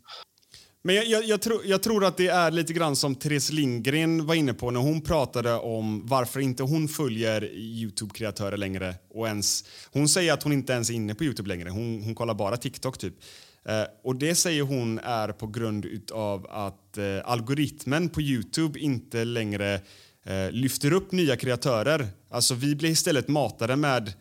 Men 0.82 0.94
jag, 0.94 1.06
jag, 1.06 1.24
jag, 1.24 1.42
tror, 1.42 1.60
jag 1.64 1.82
tror 1.82 2.04
att 2.04 2.16
det 2.16 2.28
är 2.28 2.50
lite 2.50 2.72
grann 2.72 2.96
som 2.96 3.14
Therese 3.14 3.50
Lindgren 3.50 4.26
var 4.26 4.34
inne 4.34 4.54
på 4.54 4.70
när 4.70 4.80
hon 4.80 5.00
pratade 5.00 5.54
om 5.54 6.06
varför 6.06 6.40
inte 6.40 6.62
hon 6.62 6.88
följer 6.88 7.44
Youtube-kreatörer 7.54 8.56
längre. 8.56 8.94
Och 9.14 9.26
ens, 9.26 9.64
hon 9.92 10.08
säger 10.08 10.32
att 10.32 10.42
hon 10.42 10.52
inte 10.52 10.72
ens 10.72 10.90
är 10.90 10.94
inne 10.94 11.14
på 11.14 11.24
Youtube 11.24 11.48
längre. 11.48 11.70
Hon, 11.70 12.02
hon 12.04 12.14
kollar 12.14 12.34
bara 12.34 12.56
TikTok 12.56 12.98
typ. 12.98 13.14
Eh, 13.68 13.84
och 14.02 14.16
det 14.16 14.34
säger 14.34 14.62
hon 14.62 14.98
är 14.98 15.28
på 15.28 15.46
grund 15.46 15.86
av 16.12 16.46
att 16.50 16.98
eh, 16.98 17.04
algoritmen 17.24 18.08
på 18.08 18.20
Youtube 18.22 18.80
inte 18.80 19.24
längre 19.24 19.74
eh, 20.24 20.50
lyfter 20.50 20.92
upp 20.92 21.12
nya 21.12 21.36
kreatörer. 21.36 22.08
Alltså 22.30 22.54
vi 22.54 22.74
blir 22.74 22.90
istället 22.90 23.28
matade 23.28 23.76
med 23.76 24.12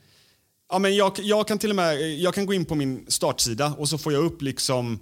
Ja, 0.70 0.80
men 0.80 0.96
jag, 0.96 1.12
jag 1.20 1.48
kan 1.48 1.60
till 1.60 1.70
och 1.70 1.76
med 1.76 2.20
jag 2.20 2.34
kan 2.34 2.46
gå 2.46 2.54
in 2.54 2.66
på 2.66 2.76
min 2.76 3.06
startsida 3.08 3.74
och 3.78 3.90
så 3.90 3.98
får 3.98 4.14
jag 4.14 4.26
upp 4.26 4.42
liksom 4.42 5.00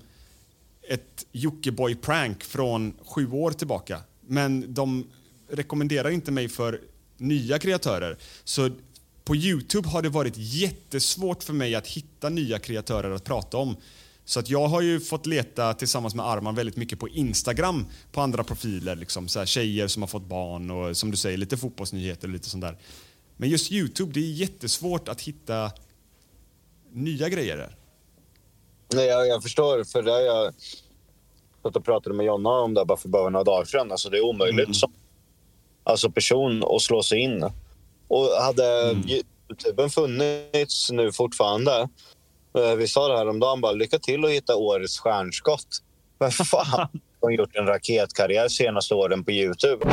ett 0.89 1.25
Jockiboi-prank 1.31 2.43
från 2.43 2.93
sju 3.05 3.31
år 3.31 3.51
tillbaka. 3.51 3.99
Men 4.21 4.73
de 4.73 5.07
rekommenderar 5.49 6.09
inte 6.09 6.31
mig 6.31 6.49
för 6.49 6.81
nya 7.17 7.59
kreatörer. 7.59 8.17
Så 8.43 8.69
på 9.23 9.35
Youtube 9.35 9.89
har 9.89 10.01
det 10.01 10.09
varit 10.09 10.33
jättesvårt 10.37 11.43
för 11.43 11.53
mig 11.53 11.75
att 11.75 11.87
hitta 11.87 12.29
nya 12.29 12.59
kreatörer 12.59 13.11
att 13.11 13.23
prata 13.23 13.57
om. 13.57 13.77
Så 14.25 14.39
att 14.39 14.49
jag 14.49 14.67
har 14.67 14.81
ju 14.81 14.99
fått 14.99 15.25
leta 15.25 15.73
tillsammans 15.73 16.15
med 16.15 16.25
Arman 16.25 16.55
väldigt 16.55 16.75
mycket 16.77 16.99
på 16.99 17.09
Instagram 17.09 17.85
på 18.11 18.21
andra 18.21 18.43
profiler. 18.43 18.95
Liksom, 18.95 19.27
så 19.27 19.39
här, 19.39 19.45
tjejer 19.45 19.87
som 19.87 20.01
har 20.03 20.07
fått 20.07 20.25
barn 20.25 20.71
och 20.71 20.97
som 20.97 21.11
du 21.11 21.17
säger 21.17 21.37
lite 21.37 21.57
fotbollsnyheter 21.57 22.27
och 22.27 22.33
lite 22.33 22.49
sånt 22.49 22.63
där. 22.63 22.77
Men 23.37 23.49
just 23.49 23.71
Youtube, 23.71 24.11
det 24.13 24.19
är 24.19 24.31
jättesvårt 24.31 25.07
att 25.09 25.21
hitta 25.21 25.71
nya 26.91 27.29
grejer 27.29 27.57
där. 27.57 27.75
Nej, 28.93 29.05
jag, 29.05 29.27
jag 29.27 29.43
förstår, 29.43 29.83
för 29.83 30.01
det 30.03 30.21
jag 30.25 30.53
satt 31.63 31.75
och 31.75 31.85
pratade 31.85 32.15
med 32.15 32.25
Jonna 32.25 32.49
om 32.49 32.73
det 32.73 32.85
bara 32.85 32.97
för 32.97 33.09
bara 33.09 33.29
några 33.29 33.43
dagar 33.43 33.65
sedan. 33.65 33.91
Alltså, 33.91 34.09
det 34.09 34.17
är 34.17 34.21
omöjligt 34.25 34.65
Mm. 34.65 34.73
som 34.73 34.91
alltså, 35.83 36.11
person 36.11 36.63
att 36.75 36.81
slå 36.81 37.03
sig 37.03 37.19
in. 37.19 37.43
Och 38.07 38.27
hade 38.41 38.89
Mm. 38.91 39.09
Youtuben 39.49 39.89
funnits 39.89 40.91
nu 40.91 41.11
fortfarande, 41.11 41.89
vi 42.77 42.87
sa 42.87 43.07
det 43.07 43.17
här 43.17 43.29
om 43.29 43.39
dagen, 43.39 43.61
bara 43.61 43.71
lycka 43.71 43.99
till 43.99 44.25
att 44.25 44.31
hitta 44.31 44.55
årets 44.55 44.99
stjärnskott. 44.99 45.67
Men 46.19 46.31
fan, 46.51 46.87
de 46.91 46.99
har 47.21 47.31
gjort 47.31 47.55
en 47.55 47.65
raketkarriär 47.65 48.47
senaste 48.47 48.93
åren 48.95 49.23
på 49.23 49.31
Youtube. 49.31 49.85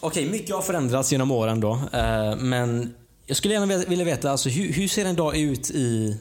Okej, 0.00 0.30
mycket 0.30 0.54
har 0.54 0.62
förändrats 0.62 1.12
genom 1.12 1.30
åren 1.30 1.60
då. 1.60 1.72
eh, 1.92 2.36
Men 2.36 2.94
jag 3.26 3.36
skulle 3.36 3.54
gärna 3.54 3.76
vilja- 3.78 4.04
veta, 4.04 4.30
alltså, 4.30 4.48
hur, 4.48 4.72
hur 4.72 4.88
ser 4.88 5.04
en 5.04 5.16
dag 5.16 5.36
ut 5.36 5.70
i, 5.70 6.16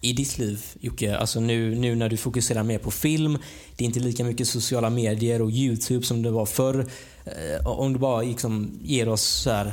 i 0.00 0.12
ditt 0.12 0.38
liv, 0.38 0.64
Jocke? 0.80 1.16
Alltså 1.16 1.40
nu, 1.40 1.74
nu 1.74 1.94
när 1.94 2.08
du 2.08 2.16
fokuserar 2.16 2.62
mer 2.62 2.78
på 2.78 2.90
film. 2.90 3.38
Det 3.76 3.84
är 3.84 3.86
inte 3.86 4.00
lika 4.00 4.24
mycket 4.24 4.46
sociala 4.48 4.90
medier 4.90 5.42
och 5.42 5.50
YouTube 5.50 6.06
som 6.06 6.22
det 6.22 6.30
var 6.30 6.46
förr. 6.46 6.86
Eh, 7.24 7.66
Om 7.66 7.92
du 7.92 7.98
bara 7.98 8.22
liksom 8.22 8.78
ger 8.82 9.08
oss 9.08 9.22
så 9.22 9.50
här, 9.50 9.72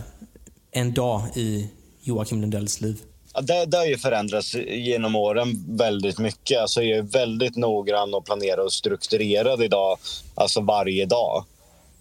en 0.72 0.94
dag 0.94 1.22
i 1.36 1.70
Joakim 2.08 2.42
Lundells 2.42 2.82
liv. 2.82 3.02
Ja, 3.34 3.42
det, 3.42 3.66
det 3.66 3.78
har 3.78 3.86
ju 3.86 3.98
förändrats 3.98 4.56
genom 4.68 5.16
åren 5.16 5.78
väldigt 5.78 6.20
mycket. 6.20 6.62
Alltså 6.62 6.84
jag 6.84 6.98
är 6.98 7.02
väldigt 7.02 7.56
noggrann 7.56 8.14
och 8.14 8.26
planerad 8.26 8.66
och 8.66 8.74
strukturerad 8.74 9.64
idag, 9.64 9.98
alltså 10.36 10.62
varje 10.62 11.06
dag. 11.06 11.46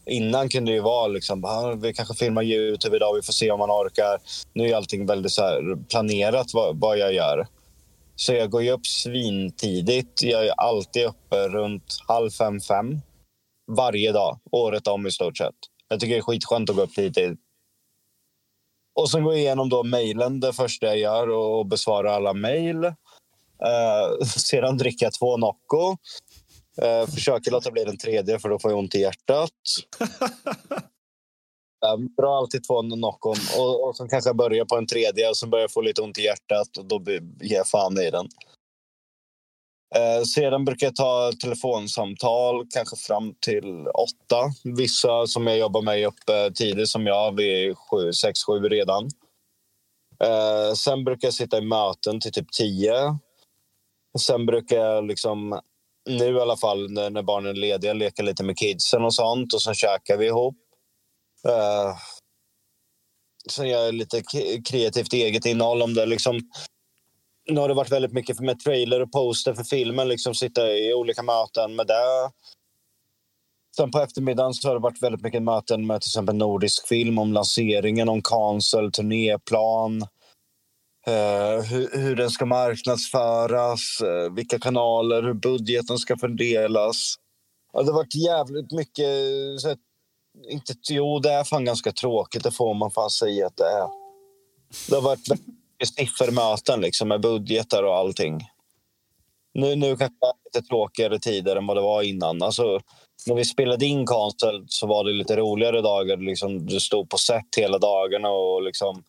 Innan 0.07 0.49
kunde 0.49 0.71
det 0.71 0.75
ju 0.75 0.83
vara 0.83 1.07
liksom, 1.07 1.45
ah, 1.45 1.73
vi 1.73 1.93
kanske 1.93 2.15
filmar 2.15 2.43
Youtube 2.43 2.97
idag, 2.97 3.15
vi 3.15 3.23
får 3.23 3.33
se 3.33 3.51
om 3.51 3.59
man 3.59 3.71
orkar. 3.71 4.19
Nu 4.53 4.69
är 4.69 4.77
allting 4.77 5.07
väldigt 5.07 5.33
så 5.33 5.43
här 5.43 5.89
planerat 5.89 6.55
vad, 6.55 6.81
vad 6.81 6.99
jag 6.99 7.15
gör. 7.15 7.47
Så 8.17 8.33
jag 8.33 8.51
går 8.51 8.63
ju 8.63 8.71
upp 8.71 8.87
svintidigt. 8.87 10.23
Jag 10.23 10.47
är 10.47 10.53
alltid 10.57 11.05
uppe 11.05 11.49
runt 11.49 11.99
halv 12.09 12.31
fem, 12.31 12.61
fem. 12.61 13.01
Varje 13.77 14.13
dag, 14.13 14.39
året 14.51 14.87
om 14.87 15.07
i 15.07 15.11
stort 15.11 15.39
sett. 15.39 15.55
Jag 15.89 16.01
tycker 16.01 16.15
det 16.15 16.21
är 16.21 16.23
skitskönt 16.23 16.71
att 16.71 16.77
gå 16.77 16.83
upp 16.83 16.95
tidigt. 16.95 17.41
Och 18.97 19.11
sen 19.11 19.25
går 19.25 19.33
jag 19.33 19.41
igenom 19.41 19.69
då 19.69 19.83
mejlen 19.83 20.41
det 20.41 20.53
första 20.53 20.87
jag 20.87 20.99
gör 20.99 21.29
och 21.29 21.67
besvarar 21.67 22.13
alla 22.13 22.33
mejl. 22.33 22.85
Eh, 22.85 24.27
sedan 24.27 24.77
dricker 24.79 25.07
jag 25.07 25.13
två 25.13 25.37
Nocco. 25.37 25.97
Eh, 26.83 27.07
försöker 27.07 27.51
låta 27.51 27.71
bli 27.71 27.85
den 27.85 27.99
tredje 27.99 28.39
för 28.39 28.49
då 28.49 28.59
får 28.59 28.71
jag 28.71 28.79
ont 28.79 28.95
i 28.95 29.01
hjärtat. 29.01 29.51
Jag 31.81 32.01
drar 32.17 32.39
alltid 32.39 32.67
två 32.67 32.83
Nocco 32.83 33.35
och, 33.59 33.89
och 33.89 33.97
sen 33.97 34.09
kanske 34.09 34.29
jag 34.29 34.37
börjar 34.37 34.65
på 34.65 34.77
en 34.77 34.87
tredje 34.87 35.29
och 35.29 35.37
sen 35.37 35.51
börjar 35.51 35.63
jag 35.63 35.73
få 35.73 35.81
lite 35.81 36.03
ont 36.03 36.19
i 36.19 36.23
hjärtat 36.23 36.77
och 36.79 36.85
då 36.85 37.03
ger 37.41 37.57
jag 37.57 37.69
fan 37.69 37.99
i 37.99 38.11
den. 38.11 38.29
Eh, 39.97 40.23
sedan 40.23 40.65
brukar 40.65 40.87
jag 40.87 40.97
ta 40.97 41.33
telefonsamtal, 41.43 42.67
kanske 42.71 42.97
fram 42.97 43.35
till 43.41 43.89
åtta. 43.89 44.45
Vissa 44.65 45.27
som 45.27 45.47
jag 45.47 45.59
jobbar 45.59 45.83
med 45.83 45.99
är 45.99 46.07
uppe 46.07 46.51
tidigt, 46.55 46.89
som 46.89 47.07
jag, 47.07 47.37
vid 47.37 47.77
sju, 47.79 48.13
sex, 48.13 48.45
sju 48.45 48.61
redan. 48.69 49.09
Eh, 50.25 50.73
sen 50.75 51.05
brukar 51.05 51.27
jag 51.27 51.35
sitta 51.35 51.59
i 51.59 51.61
möten 51.61 52.21
till 52.21 52.33
typ 52.33 52.53
tio. 52.53 53.19
Sen 54.19 54.47
brukar 54.47 54.77
jag, 54.77 55.07
liksom, 55.07 55.61
nu 56.09 56.37
i 56.37 56.41
alla 56.41 56.57
fall 56.57 56.91
när, 56.91 57.11
när 57.11 57.23
barnen 57.23 57.51
är 57.51 57.61
lediga, 57.61 57.93
leka 57.93 58.23
lite 58.23 58.45
med 58.45 58.59
kidsen 58.59 59.05
och 59.05 59.15
sånt. 59.15 59.55
Och 59.55 59.63
sen 59.63 59.75
käkar 59.75 60.17
vi 60.17 60.27
ihop. 60.27 60.57
Eh, 61.49 61.97
sen 63.51 63.69
gör 63.69 63.85
jag 63.85 63.95
lite 63.95 64.23
kreativt 64.69 65.13
eget 65.13 65.47
innehåll 65.47 65.83
om 65.83 65.95
det. 65.95 66.07
Liksom, 66.07 66.41
nu 67.49 67.61
har 67.61 67.69
det 67.69 67.75
varit 67.75 67.93
väldigt 67.93 68.13
mycket 68.13 68.41
med 68.41 68.61
trailer 68.61 69.03
och 69.03 69.13
poster 69.13 69.55
för 69.55 69.65
filmen. 69.65 70.09
Liksom 70.09 70.35
sitta 70.35 70.73
i 70.73 70.95
olika 70.95 71.23
möten 71.23 71.77
med 71.77 71.87
det. 71.87 72.31
Sen 73.77 73.91
på 73.91 74.01
eftermiddagen 74.01 74.55
så 74.55 74.69
har 74.69 74.75
det 74.75 74.81
varit 74.81 75.03
väldigt 75.03 75.23
mycket 75.23 75.43
möten 75.43 75.87
med 75.87 76.01
till 76.01 76.09
exempel 76.09 76.35
Nordisk 76.35 76.89
film 76.89 77.19
om 77.19 77.33
lanseringen, 77.33 78.09
om 78.09 78.23
cancel, 78.23 78.93
turnéplan. 78.93 80.03
Eh, 81.07 81.13
uh, 81.13 81.63
hur, 81.63 81.99
hur 81.99 82.17
den 82.17 82.31
ska 82.31 82.47
marknadsföras, 82.47 84.03
uh, 84.03 84.35
vilka 84.35 84.59
kanaler, 84.59 85.23
hur 85.23 85.35
budgeten 85.35 85.99
ska 85.99 86.17
fördelas. 86.17 87.15
Ja, 87.73 87.83
det 87.83 87.87
har 87.87 87.99
varit 87.99 88.15
jävligt 88.15 88.73
mycket... 88.73 89.07
Så 89.61 89.71
att, 89.71 89.79
inte, 90.49 90.75
jo, 90.89 91.19
det 91.19 91.33
är 91.33 91.45
fan 91.45 91.65
ganska 91.65 91.93
tråkigt, 91.93 92.43
det 92.43 92.51
får 92.51 92.75
man 92.75 92.91
fan 92.91 93.11
säga 93.11 93.47
att 93.47 93.57
det 93.57 93.65
är. 93.65 93.89
Det 94.89 94.95
har 94.95 95.03
varit 95.03 95.29
väldigt 95.79 95.99
mycket 95.99 96.09
siffermöten 96.09 96.81
liksom, 96.81 97.09
med 97.09 97.21
budgetar 97.21 97.83
och 97.83 97.97
allting. 97.97 98.41
Nu, 99.55 99.77
nu 99.77 99.97
kanske 99.97 100.17
det 100.21 100.27
är 100.27 100.35
lite 100.45 100.69
tråkigare 100.69 101.19
tider 101.19 101.57
än 101.57 101.67
vad 101.67 101.77
det 101.77 101.81
var 101.81 102.03
innan. 102.03 102.43
Alltså, 102.43 102.81
när 103.27 103.35
vi 103.35 103.45
spelade 103.45 103.87
in 103.87 104.07
Cancel 104.07 104.65
så 104.69 104.87
var 104.87 105.05
det 105.05 105.13
lite 105.13 105.37
roligare 105.37 105.81
dagar. 105.81 106.17
Liksom, 106.17 106.67
du 106.67 106.81
stod 106.81 107.11
på 107.11 107.19
set 107.19 107.57
hela 107.57 107.79
dagarna 107.79 108.29
och 108.29 108.63
liksom 108.63 109.03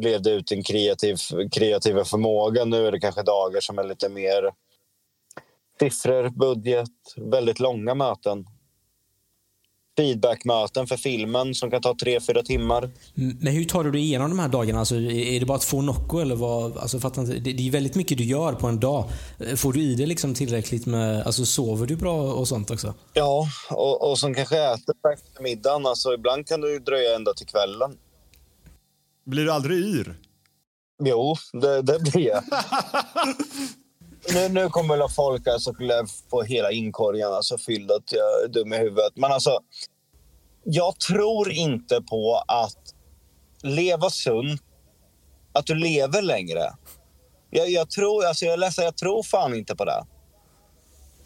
levde 0.00 0.30
ut 0.30 0.46
din 0.46 0.62
kreativ, 0.62 1.16
kreativa 1.52 2.04
förmåga. 2.04 2.64
Nu 2.64 2.86
är 2.86 2.92
det 2.92 3.00
kanske 3.00 3.22
dagar 3.22 3.60
som 3.60 3.78
är 3.78 3.84
lite 3.84 4.08
mer 4.08 4.52
siffror, 5.80 6.28
budget, 6.28 6.90
väldigt 7.16 7.60
långa 7.60 7.94
möten. 7.94 8.46
Feedbackmöten 9.96 10.86
för 10.86 10.96
filmen 10.96 11.54
som 11.54 11.70
kan 11.70 11.82
ta 11.82 11.94
tre, 12.00 12.20
fyra 12.20 12.42
timmar. 12.42 12.84
M- 12.84 13.38
Men 13.40 13.52
hur 13.52 13.64
tar 13.64 13.84
du 13.84 13.90
dig 13.90 14.00
igenom 14.00 14.30
de 14.30 14.38
här 14.38 14.48
dagarna? 14.48 14.78
Alltså, 14.78 14.94
är 14.96 15.40
det 15.40 15.46
bara 15.46 15.56
att 15.58 15.64
få 15.64 15.82
Nocco 15.82 16.18
eller 16.18 16.34
vad? 16.34 16.78
Alltså, 16.78 17.00
fattar 17.00 17.22
inte. 17.22 17.34
Det, 17.34 17.52
det 17.52 17.66
är 17.68 17.70
väldigt 17.70 17.94
mycket 17.94 18.18
du 18.18 18.24
gör 18.24 18.52
på 18.52 18.66
en 18.66 18.80
dag. 18.80 19.08
Får 19.56 19.72
du 19.72 19.82
i 19.82 19.94
dig 19.94 20.06
liksom 20.06 20.34
tillräckligt 20.34 20.86
med... 20.86 21.22
Alltså 21.26 21.44
sover 21.46 21.86
du 21.86 21.96
bra 21.96 22.32
och 22.32 22.48
sånt 22.48 22.70
också? 22.70 22.94
Ja, 23.14 23.46
och, 23.70 24.10
och 24.10 24.18
som 24.18 24.34
kanske 24.34 24.58
äter 24.58 24.94
på 25.02 25.08
eftermiddagen. 25.08 25.86
Alltså, 25.86 26.14
ibland 26.14 26.46
kan 26.46 26.62
ju 26.62 26.78
dröja 26.78 27.16
ända 27.16 27.34
till 27.34 27.46
kvällen. 27.46 27.96
Blir 29.26 29.44
du 29.44 29.52
aldrig 29.52 29.78
yr? 29.78 30.14
Jo, 31.04 31.36
det, 31.52 31.82
det 31.82 31.98
blir 32.00 32.26
jag. 32.28 32.42
nu, 34.32 34.48
nu 34.48 34.68
kommer 34.68 34.96
väl 34.96 35.08
folk 35.08 35.48
alltså 35.48 35.72
få 36.30 36.42
hela 36.42 36.72
inkorgen 36.72 37.32
alltså, 37.32 37.58
fylld 37.58 37.90
att 37.90 38.12
jag 38.12 38.44
är 38.44 38.48
dum 38.48 38.72
i 38.72 38.76
huvudet. 38.76 39.12
Men 39.16 39.32
alltså, 39.32 39.58
jag 40.64 41.00
tror 41.00 41.52
inte 41.52 42.00
på 42.02 42.42
att 42.48 42.82
leva 43.62 44.10
sunt, 44.10 44.62
att 45.52 45.66
du 45.66 45.74
lever 45.74 46.22
längre. 46.22 46.72
Jag, 47.50 47.70
jag, 47.70 47.90
tror, 47.90 48.24
alltså 48.24 48.44
jag 48.44 48.52
är 48.52 48.56
ledsen, 48.56 48.84
jag 48.84 48.96
tror 48.96 49.22
fan 49.22 49.54
inte 49.54 49.76
på 49.76 49.84
det. 49.84 50.04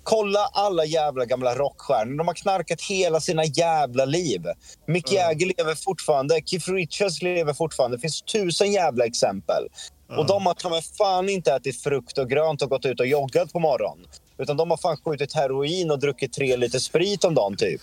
Kolla 0.03 0.40
alla 0.53 0.84
jävla 0.84 1.24
gamla 1.24 1.55
rockstjärnor. 1.55 2.18
De 2.18 2.26
har 2.26 2.34
knarkat 2.34 2.82
hela 2.82 3.20
sina 3.20 3.44
jävla 3.44 4.05
liv. 4.05 4.42
Mick 4.86 5.12
Jagger 5.12 5.46
lever 5.46 5.74
fortfarande. 5.74 6.40
Keith 6.44 6.70
Richards 6.70 7.22
lever 7.22 7.55
fortfarande. 7.55 7.96
Det 7.96 8.01
finns 8.01 8.22
tusen 8.22 8.72
jävla 8.72 9.05
exempel. 9.05 9.68
Och 10.17 10.27
de 10.27 10.47
har 10.47 10.55
ta 10.55 10.83
fan 10.99 11.29
inte 11.29 11.53
ätit 11.53 11.83
frukt 11.83 12.19
och 12.19 12.31
grönt 12.31 12.63
och 12.63 12.71
gått 12.71 12.85
ut 12.85 13.01
och 13.01 13.07
joggat 13.07 13.53
på 13.53 13.59
morgonen. 13.59 14.07
Utan 14.39 14.57
de 14.57 14.71
har 14.71 14.77
fan 14.77 14.97
skjutit 14.97 15.35
heroin 15.35 15.91
och 15.91 15.99
druckit 15.99 16.33
tre 16.33 16.57
liter 16.57 16.79
sprit 16.79 17.25
om 17.25 17.35
dagen 17.35 17.57
typ. 17.57 17.81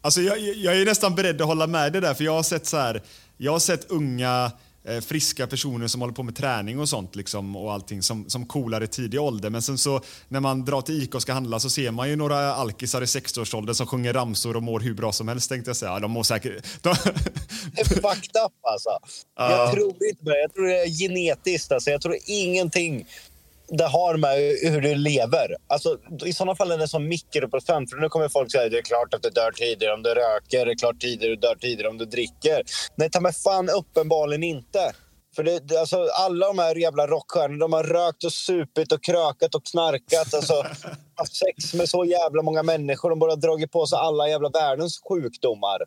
Alltså 0.00 0.20
jag, 0.20 0.38
jag 0.38 0.80
är 0.80 0.84
nästan 0.84 1.14
beredd 1.14 1.40
att 1.40 1.46
hålla 1.46 1.66
med 1.66 1.92
dig 1.92 2.00
där, 2.00 2.14
för 2.14 2.24
jag 2.24 2.32
har 2.32 2.42
sett 2.42 2.66
så 2.66 2.76
här, 2.76 3.02
jag 3.36 3.52
har 3.52 3.58
sett 3.58 3.90
unga 3.90 4.52
friska 5.00 5.46
personer 5.46 5.86
som 5.86 6.00
håller 6.00 6.14
på 6.14 6.22
med 6.22 6.36
träning 6.36 6.80
och 6.80 6.88
sånt 6.88 7.16
liksom, 7.16 7.56
och 7.56 7.72
allting 7.72 8.02
som, 8.02 8.30
som 8.30 8.46
coolar 8.46 8.82
i 8.82 8.86
tidig 8.86 9.20
ålder. 9.20 9.50
Men 9.50 9.62
sen 9.62 9.78
så 9.78 10.00
när 10.28 10.40
man 10.40 10.64
drar 10.64 10.80
till 10.80 11.02
Ica 11.02 11.16
och 11.16 11.22
ska 11.22 11.32
handla 11.32 11.60
så 11.60 11.70
ser 11.70 11.90
man 11.90 12.08
ju 12.08 12.16
några 12.16 12.54
alkisar 12.54 13.02
i 13.02 13.04
60-årsåldern 13.04 13.74
som 13.74 13.86
sjunger 13.86 14.12
ramsor 14.12 14.56
och 14.56 14.62
mår 14.62 14.80
hur 14.80 14.94
bra 14.94 15.12
som 15.12 15.28
helst 15.28 15.50
tänkte 15.50 15.68
jag 15.68 15.76
säga. 15.76 15.98
De 15.98 16.10
mår 16.10 16.22
säkert... 16.22 16.64
De, 16.82 16.94
Det 17.74 17.80
är 17.80 17.84
fucked 17.84 18.42
up 18.44 18.52
alltså. 18.62 18.90
Jag 19.36 19.72
tror 19.72 19.88
inte 19.88 20.24
på 20.24 20.30
det. 20.30 20.40
Jag 20.40 20.54
tror 20.54 20.66
det 20.66 20.82
är 20.82 20.88
genetiskt. 20.88 21.72
Alltså. 21.72 21.90
Jag 21.90 22.00
tror 22.00 22.16
ingenting 22.26 23.06
det 23.68 23.84
har 23.84 24.16
med 24.16 24.38
hur 24.72 24.80
du 24.80 24.94
lever. 24.94 25.56
Alltså, 25.66 25.98
I 26.24 26.32
sådana 26.32 26.54
fall 26.54 26.70
är 26.70 26.78
det 26.78 26.88
som 26.88 27.08
mikroprocent. 27.08 27.90
För 27.90 27.96
nu 27.96 28.08
kommer 28.08 28.28
folk 28.28 28.52
säga 28.52 28.68
det 28.68 28.78
är 28.78 28.82
klart 28.82 29.14
att 29.14 29.22
du 29.22 29.30
dör 29.30 29.52
tidigare 29.52 29.94
om 29.94 30.02
du 30.02 30.10
röker. 30.10 30.66
Det 30.66 30.72
är 30.72 30.78
klart 30.78 31.00
tidigare 31.00 31.34
du 31.34 31.40
dör 31.40 31.54
tidigare 31.54 31.88
om 31.88 31.98
du 31.98 32.04
dricker. 32.04 32.62
Nej, 32.94 33.10
ta 33.10 33.20
mig 33.20 33.32
fan 33.32 33.68
uppenbarligen 33.70 34.42
inte. 34.42 34.92
För 35.36 35.42
det, 35.42 35.68
det, 35.68 35.80
alltså, 35.80 36.08
alla 36.18 36.46
de 36.46 36.58
här 36.58 36.74
jävla 36.74 37.06
rockstjärnorna 37.06 37.58
de 37.58 37.72
har 37.72 37.84
rökt 37.84 38.24
och 38.24 38.32
supit 38.32 38.92
och 38.92 39.02
krökat 39.02 39.54
och 39.54 39.64
knarkat. 39.66 40.34
Alltså, 40.34 40.54
haft 41.14 41.36
sex 41.36 41.74
med 41.74 41.88
så 41.88 42.04
jävla 42.04 42.42
många 42.42 42.62
människor. 42.62 43.10
De 43.10 43.18
bara 43.18 43.30
har 43.30 43.36
dragit 43.36 43.72
på 43.72 43.86
sig 43.86 43.98
alla 43.98 44.28
jävla 44.28 44.48
världens 44.48 45.00
sjukdomar. 45.08 45.78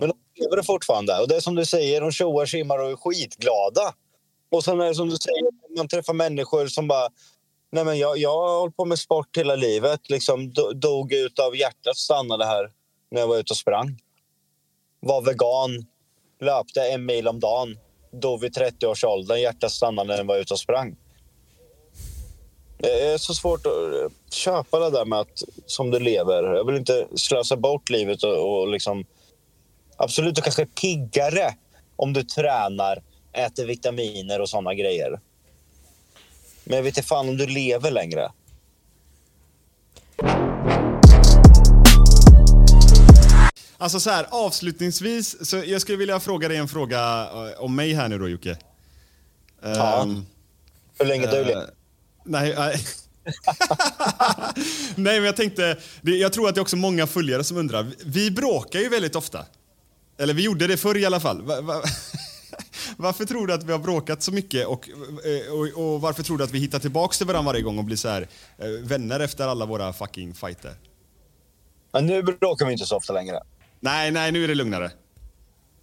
Men 0.00 0.08
de 0.08 0.14
lever 0.40 0.62
fortfarande. 0.62 1.18
Och 1.20 1.28
det 1.28 1.36
är 1.36 1.40
som 1.40 1.54
du 1.54 1.64
säger, 1.64 2.00
de 2.00 2.12
tjoar, 2.12 2.46
simmar 2.46 2.78
och 2.78 2.90
är 2.90 2.96
skitglada. 2.96 3.94
Och 4.52 4.64
sen 4.64 4.80
är 4.80 4.84
det 4.84 4.94
som 4.94 5.08
du 5.08 5.16
säger, 5.16 5.76
man 5.76 5.88
träffar 5.88 6.12
människor 6.12 6.66
som 6.66 6.88
bara... 6.88 7.08
Nej 7.70 7.84
men 7.84 7.98
jag, 7.98 8.18
jag 8.18 8.32
har 8.34 8.60
hållit 8.60 8.76
på 8.76 8.84
med 8.84 8.98
sport 8.98 9.36
hela 9.36 9.56
livet. 9.56 10.10
Liksom, 10.10 10.52
dog 10.74 11.12
ut 11.12 11.38
av 11.38 11.56
hjärtat 11.56 11.96
stannade 11.96 12.44
här 12.44 12.70
när 13.10 13.20
jag 13.20 13.28
var 13.28 13.38
ute 13.38 13.52
och 13.52 13.56
sprang. 13.56 13.98
Var 15.00 15.22
vegan, 15.22 15.86
löpte 16.40 16.82
en 16.82 17.06
mil 17.06 17.28
om 17.28 17.40
dagen. 17.40 17.78
Dog 18.10 18.40
vid 18.40 18.56
30-årsåldern, 18.56 19.40
hjärtat 19.40 19.72
stannade 19.72 20.08
när 20.08 20.16
jag 20.16 20.24
var 20.24 20.36
ute 20.36 20.54
och 20.54 20.60
sprang. 20.60 20.96
Det 22.78 23.12
är 23.12 23.18
så 23.18 23.34
svårt 23.34 23.66
att 23.66 23.72
eh, 23.72 24.16
köpa 24.30 24.78
det 24.78 24.90
där 24.90 25.04
med 25.04 25.18
att 25.18 25.42
som 25.66 25.90
du 25.90 25.98
lever. 25.98 26.42
Jag 26.42 26.66
vill 26.66 26.76
inte 26.76 27.06
slösa 27.14 27.56
bort 27.56 27.90
livet 27.90 28.22
och, 28.22 28.60
och 28.60 28.68
liksom... 28.68 29.04
Absolut, 29.96 30.34
du 30.34 30.42
kanske 30.42 30.62
är 30.62 30.66
piggare 30.66 31.54
om 31.96 32.12
du 32.12 32.22
tränar, 32.22 33.02
äter 33.32 33.66
vitaminer 33.66 34.40
och 34.40 34.48
såna 34.48 34.74
grejer. 34.74 35.20
Men 36.64 36.76
jag 36.76 36.82
vet 36.82 36.96
inte 36.96 37.08
fan 37.08 37.28
om 37.28 37.36
du 37.36 37.46
lever 37.46 37.90
längre. 37.90 38.30
Alltså 43.78 44.00
så 44.00 44.10
här, 44.10 44.26
avslutningsvis, 44.30 45.48
så 45.48 45.56
jag 45.66 45.80
skulle 45.80 45.98
vilja 45.98 46.20
fråga 46.20 46.48
dig 46.48 46.56
en 46.56 46.68
fråga 46.68 47.28
eh, 47.32 47.62
om 47.62 47.76
mig 47.76 47.92
här 47.92 48.08
nu 48.08 48.18
då 48.18 48.28
Jocke. 48.28 48.56
Ja. 49.62 50.02
Ehm, 50.02 50.26
Hur 50.98 51.06
länge 51.06 51.26
du 51.26 51.36
eh, 51.36 51.46
lever. 51.46 51.70
Nej, 52.24 52.54
nej. 52.58 52.76
nej, 54.96 55.20
men 55.20 55.24
jag 55.24 55.36
tänkte, 55.36 55.76
jag 56.02 56.32
tror 56.32 56.48
att 56.48 56.54
det 56.54 56.58
är 56.58 56.62
också 56.62 56.76
många 56.76 57.06
följare 57.06 57.44
som 57.44 57.56
undrar. 57.56 57.86
Vi 58.04 58.30
bråkar 58.30 58.78
ju 58.78 58.88
väldigt 58.88 59.16
ofta. 59.16 59.46
Eller 60.18 60.34
vi 60.34 60.42
gjorde 60.42 60.66
det 60.66 60.76
förr 60.76 60.96
i 60.96 61.06
alla 61.06 61.20
fall. 61.20 61.42
Va, 62.96 63.02
va, 63.02 63.12
varför 63.12 63.24
tror 63.24 63.46
du 63.46 63.52
att 63.52 63.64
vi 63.64 63.72
har 63.72 63.78
bråkat 63.78 64.22
så 64.22 64.32
mycket 64.32 64.66
och, 64.66 64.88
eh, 64.88 65.52
och, 65.52 65.92
och 65.92 66.00
varför 66.00 66.22
tror 66.22 66.38
du 66.38 66.44
att 66.44 66.50
vi 66.50 66.58
hittar 66.58 66.78
tillbaks 66.78 67.18
till 67.18 67.26
varandra 67.26 67.52
varje 67.52 67.62
gång 67.62 67.78
och 67.78 67.84
blir 67.84 67.96
så 67.96 68.08
här, 68.08 68.28
eh, 68.58 68.68
vänner 68.68 69.20
efter 69.20 69.48
alla 69.48 69.66
våra 69.66 69.92
fucking 69.92 70.34
fighter? 70.34 70.74
Men 71.92 72.06
nu 72.06 72.22
bråkar 72.22 72.66
vi 72.66 72.72
inte 72.72 72.86
så 72.86 72.96
ofta 72.96 73.12
längre. 73.12 73.40
Nej, 73.80 74.10
nej, 74.10 74.32
nu 74.32 74.44
är 74.44 74.48
det 74.48 74.54
lugnare. 74.54 74.90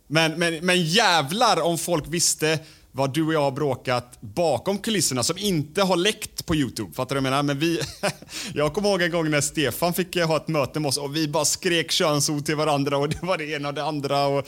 Men, 0.07 0.39
men, 0.39 0.65
men 0.65 0.83
jävlar 0.83 1.61
om 1.61 1.77
folk 1.77 2.03
visste 2.07 2.59
vad 2.91 3.13
du 3.13 3.25
och 3.25 3.33
jag 3.33 3.41
har 3.41 3.51
bråkat 3.51 4.17
bakom 4.21 4.77
kulisserna 4.77 5.23
som 5.23 5.37
inte 5.37 5.81
har 5.81 5.95
läckt 5.95 6.45
på 6.45 6.55
Youtube. 6.55 6.93
Fattar 6.93 7.15
du 7.15 7.21
vad 7.21 7.27
jag 7.27 7.31
menar? 7.31 7.43
Men 7.43 7.59
vi, 7.59 7.79
jag 8.53 8.73
kommer 8.73 8.89
ihåg 8.89 9.01
en 9.01 9.11
gång 9.11 9.29
när 9.29 9.41
Stefan 9.41 9.93
fick 9.93 10.15
eh, 10.15 10.27
ha 10.27 10.37
ett 10.37 10.47
möte 10.47 10.79
med 10.79 10.89
oss 10.89 10.97
och 10.97 11.15
vi 11.15 11.27
bara 11.27 11.45
skrek 11.45 11.91
könsord 11.91 12.45
till 12.45 12.55
varandra 12.55 12.97
och 12.97 13.09
det 13.09 13.19
var 13.21 13.37
det 13.37 13.45
ena 13.45 13.67
och 13.67 13.73
det 13.73 13.83
andra. 13.83 14.25
Och, 14.27 14.47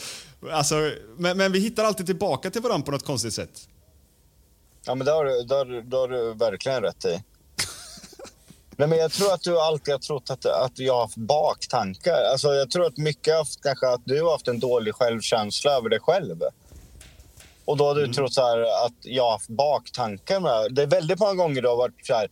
alltså, 0.51 0.75
men, 1.17 1.37
men 1.37 1.51
vi 1.51 1.59
hittar 1.59 1.83
alltid 1.83 2.05
tillbaka 2.05 2.51
till 2.51 2.61
varandra 2.61 2.85
på 2.85 2.91
något 2.91 3.05
konstigt 3.05 3.33
sätt. 3.33 3.67
Ja, 4.85 4.95
men 4.95 5.05
det 5.05 5.11
har, 5.11 5.25
du- 5.25 5.43
det 5.43 5.55
har, 5.55 5.65
du- 5.65 5.81
det 5.81 5.97
har 5.97 6.07
du 6.07 6.33
verkligen 6.33 6.81
rätt 6.81 7.05
i. 7.05 7.23
Nej, 8.77 8.87
men 8.87 8.97
jag 8.97 9.11
tror 9.11 9.33
att 9.33 9.41
du 9.41 9.59
alltid 9.59 9.93
har 9.93 9.99
trott 9.99 10.29
att, 10.29 10.45
att 10.45 10.79
jag 10.79 10.93
har 10.93 11.01
haft 11.01 11.17
baktankar. 11.17 12.23
Alltså, 12.31 12.53
jag 12.53 12.71
tror 12.71 12.85
att 12.85 12.97
mycket 12.97 13.33
har 13.33 13.37
haft, 13.39 13.61
kanske 13.63 13.87
att 13.87 14.01
du 14.05 14.21
har 14.23 14.31
haft 14.31 14.47
en 14.47 14.59
dålig 14.59 14.95
självkänsla 14.95 15.71
över 15.71 15.89
dig 15.89 15.99
själv. 15.99 16.41
Och 17.65 17.77
då 17.77 17.85
har 17.87 17.95
du 17.95 18.13
trott 18.13 18.33
så 18.33 18.41
här 18.41 18.85
att 18.85 18.93
jag 19.01 19.23
har 19.23 19.31
haft 19.31 19.49
baktankar 19.49 20.39
med 20.39 20.73
Det 20.75 20.81
är 20.81 20.87
väldigt 20.87 21.19
många 21.19 21.33
gånger 21.33 21.61
du 21.61 21.67
har 21.67 21.75
varit 21.75 22.05
så 22.07 22.13
här, 22.13 22.29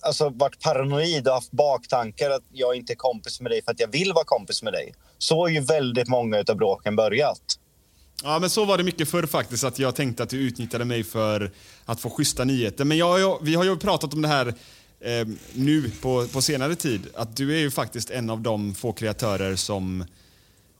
alltså 0.00 0.28
varit 0.28 0.60
paranoid 0.62 1.28
och 1.28 1.34
haft 1.34 1.50
baktankar 1.52 2.30
att 2.30 2.42
jag 2.52 2.74
inte 2.76 2.92
är 2.92 2.96
kompis 2.96 3.40
med 3.40 3.50
dig 3.52 3.62
för 3.64 3.72
att 3.72 3.80
jag 3.80 3.88
vill 3.88 4.12
vara 4.12 4.24
kompis 4.24 4.62
med 4.62 4.72
dig. 4.72 4.94
Så 5.18 5.40
har 5.40 5.48
ju 5.48 5.60
väldigt 5.60 6.08
många 6.08 6.44
av 6.48 6.56
bråken 6.56 6.96
börjat. 6.96 7.58
Ja, 8.22 8.38
men 8.38 8.50
så 8.50 8.64
var 8.64 8.78
det 8.78 8.84
mycket 8.84 9.08
förr 9.08 9.26
faktiskt, 9.26 9.64
att 9.64 9.78
jag 9.78 9.94
tänkte 9.94 10.22
att 10.22 10.28
du 10.28 10.36
utnyttjade 10.36 10.84
mig 10.84 11.04
för 11.04 11.50
att 11.84 12.00
få 12.00 12.10
schyssta 12.10 12.44
nyheter. 12.44 12.84
Men 12.84 12.96
jag, 12.96 13.20
jag, 13.20 13.38
vi 13.42 13.54
har 13.54 13.64
ju 13.64 13.76
pratat 13.76 14.14
om 14.14 14.22
det 14.22 14.28
här 14.28 14.46
eh, 15.00 15.28
nu 15.52 15.90
på, 16.02 16.26
på 16.26 16.42
senare 16.42 16.74
tid, 16.74 17.00
att 17.14 17.36
du 17.36 17.54
är 17.56 17.58
ju 17.58 17.70
faktiskt 17.70 18.10
en 18.10 18.30
av 18.30 18.40
de 18.40 18.74
få 18.74 18.92
kreatörer 18.92 19.56
som 19.56 20.00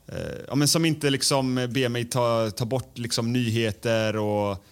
eh, 0.07 0.17
ja, 0.47 0.55
men 0.55 0.67
som 0.67 0.85
inte 0.85 1.09
liksom 1.09 1.55
ber 1.55 1.89
mig 1.89 2.05
ta, 2.05 2.51
ta 2.51 2.65
bort 2.65 2.97
liksom 2.97 3.33
nyheter 3.33 4.17
och, 4.17 4.63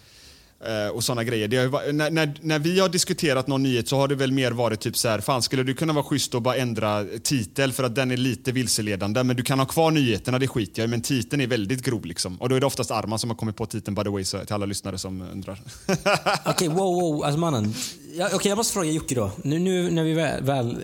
Eh, 0.63 0.87
och 0.87 1.03
sådana 1.03 1.23
grejer. 1.23 1.47
Det 1.47 1.57
har 1.57 1.93
när, 1.93 2.11
när, 2.11 2.33
när 2.41 2.59
vi 2.59 2.79
har 2.79 2.89
diskuterat 2.89 3.47
någon 3.47 3.63
nyhet 3.63 3.87
så 3.87 3.97
har 3.97 4.07
det 4.07 4.15
väl 4.15 4.31
mer 4.31 4.51
varit 4.51 4.79
typ 4.79 4.97
så 4.97 5.07
här, 5.07 5.19
fan 5.19 5.41
skulle 5.41 5.63
du 5.63 5.73
kunna 5.73 5.93
vara 5.93 6.03
schysst 6.03 6.35
och 6.35 6.41
bara 6.41 6.55
ändra 6.55 7.05
titel 7.23 7.73
för 7.73 7.83
att 7.83 7.95
den 7.95 8.11
är 8.11 8.17
lite 8.17 8.51
vilseledande 8.51 9.23
men 9.23 9.35
du 9.35 9.43
kan 9.43 9.59
ha 9.59 9.65
kvar 9.65 9.91
nyheterna, 9.91 10.39
det 10.39 10.47
skiter 10.47 10.81
jag 10.81 10.87
i, 10.87 10.91
men 10.91 11.01
titeln 11.01 11.41
är 11.41 11.47
väldigt 11.47 11.85
grov 11.85 12.05
liksom. 12.05 12.41
Och 12.41 12.49
då 12.49 12.55
är 12.55 12.59
det 12.59 12.65
oftast 12.65 12.91
Arman 12.91 13.19
som 13.19 13.29
har 13.29 13.37
kommit 13.37 13.55
på 13.55 13.65
titeln 13.65 13.95
by 13.95 14.03
the 14.03 14.09
way, 14.09 14.23
så, 14.23 14.39
till 14.39 14.53
alla 14.53 14.65
lyssnare 14.65 14.97
som 14.97 15.21
undrar. 15.21 15.61
Okej, 16.45 16.67
wow, 16.67 16.77
wow, 16.77 17.23
alltså 17.23 17.39
mannen. 17.39 17.73
Ja, 18.13 18.29
Okej, 18.33 18.49
jag 18.49 18.55
måste 18.55 18.73
fråga 18.73 18.91
Jocke 18.91 19.15
då. 19.15 19.31
Nu, 19.43 19.59
nu 19.59 19.91
när 19.91 20.03
vi 20.03 20.13
väl, 20.13 20.43
väl 20.43 20.77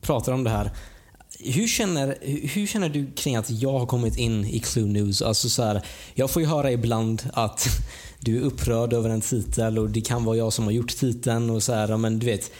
pratar 0.00 0.32
om 0.32 0.44
det 0.44 0.50
här. 0.50 0.70
Hur 1.38 1.66
känner, 1.66 2.16
hur 2.54 2.66
känner 2.66 2.88
du 2.88 3.06
kring 3.12 3.36
att 3.36 3.50
jag 3.50 3.78
har 3.78 3.86
kommit 3.86 4.18
in 4.18 4.44
i 4.44 4.58
Clue 4.58 4.86
News? 4.86 5.22
Alltså 5.22 5.48
så 5.48 5.62
här, 5.62 5.82
jag 6.14 6.30
får 6.30 6.42
ju 6.42 6.48
höra 6.48 6.72
ibland 6.72 7.22
att 7.32 7.66
du 8.20 8.36
är 8.36 8.40
upprörd 8.40 8.92
över 8.92 9.10
en 9.10 9.20
titel 9.20 9.78
och 9.78 9.90
det 9.90 10.00
kan 10.00 10.24
vara 10.24 10.36
jag 10.36 10.52
som 10.52 10.64
har 10.64 10.72
gjort 10.72 10.96
titeln 10.96 11.50
och 11.50 11.62
så 11.62 11.72
här, 11.72 11.96
men 11.96 12.18
du 12.18 12.26
vet. 12.26 12.50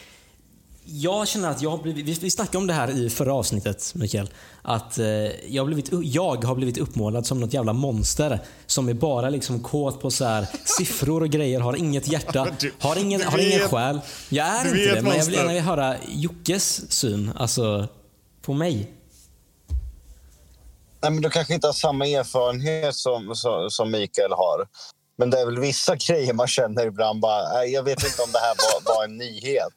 Jag 0.89 1.29
känner 1.29 1.51
att 1.51 1.63
jag 1.63 1.71
har 1.71 1.79
blivit, 1.79 2.23
vi, 2.23 2.31
snackade 2.31 2.59
om 2.59 2.67
det 2.67 2.73
här 2.73 2.91
i 2.91 3.11
förra 3.11 3.35
avsnittet 3.35 3.93
Mikael. 3.95 4.29
Att 4.63 4.99
eh, 4.99 5.07
jag, 5.49 5.63
har 5.63 5.67
blivit, 5.67 5.89
jag 6.03 6.45
har 6.45 6.55
blivit 6.55 6.79
uppmålad 6.79 7.27
som 7.27 7.41
något 7.41 7.55
jävla 7.55 7.73
monster. 7.73 8.41
Som 8.67 8.89
är 8.89 8.95
bara 8.95 9.31
liksom 9.31 9.61
kåt 9.61 10.01
på 10.01 10.11
så 10.11 10.25
här 10.25 10.47
siffror 10.65 11.23
och 11.23 11.29
grejer, 11.29 11.61
har 11.61 11.77
inget 11.77 12.09
hjärta, 12.09 12.49
har 12.79 12.99
ingen, 12.99 13.23
har 13.23 13.39
ingen 13.39 13.61
själ. 13.61 14.01
Jag 14.29 14.47
är 14.47 14.69
inte 14.69 14.95
det, 14.95 15.03
men 15.03 15.17
jag 15.17 15.25
vill 15.25 15.35
gärna 15.35 15.61
höra 15.61 15.97
Jockes 16.09 16.93
syn, 16.93 17.31
alltså 17.37 17.89
på 18.47 18.53
mig. 18.53 18.93
Nej, 21.03 21.11
men 21.13 21.23
du 21.23 21.31
kanske 21.31 21.55
inte 21.55 21.67
har 21.69 21.73
samma 21.73 22.07
erfarenhet 22.07 22.95
som, 22.95 23.35
som, 23.37 23.71
som 23.71 23.91
Mikael 23.91 24.33
har. 24.33 24.67
Men 25.19 25.31
det 25.31 25.41
är 25.41 25.47
väl 25.47 25.59
vissa 25.61 25.97
grejer 25.97 26.33
man 26.33 26.47
känner 26.47 26.87
ibland 26.87 27.21
bara, 27.21 27.53
"Nej, 27.53 27.73
jag 27.73 27.83
vet 27.83 28.05
inte 28.05 28.23
om 28.23 28.33
det 28.33 28.39
här 28.39 28.55
var, 28.59 28.95
var 28.95 29.05
en 29.05 29.17
nyhet. 29.17 29.69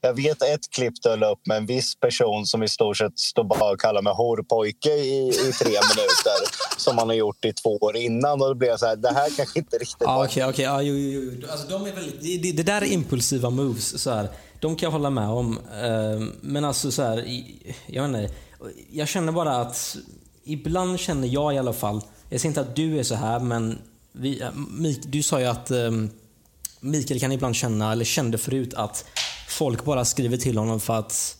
Jag 0.00 0.14
vet 0.14 0.42
ett 0.42 0.70
klipp 0.70 0.94
du 1.02 1.16
la 1.16 1.30
upp 1.32 1.46
med 1.46 1.56
en 1.56 1.66
viss 1.66 1.94
person 1.96 2.46
som 2.46 2.62
i 2.62 2.68
stort 2.68 2.96
sett 2.96 3.18
står 3.18 3.44
bara 3.44 3.72
och 3.72 3.80
kallar 3.80 4.02
mig 4.02 4.12
horpojke 4.12 4.90
i, 4.90 5.28
i 5.28 5.52
tre 5.52 5.70
minuter. 5.94 6.38
Som 6.78 6.98
han 6.98 7.08
har 7.08 7.16
gjort 7.16 7.44
i 7.44 7.52
två 7.52 7.76
år 7.76 7.96
innan. 7.96 8.42
Och 8.42 8.48
då 8.48 8.54
blir 8.54 8.68
jag 8.68 8.80
så 8.80 8.86
här, 8.86 8.96
det 8.96 9.12
här 9.12 9.30
kanske 9.36 9.58
inte 9.58 9.76
riktigt 9.78 9.96
Ja, 10.00 10.16
var... 10.18 10.24
okej, 10.24 10.64
jo, 10.64 10.80
jo, 10.82 11.30
jo. 11.40 11.48
Alltså, 11.50 11.68
de 11.68 11.86
är 11.86 11.92
väldigt, 11.92 12.20
det, 12.22 12.36
det, 12.38 12.52
det 12.52 12.62
där 12.62 12.82
är 12.82 12.86
impulsiva 12.86 13.50
moves. 13.50 14.02
Så 14.02 14.10
här. 14.10 14.28
De 14.64 14.76
kan 14.76 14.86
jag 14.86 14.90
hålla 14.90 15.10
med 15.10 15.28
om. 15.28 15.58
Eh, 15.82 16.26
men 16.40 16.64
alltså 16.64 16.90
så 16.90 17.02
här, 17.02 17.24
jag 17.86 18.08
vet 18.08 18.22
inte. 18.22 18.34
Jag 18.92 19.08
känner 19.08 19.32
bara 19.32 19.56
att 19.56 19.96
ibland 20.44 21.00
känner 21.00 21.28
jag 21.28 21.54
i 21.54 21.58
alla 21.58 21.72
fall, 21.72 22.00
jag 22.28 22.40
säger 22.40 22.50
inte 22.50 22.60
att 22.60 22.76
du 22.76 22.98
är 22.98 23.02
så 23.02 23.14
här, 23.14 23.40
men 23.40 23.78
vi, 24.12 24.40
eh, 24.42 24.48
du 25.06 25.22
sa 25.22 25.40
ju 25.40 25.46
att 25.46 25.70
ehm, 25.70 26.10
Mikael 26.80 27.20
kan 27.20 27.32
ibland 27.32 27.56
känna, 27.56 27.92
eller 27.92 28.04
kände 28.04 28.38
förut, 28.38 28.74
att 28.74 29.04
folk 29.48 29.84
bara 29.84 30.04
skriver 30.04 30.36
till 30.36 30.58
honom 30.58 30.80
för 30.80 30.94
att 30.94 31.36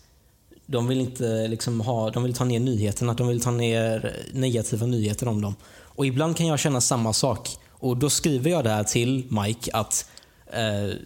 de 0.66 0.88
vill 0.88 1.00
inte 1.00 1.48
liksom 1.48 1.80
ha, 1.80 2.10
de 2.10 2.22
vill 2.22 2.34
ta 2.34 2.44
ner 2.44 2.60
nyheterna, 2.60 3.14
de 3.14 3.28
vill 3.28 3.40
ta 3.40 3.50
ner 3.50 4.04
eh, 4.04 4.38
negativa 4.40 4.86
nyheter 4.86 5.28
om 5.28 5.40
dem. 5.40 5.54
Och 5.80 6.06
ibland 6.06 6.36
kan 6.36 6.46
jag 6.46 6.58
känna 6.58 6.80
samma 6.80 7.12
sak. 7.12 7.56
Och 7.70 7.96
då 7.96 8.10
skriver 8.10 8.50
jag 8.50 8.64
det 8.64 8.70
här 8.70 8.84
till 8.84 9.26
Mike 9.30 9.70
att 9.72 10.08
eh, 10.52 10.96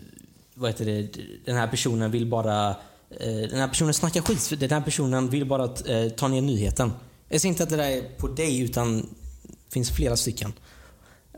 vad 0.58 0.70
heter 0.70 0.84
det, 0.84 1.08
den 1.44 1.56
här 1.56 1.66
personen 1.66 2.10
vill 2.10 2.26
bara 2.26 2.70
eh, 3.10 3.48
den 3.50 3.60
här 3.60 3.68
personen 3.68 3.94
snackar 3.94 4.20
skit. 4.20 4.42
för 4.42 4.56
Den 4.56 4.70
här 4.70 4.80
personen 4.80 5.30
vill 5.30 5.46
bara 5.46 5.64
eh, 5.64 6.08
ta 6.08 6.28
ner 6.28 6.40
nyheten. 6.40 6.92
Jag 7.28 7.40
säger 7.40 7.52
inte 7.52 7.62
att 7.62 7.70
det 7.70 7.76
där 7.76 7.90
är 7.90 8.02
på 8.18 8.28
dig, 8.28 8.60
utan 8.60 9.00
det 9.42 9.72
finns 9.72 9.90
flera 9.90 10.16
stycken. 10.16 10.52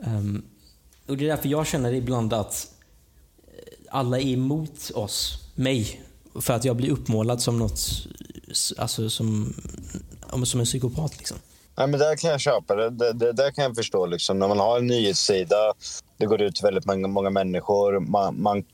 Ehm, 0.05 0.43
och 1.07 1.17
Det 1.17 1.25
är 1.25 1.29
därför 1.29 1.49
jag 1.49 1.67
känner 1.67 1.93
ibland 1.93 2.33
att 2.33 2.69
eh, 3.47 3.75
alla 3.91 4.19
är 4.19 4.27
emot 4.27 4.91
oss, 4.95 5.39
mig. 5.55 6.03
För 6.41 6.55
att 6.55 6.65
jag 6.65 6.77
blir 6.77 6.91
uppmålad 6.91 7.43
som 7.43 7.59
något, 7.59 7.81
alltså 8.79 9.11
som, 9.11 9.55
som 10.45 10.61
en 10.61 10.67
psykopat 10.67 11.19
liksom. 11.19 11.37
Nej, 11.77 11.87
men 11.87 12.01
där 12.01 12.17
kan 12.17 12.31
jag 12.31 12.41
köpa 12.41 12.77
det. 12.77 12.91
Det, 12.91 13.13
det. 13.13 13.33
Där 13.33 13.51
kan 13.51 13.65
jag 13.65 13.77
förstå. 13.77 14.07
Liksom. 14.07 14.39
När 14.39 14.49
man 14.49 14.59
har 14.59 14.79
en 14.79 14.87
nyhetssida, 14.87 15.75
det 16.17 16.27
går 16.27 16.43
ut 16.43 16.55
till 16.55 16.65
väldigt 16.65 16.87
många, 16.87 17.09
många 17.09 17.31
människor. 17.31 18.01
Man, 18.01 18.43
man 18.43 18.65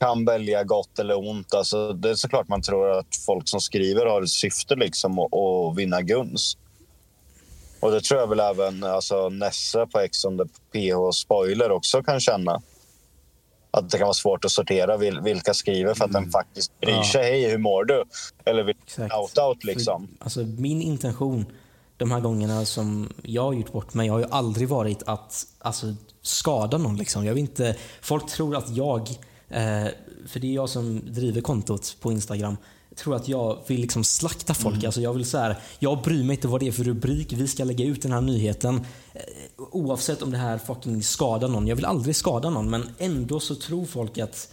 kan 0.00 0.24
välja 0.24 0.64
gott 0.64 0.98
eller 0.98 1.28
ont. 1.28 1.54
Alltså, 1.54 1.92
det 1.92 2.10
är 2.10 2.14
såklart 2.14 2.48
man 2.48 2.62
tror 2.62 2.98
att 2.98 3.16
folk 3.26 3.48
som 3.48 3.60
skriver 3.60 4.06
har 4.06 4.22
ett 4.22 4.30
syfte 4.30 4.74
liksom, 4.76 5.18
att, 5.18 5.34
att 5.34 5.76
vinna 5.76 6.02
gunst. 6.02 6.58
Och 7.80 7.90
det 7.90 8.00
tror 8.00 8.20
jag 8.20 8.26
väl 8.26 8.40
även 8.40 8.84
alltså, 8.84 9.28
Nesse 9.28 9.86
på 9.86 10.00
X 10.00 10.24
on 10.24 10.38
the 10.38 10.44
PH 10.44 11.12
Spoiler 11.12 11.70
också 11.70 12.02
kan 12.02 12.20
känna. 12.20 12.62
Att 13.70 13.90
det 13.90 13.98
kan 13.98 14.04
vara 14.06 14.14
svårt 14.14 14.44
att 14.44 14.50
sortera 14.50 14.96
vil 14.96 15.20
vilka 15.20 15.54
skriver 15.54 15.94
för 15.94 16.04
att 16.04 16.12
den 16.12 16.30
faktiskt 16.30 16.80
bryr 16.80 16.92
Ja. 16.92 17.04
sig. 17.04 17.22
Hej, 17.22 17.50
hur 17.50 17.58
mår 17.58 17.84
du? 17.84 18.04
Eller 18.44 18.62
vill 18.62 18.74
out-out 18.96 19.64
liksom. 19.64 20.08
För, 20.18 20.24
alltså 20.24 20.40
min 20.40 20.82
intention 20.82 21.46
de 21.96 22.10
här 22.10 22.20
gångerna 22.20 22.64
som 22.64 23.12
jag 23.22 23.42
har 23.42 23.52
gjort 23.52 23.72
bort 23.72 23.94
mig 23.94 24.08
har 24.08 24.18
ju 24.18 24.24
aldrig 24.30 24.68
varit 24.68 25.02
att 25.02 25.46
alltså, 25.58 25.94
skada 26.22 26.78
någon. 26.78 26.96
Liksom. 26.96 27.24
Jag 27.24 27.34
vill 27.34 27.40
inte, 27.40 27.76
folk 28.02 28.26
tror 28.26 28.56
att 28.56 28.70
jag, 28.76 29.08
för 30.26 30.40
det 30.40 30.46
är 30.46 30.54
jag 30.54 30.68
som 30.68 31.00
driver 31.12 31.40
kontot 31.40 31.96
på 32.00 32.12
Instagram, 32.12 32.56
tror 32.96 33.16
att 33.16 33.28
jag 33.28 33.58
vill 33.66 33.80
liksom 33.80 34.04
slakta 34.04 34.54
folk. 34.54 34.84
Alltså 34.84 35.00
jag 35.00 35.14
vill 35.14 35.24
så 35.24 35.38
här, 35.38 35.56
jag 35.78 36.02
bryr 36.02 36.24
mig 36.24 36.36
inte 36.36 36.48
vad 36.48 36.60
det 36.60 36.68
är 36.68 36.72
för 36.72 36.84
rubrik. 36.84 37.32
Vi 37.32 37.48
ska 37.48 37.64
lägga 37.64 37.84
ut 37.84 38.02
den 38.02 38.12
här 38.12 38.20
nyheten. 38.20 38.76
Eh, 39.14 39.22
oavsett 39.56 40.22
om 40.22 40.30
det 40.30 40.38
här 40.38 40.58
fucking 40.58 41.02
skadar 41.02 41.48
någon. 41.48 41.66
Jag 41.66 41.76
vill 41.76 41.84
aldrig 41.84 42.16
skada 42.16 42.50
någon 42.50 42.70
men 42.70 42.88
ändå 42.98 43.40
så 43.40 43.54
tror 43.54 43.86
folk 43.86 44.18
att 44.18 44.48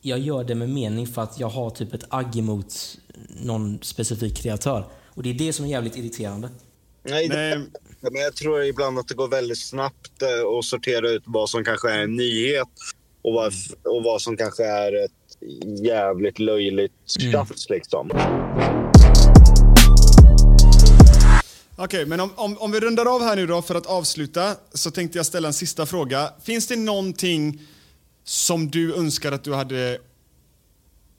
jag 0.00 0.18
gör 0.18 0.44
det 0.44 0.54
med 0.54 0.68
mening 0.68 1.06
för 1.06 1.22
att 1.22 1.40
jag 1.40 1.48
har 1.48 1.70
typ 1.70 1.94
ett 1.94 2.04
agg 2.08 2.36
emot 2.36 2.98
någon 3.42 3.78
specifik 3.82 4.36
kreatör. 4.36 4.84
Och 5.06 5.22
det 5.22 5.30
är 5.30 5.34
det 5.34 5.52
som 5.52 5.64
är 5.64 5.68
jävligt 5.68 5.96
irriterande. 5.96 6.48
Nej, 7.02 7.28
det, 7.28 7.66
men 8.00 8.22
jag 8.22 8.34
tror 8.34 8.64
ibland 8.64 8.98
att 8.98 9.08
det 9.08 9.14
går 9.14 9.28
väldigt 9.28 9.58
snabbt 9.58 10.22
eh, 10.22 10.58
att 10.58 10.64
sortera 10.64 11.10
ut 11.10 11.22
vad 11.26 11.50
som 11.50 11.64
kanske 11.64 11.90
är 11.90 11.98
en 11.98 12.16
nyhet 12.16 12.68
och 13.28 13.34
vad, 13.34 13.52
och 13.84 14.02
vad 14.02 14.22
som 14.22 14.36
kanske 14.36 14.64
är 14.64 15.04
ett 15.04 15.12
jävligt 15.84 16.38
löjligt 16.38 16.92
tjafs. 17.06 17.70
Liksom. 17.70 18.10
Okej, 21.76 22.06
men 22.06 22.20
om, 22.20 22.30
om, 22.36 22.58
om 22.58 22.72
vi 22.72 22.80
rundar 22.80 23.14
av 23.14 23.22
här 23.22 23.36
nu 23.36 23.46
då 23.46 23.62
för 23.62 23.74
att 23.74 23.86
avsluta 23.86 24.54
så 24.74 24.90
tänkte 24.90 25.18
jag 25.18 25.26
ställa 25.26 25.48
en 25.48 25.54
sista 25.54 25.86
fråga. 25.86 26.32
Finns 26.42 26.66
det 26.66 26.76
någonting 26.76 27.60
som 28.24 28.70
du 28.70 28.94
önskar 28.94 29.32
att 29.32 29.44
du 29.44 29.54
hade 29.54 29.98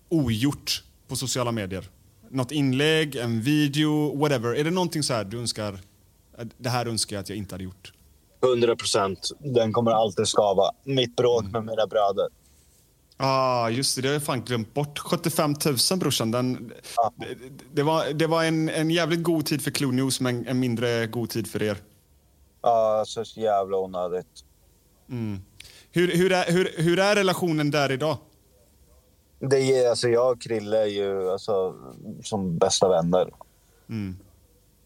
ogjort 0.09 0.83
på 1.07 1.15
sociala 1.15 1.51
medier? 1.51 1.89
Något 2.29 2.51
inlägg, 2.51 3.15
en 3.15 3.41
video, 3.41 4.17
whatever. 4.17 4.55
Är 4.55 4.63
det 4.63 4.71
någonting 4.71 5.03
så 5.03 5.13
här 5.13 5.23
du 5.23 5.39
önskar, 5.39 5.79
det 6.57 6.69
här 6.69 6.85
önskar 6.85 7.15
jag 7.15 7.21
att 7.21 7.29
jag 7.29 7.37
inte 7.37 7.53
hade 7.55 7.63
gjort? 7.63 7.93
100 8.43 8.75
procent. 8.75 9.29
Den 9.39 9.73
kommer 9.73 9.91
alltid 9.91 10.27
skava. 10.27 10.71
Mitt 10.83 11.15
bråk 11.15 11.43
med 11.43 11.65
mina 11.65 11.87
bröder. 11.87 12.27
ah, 13.17 13.69
just 13.69 13.95
det. 13.95 14.01
Det 14.01 14.07
har 14.07 14.13
jag 14.13 14.23
fan 14.23 14.41
glömt 14.41 14.73
bort. 14.73 14.99
75 14.99 15.55
000 15.91 15.99
brorsan. 15.99 16.31
Den, 16.31 16.73
det, 17.17 17.25
det 17.73 17.83
var, 17.83 18.13
det 18.13 18.27
var 18.27 18.43
en, 18.43 18.69
en 18.69 18.89
jävligt 18.91 19.23
god 19.23 19.45
tid 19.45 19.61
för 19.61 19.71
Clue 19.71 19.91
News 19.91 20.19
men 20.19 20.47
en 20.47 20.59
mindre 20.59 21.07
god 21.07 21.29
tid 21.29 21.47
för 21.47 21.63
er. 21.63 21.77
Ja, 22.61 23.03
så 23.07 23.23
jävla 23.35 23.77
onödigt. 23.77 24.43
Hur, 25.91 26.11
hur, 26.17 26.31
är, 26.31 26.51
hur, 26.51 26.73
hur 26.77 26.99
är 26.99 27.15
relationen 27.15 27.71
där 27.71 27.91
idag? 27.91 28.17
Det 29.39 29.57
är, 29.57 29.89
alltså, 29.89 30.07
jag 30.09 30.31
och 30.31 30.41
Krille 30.41 30.81
är 30.81 30.85
ju 30.85 31.31
alltså, 31.31 31.75
som 32.23 32.57
bästa 32.57 32.89
vänner. 32.89 33.33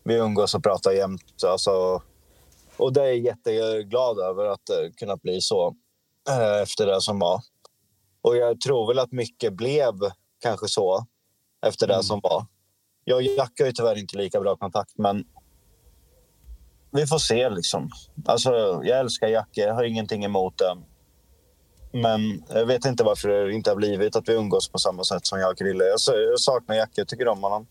Vi 0.03 0.15
umgås 0.15 0.55
och 0.55 0.63
pratar 0.63 0.91
jämt. 0.91 1.43
Alltså, 1.45 2.01
och 2.77 2.93
det 2.93 3.01
är 3.01 3.05
jag 3.05 3.17
jätteglad 3.17 4.19
över 4.19 4.45
att 4.45 4.65
det 4.65 4.91
kunnat 4.97 5.21
bli 5.21 5.41
så 5.41 5.75
eh, 6.29 6.61
efter 6.61 6.85
det 6.85 7.01
som 7.01 7.19
var. 7.19 7.41
Och 8.21 8.37
jag 8.37 8.61
tror 8.61 8.87
väl 8.87 8.99
att 8.99 9.11
mycket 9.11 9.53
blev 9.53 9.93
kanske 10.41 10.67
så 10.67 11.05
efter 11.65 11.87
det 11.87 12.03
som 12.03 12.19
var. 12.23 12.45
Jag 13.03 13.15
och 13.15 13.23
Jack 13.23 13.51
har 13.59 13.65
ju 13.65 13.71
tyvärr 13.71 13.97
inte 13.97 14.17
lika 14.17 14.39
bra 14.39 14.55
kontakt, 14.55 14.97
men 14.97 15.25
vi 16.91 17.07
får 17.07 17.17
se 17.17 17.49
liksom. 17.49 17.89
Alltså, 18.25 18.51
jag 18.83 18.99
älskar 18.99 19.27
Jacke, 19.27 19.61
jag 19.61 19.73
har 19.73 19.83
ingenting 19.83 20.25
emot 20.25 20.57
det. 20.57 20.77
Men 21.99 22.43
jag 22.49 22.65
vet 22.65 22.85
inte 22.85 23.03
varför 23.03 23.29
det 23.29 23.53
inte 23.53 23.69
har 23.69 23.75
blivit 23.75 24.15
att 24.15 24.29
vi 24.29 24.33
umgås 24.33 24.69
på 24.69 24.77
samma 24.77 25.03
sätt 25.03 25.25
som 25.25 25.39
jag 25.39 25.51
och 25.51 25.57
Krille. 25.57 25.83
Jag, 25.83 25.99
saknar 26.39 26.75
Jacke, 26.75 26.93
jag 26.95 27.07
tycker 27.07 27.27
om 27.27 27.43
honom. 27.43 27.67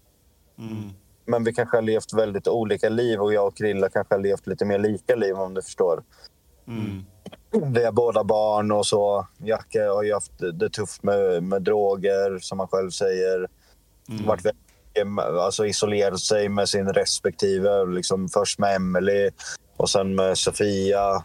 Men 1.24 1.44
vi 1.44 1.52
kanske 1.52 1.76
har 1.76 1.82
levt 1.82 2.12
väldigt 2.12 2.48
olika 2.48 2.88
liv 2.88 3.20
och 3.20 3.34
jag 3.34 3.46
och 3.46 3.56
Krille 3.56 3.88
kanske 3.88 4.14
har 4.14 4.22
levt 4.22 4.46
lite 4.46 4.64
mer 4.64 4.78
lika 4.78 5.16
liv 5.16 5.34
om 5.34 5.54
du 5.54 5.62
förstår. 5.62 6.02
Vi 7.50 7.84
har 7.84 7.92
båda 7.92 8.24
barn 8.24 8.72
och 8.72 8.86
så. 8.86 9.26
Jacke 9.38 9.82
har 9.82 10.02
ju 10.02 10.12
haft 10.14 10.32
det 10.52 10.70
tufft 10.70 11.02
med, 11.02 11.42
med 11.42 11.62
droger, 11.62 12.38
som 12.38 12.58
han 12.58 12.68
själv 12.68 12.90
säger. 12.90 13.48
Varit 14.26 14.44
väldigt, 14.44 15.18
alltså 15.18 15.66
isolerat 15.66 16.20
sig 16.20 16.48
med 16.48 16.68
sin 16.68 16.88
respektive. 16.88 17.84
Liksom 17.84 18.28
först 18.28 18.58
med 18.58 18.76
Emily 18.76 19.30
och 19.76 19.90
sen 19.90 20.14
med 20.14 20.38
Sofia. 20.38 21.24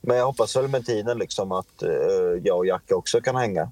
Men 0.00 0.16
jag 0.16 0.26
hoppas 0.26 0.56
väl 0.56 0.68
med 0.68 0.86
tiden 0.86 1.18
liksom 1.18 1.52
att 1.52 1.82
eh, 1.82 1.90
jag 2.42 2.58
och 2.58 2.66
Jacke 2.66 2.94
också 2.94 3.20
kan 3.20 3.36
hänga. 3.36 3.70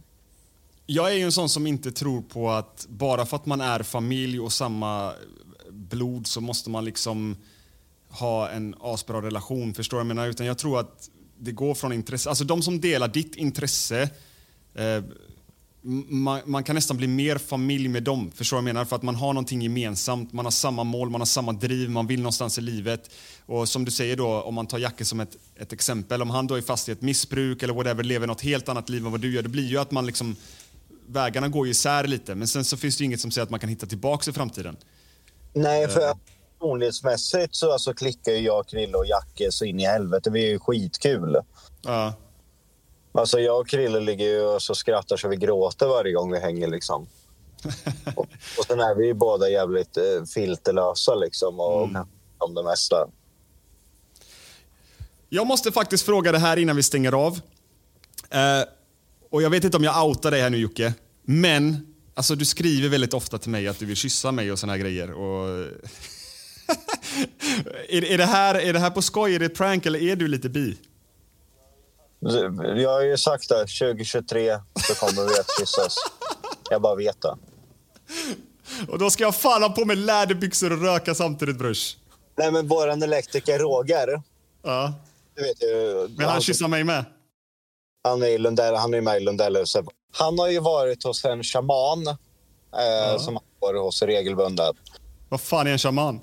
Jag 0.93 1.11
är 1.11 1.15
ju 1.15 1.23
en 1.23 1.33
sån 1.33 1.49
som 1.49 1.67
inte 1.67 1.93
tror 1.93 2.23
på 2.23 2.51
att 2.51 2.87
bara 2.89 3.27
för 3.27 3.37
att 3.37 3.47
man 3.47 3.61
är 3.61 3.83
familj 3.83 4.41
och 4.41 4.53
samma 4.53 5.13
blod 5.71 6.27
så 6.27 6.41
måste 6.41 6.71
man 6.71 6.85
liksom 6.85 7.37
ha 8.09 8.49
en 8.49 8.75
asbra 8.81 9.23
relation. 9.23 9.75
Förstår 9.75 9.97
du 9.97 10.05
vad 10.05 10.11
jag 10.11 10.17
menar? 10.17 10.29
Utan 10.29 10.47
jag 10.47 10.59
tror 10.59 10.81
att 10.81 11.11
det 11.39 11.53
går 11.53 11.75
från 11.75 11.93
intresse. 11.93 12.29
Alltså 12.29 12.45
de 12.45 12.63
som 12.63 12.81
delar 12.81 13.09
ditt 13.09 13.37
intresse 13.37 14.11
eh, 14.75 15.03
man, 16.09 16.41
man 16.45 16.65
kan 16.65 16.75
nästan 16.75 16.97
bli 16.97 17.07
mer 17.07 17.39
familj 17.39 17.89
med 17.89 18.03
dem. 18.03 18.31
Förstår 18.35 18.57
du 18.57 18.63
vad 18.63 18.69
jag 18.69 18.75
menar? 18.75 18.85
För 18.85 18.97
att 18.97 19.03
man 19.03 19.15
har 19.15 19.33
någonting 19.33 19.63
gemensamt, 19.63 20.33
man 20.33 20.47
har 20.47 20.53
samma 20.53 20.85
mål, 20.85 21.11
man 21.11 21.21
har 21.21 21.27
samma 21.27 21.53
driv, 21.53 21.91
man 21.91 22.07
vill 22.07 22.21
någonstans 22.21 22.59
i 22.59 22.61
livet. 22.61 23.11
Och 23.47 23.69
som 23.69 23.85
du 23.85 23.91
säger 23.91 24.17
då, 24.17 24.43
om 24.43 24.55
man 24.55 24.67
tar 24.67 24.79
Jacke 24.79 25.05
som 25.05 25.21
ett, 25.21 25.37
ett 25.57 25.73
exempel, 25.73 26.23
om 26.23 26.31
han 26.31 26.47
då 26.47 26.55
är 26.55 26.63
fast 26.63 26.89
i 26.89 26.93
ett 26.93 27.03
missbruk 27.03 27.63
eller 27.63 27.75
whatever, 27.75 28.05
lever 28.05 28.27
något 28.27 28.41
helt 28.41 28.69
annat 28.69 28.89
liv 28.89 29.07
än 29.07 29.13
vad 29.13 29.21
du 29.21 29.33
gör, 29.33 29.43
det 29.43 29.49
blir 29.49 29.69
ju 29.69 29.79
att 29.79 29.91
man 29.91 30.07
liksom 30.07 30.37
vägarna 31.13 31.49
går 31.49 31.67
ju 31.67 31.71
isär 31.71 32.05
lite. 32.05 32.35
Men 32.35 32.49
sen 32.49 32.65
så 32.65 32.77
finns 32.77 32.97
det 32.97 33.05
inget 33.05 33.21
som 33.21 33.31
säger 33.31 33.45
att 33.45 33.51
man 33.51 33.61
kan 33.61 33.69
hitta 33.69 33.87
tillbaka 33.87 34.31
i 34.31 34.35
framtiden. 34.35 34.77
Nej, 35.53 35.89
för 35.89 36.15
personlighetsmässigt 36.59 37.55
så 37.55 37.73
alltså, 37.73 37.95
klickar 37.95 38.33
ju 38.33 38.39
jag, 38.39 38.69
Krille 38.69 38.97
och 38.97 39.07
Jacke 39.07 39.53
så 39.53 39.65
in 39.65 39.81
i 39.81 39.87
helvete. 39.87 40.31
Vi 40.31 40.45
är 40.45 40.49
ju 40.49 40.59
skitkul. 40.59 41.37
Ja. 41.83 42.15
Alltså 43.13 43.41
jag 43.41 43.61
och 43.61 43.69
Krille 43.69 44.01
ligger 44.01 44.25
ju 44.25 44.43
och 44.43 44.63
så 44.63 44.75
skrattar 44.75 45.17
så 45.17 45.29
vi 45.29 45.37
gråter 45.37 45.87
varje 45.87 46.13
gång 46.13 46.33
vi 46.33 46.39
hänger. 46.39 46.69
Liksom. 46.69 47.07
och, 48.17 48.27
och 48.59 48.65
sen 48.67 48.81
är 48.81 48.95
vi 48.95 49.07
ju 49.07 49.15
båda 49.15 49.49
jävligt 49.49 49.97
eh, 49.97 50.25
filterlösa 50.35 51.15
liksom, 51.15 51.61
och 51.61 51.89
om 52.39 52.55
det 52.55 52.63
mesta. 52.63 53.09
Jag 55.29 55.47
måste 55.47 55.73
faktiskt 55.73 56.07
fråga 56.07 56.33
det 56.33 56.39
här 56.39 56.57
innan 56.57 56.77
vi 56.77 56.83
stänger 56.83 57.13
av. 57.13 57.41
Eh, 58.31 58.63
och 59.31 59.43
jag 59.43 59.51
vet 59.51 59.65
inte 59.65 59.77
om 59.77 59.85
jag 59.85 60.07
outar 60.07 60.31
dig 60.31 60.41
här 60.41 60.51
nu 60.51 60.57
Jocke, 60.57 60.95
men 61.23 61.87
alltså, 62.15 62.35
du 62.35 62.45
skriver 62.45 62.89
väldigt 62.89 63.15
ofta 63.15 63.39
till 63.39 63.51
mig 63.51 63.69
att 63.69 63.79
du 63.79 63.87
vill 63.87 63.97
kyssa 63.97 64.33
mig 64.33 64.53
och 64.53 64.59
såna 64.59 64.73
här 64.73 64.81
grejer. 64.81 65.13
Och... 65.13 65.49
är, 67.89 68.05
är, 68.05 68.19
det 68.19 68.25
här, 68.25 68.55
är 68.55 68.73
det 68.73 68.79
här 68.79 68.91
på 68.91 69.03
skoj? 69.03 69.35
Är 69.35 69.39
det 69.39 69.47
ett 69.47 69.55
prank 69.55 69.87
eller 69.87 70.03
är 70.03 70.17
du 70.17 70.29
lite 70.29 70.49
bi? 70.49 70.79
Jag 72.77 72.91
har 72.91 73.03
ju 73.03 73.17
sagt 73.17 73.49
det, 73.49 73.59
2023 73.59 74.59
så 74.89 74.95
kommer 74.95 75.29
vi 75.29 75.39
att 75.39 75.59
kyssas. 75.59 75.97
Jag 76.71 76.83
bara 76.83 76.95
vet 76.95 77.23
det. 77.23 77.37
Och 78.89 78.99
då 78.99 79.11
ska 79.11 79.25
jag 79.25 79.35
fan 79.35 79.63
ha 79.63 79.69
på 79.71 79.85
mig 79.85 79.97
läderbyxor 79.97 80.73
och 80.73 80.83
röka 80.83 81.15
samtidigt 81.15 81.59
brors. 81.59 81.97
Nej, 82.39 82.53
men 82.53 82.69
våran 82.69 83.03
elektriker 83.03 83.59
Roger, 83.59 84.23
Ja. 84.63 84.95
du 85.37 85.43
vet 85.43 85.63
ju... 85.63 86.07
Vill 86.19 86.27
han 86.27 86.41
kyssa 86.41 86.69
mig 86.69 86.85
med? 86.85 87.05
Han 88.03 88.23
är, 88.23 88.27
i 88.27 88.39
Lundell, 88.39 88.75
han 88.75 88.95
är 88.95 89.01
med 89.01 89.17
i 89.17 89.21
Lundellhuset. 89.21 89.85
Han 90.13 90.39
har 90.39 90.49
ju 90.49 90.61
varit 90.61 91.05
hos 91.05 91.25
en 91.25 91.43
shaman 91.45 92.07
eh, 92.09 93.19
som 93.19 93.37
han 93.37 93.45
varit 93.61 93.81
hos 93.83 94.03
regelbundet. 94.03 94.77
Vad 95.29 95.41
fan 95.41 95.67
är 95.67 95.71
en 95.71 95.79
shaman? 95.79 96.21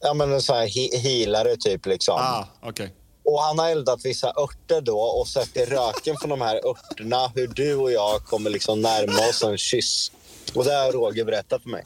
Ja, 0.00 0.14
men 0.14 0.32
en 0.32 0.42
sån 0.42 0.56
här 0.56 0.66
he- 0.66 0.96
healare 0.98 1.56
typ. 1.56 1.86
Liksom. 1.86 2.14
Ah, 2.18 2.44
okej. 2.62 2.94
Och 3.24 3.40
han 3.40 3.58
har 3.58 3.68
eldat 3.70 4.04
vissa 4.04 4.28
örter 4.28 4.80
då 4.80 4.98
och 5.00 5.28
sett 5.28 5.56
i 5.56 5.64
röken 5.64 6.16
från 6.20 6.30
de 6.30 6.40
här 6.40 6.60
örterna 6.66 7.32
hur 7.34 7.46
du 7.46 7.74
och 7.76 7.92
jag 7.92 8.24
kommer 8.24 8.50
liksom 8.50 8.80
närma 8.82 9.28
oss 9.30 9.42
en 9.42 9.58
kyss. 9.58 10.12
Och 10.54 10.64
det 10.64 10.74
har 10.74 10.92
Roger 10.92 11.24
berättat 11.24 11.62
för 11.62 11.70
mig. 11.70 11.84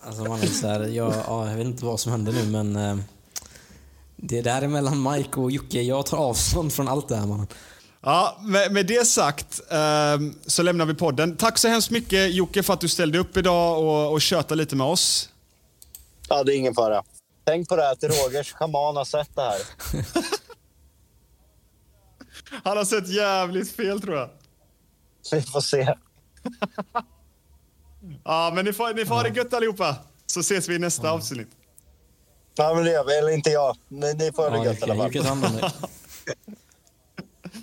Alltså 0.00 0.24
man 0.24 0.40
är 0.42 0.46
så 0.46 0.66
här, 0.66 0.80
jag, 0.80 1.14
ja, 1.26 1.48
jag 1.48 1.56
vet 1.56 1.66
inte 1.66 1.84
vad 1.84 2.00
som 2.00 2.12
hände 2.12 2.32
nu 2.32 2.44
men 2.44 2.76
eh, 2.76 2.96
det 4.22 4.42
där 4.42 4.62
är 4.62 4.68
mellan 4.68 5.12
Mike 5.12 5.40
och 5.40 5.50
Jocke. 5.50 5.82
Jag 5.82 6.06
tar 6.06 6.16
avstånd 6.16 6.72
från 6.72 6.88
allt 6.88 7.08
det 7.08 7.16
här 7.16 7.26
mannen. 7.26 7.46
Ja, 8.00 8.38
med, 8.42 8.72
med 8.72 8.86
det 8.86 9.06
sagt 9.06 9.60
ehm, 9.70 10.34
så 10.46 10.62
lämnar 10.62 10.86
vi 10.86 10.94
podden. 10.94 11.36
Tack 11.36 11.58
så 11.58 11.68
hemskt 11.68 11.90
mycket 11.90 12.34
Jocke 12.34 12.62
för 12.62 12.72
att 12.74 12.80
du 12.80 12.88
ställde 12.88 13.18
upp 13.18 13.36
idag 13.36 13.78
och, 13.78 14.12
och 14.12 14.20
tjötade 14.20 14.54
lite 14.54 14.76
med 14.76 14.86
oss. 14.86 15.28
Ja, 16.28 16.44
det 16.44 16.54
är 16.54 16.56
ingen 16.56 16.74
fara. 16.74 17.02
Tänk 17.44 17.68
på 17.68 17.76
det 17.76 17.82
här 17.82 17.92
att 17.92 18.02
Rogers 18.02 18.52
shaman 18.52 18.96
har 18.96 19.04
sett 19.04 19.36
det 19.36 19.42
här. 19.42 19.60
Han 22.64 22.76
har 22.76 22.84
sett 22.84 23.08
jävligt 23.08 23.70
fel 23.70 24.00
tror 24.00 24.16
jag. 24.16 24.30
Vi 25.32 25.42
får 25.42 25.60
se. 25.60 25.94
Ja, 28.24 28.52
men 28.54 28.64
ni 28.64 28.72
får, 28.72 28.94
ni 28.94 29.06
får 29.06 29.14
ha 29.14 29.22
det 29.22 29.36
gött 29.36 29.54
allihopa. 29.54 29.96
Så 30.26 30.40
ses 30.40 30.68
vi 30.68 30.74
i 30.74 30.78
nästa 30.78 31.10
avsnitt. 31.10 31.48
Ja, 32.58 32.74
men 32.74 32.84
det 32.84 32.90
gör 32.90 33.04
vi. 33.04 33.18
Eller 33.18 33.32
inte 33.32 33.50
jag. 33.50 33.76
Ni, 33.88 34.14
ni 34.14 34.32
får 34.32 34.50
ha 34.50 34.58
det 34.58 34.64
gött 34.64 34.80
i 34.80 34.82
alla 34.82 34.94
fall. 34.96 35.06
Jocke, 35.06 35.22
ta 35.22 35.28
hand 35.28 35.44
om 35.44 35.56
dig. 35.56 35.70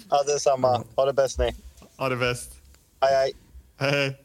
Ja, 0.09 0.23
detsamma. 0.23 0.83
Ha 0.95 1.05
det 1.05 1.13
bäst 1.13 1.39
ni. 1.39 1.55
Ha 1.97 2.09
det 2.09 2.15
bäst. 2.15 2.51
Hej, 3.01 3.15
hej. 3.15 3.31
Hej, 3.79 3.91
hej. 3.91 4.24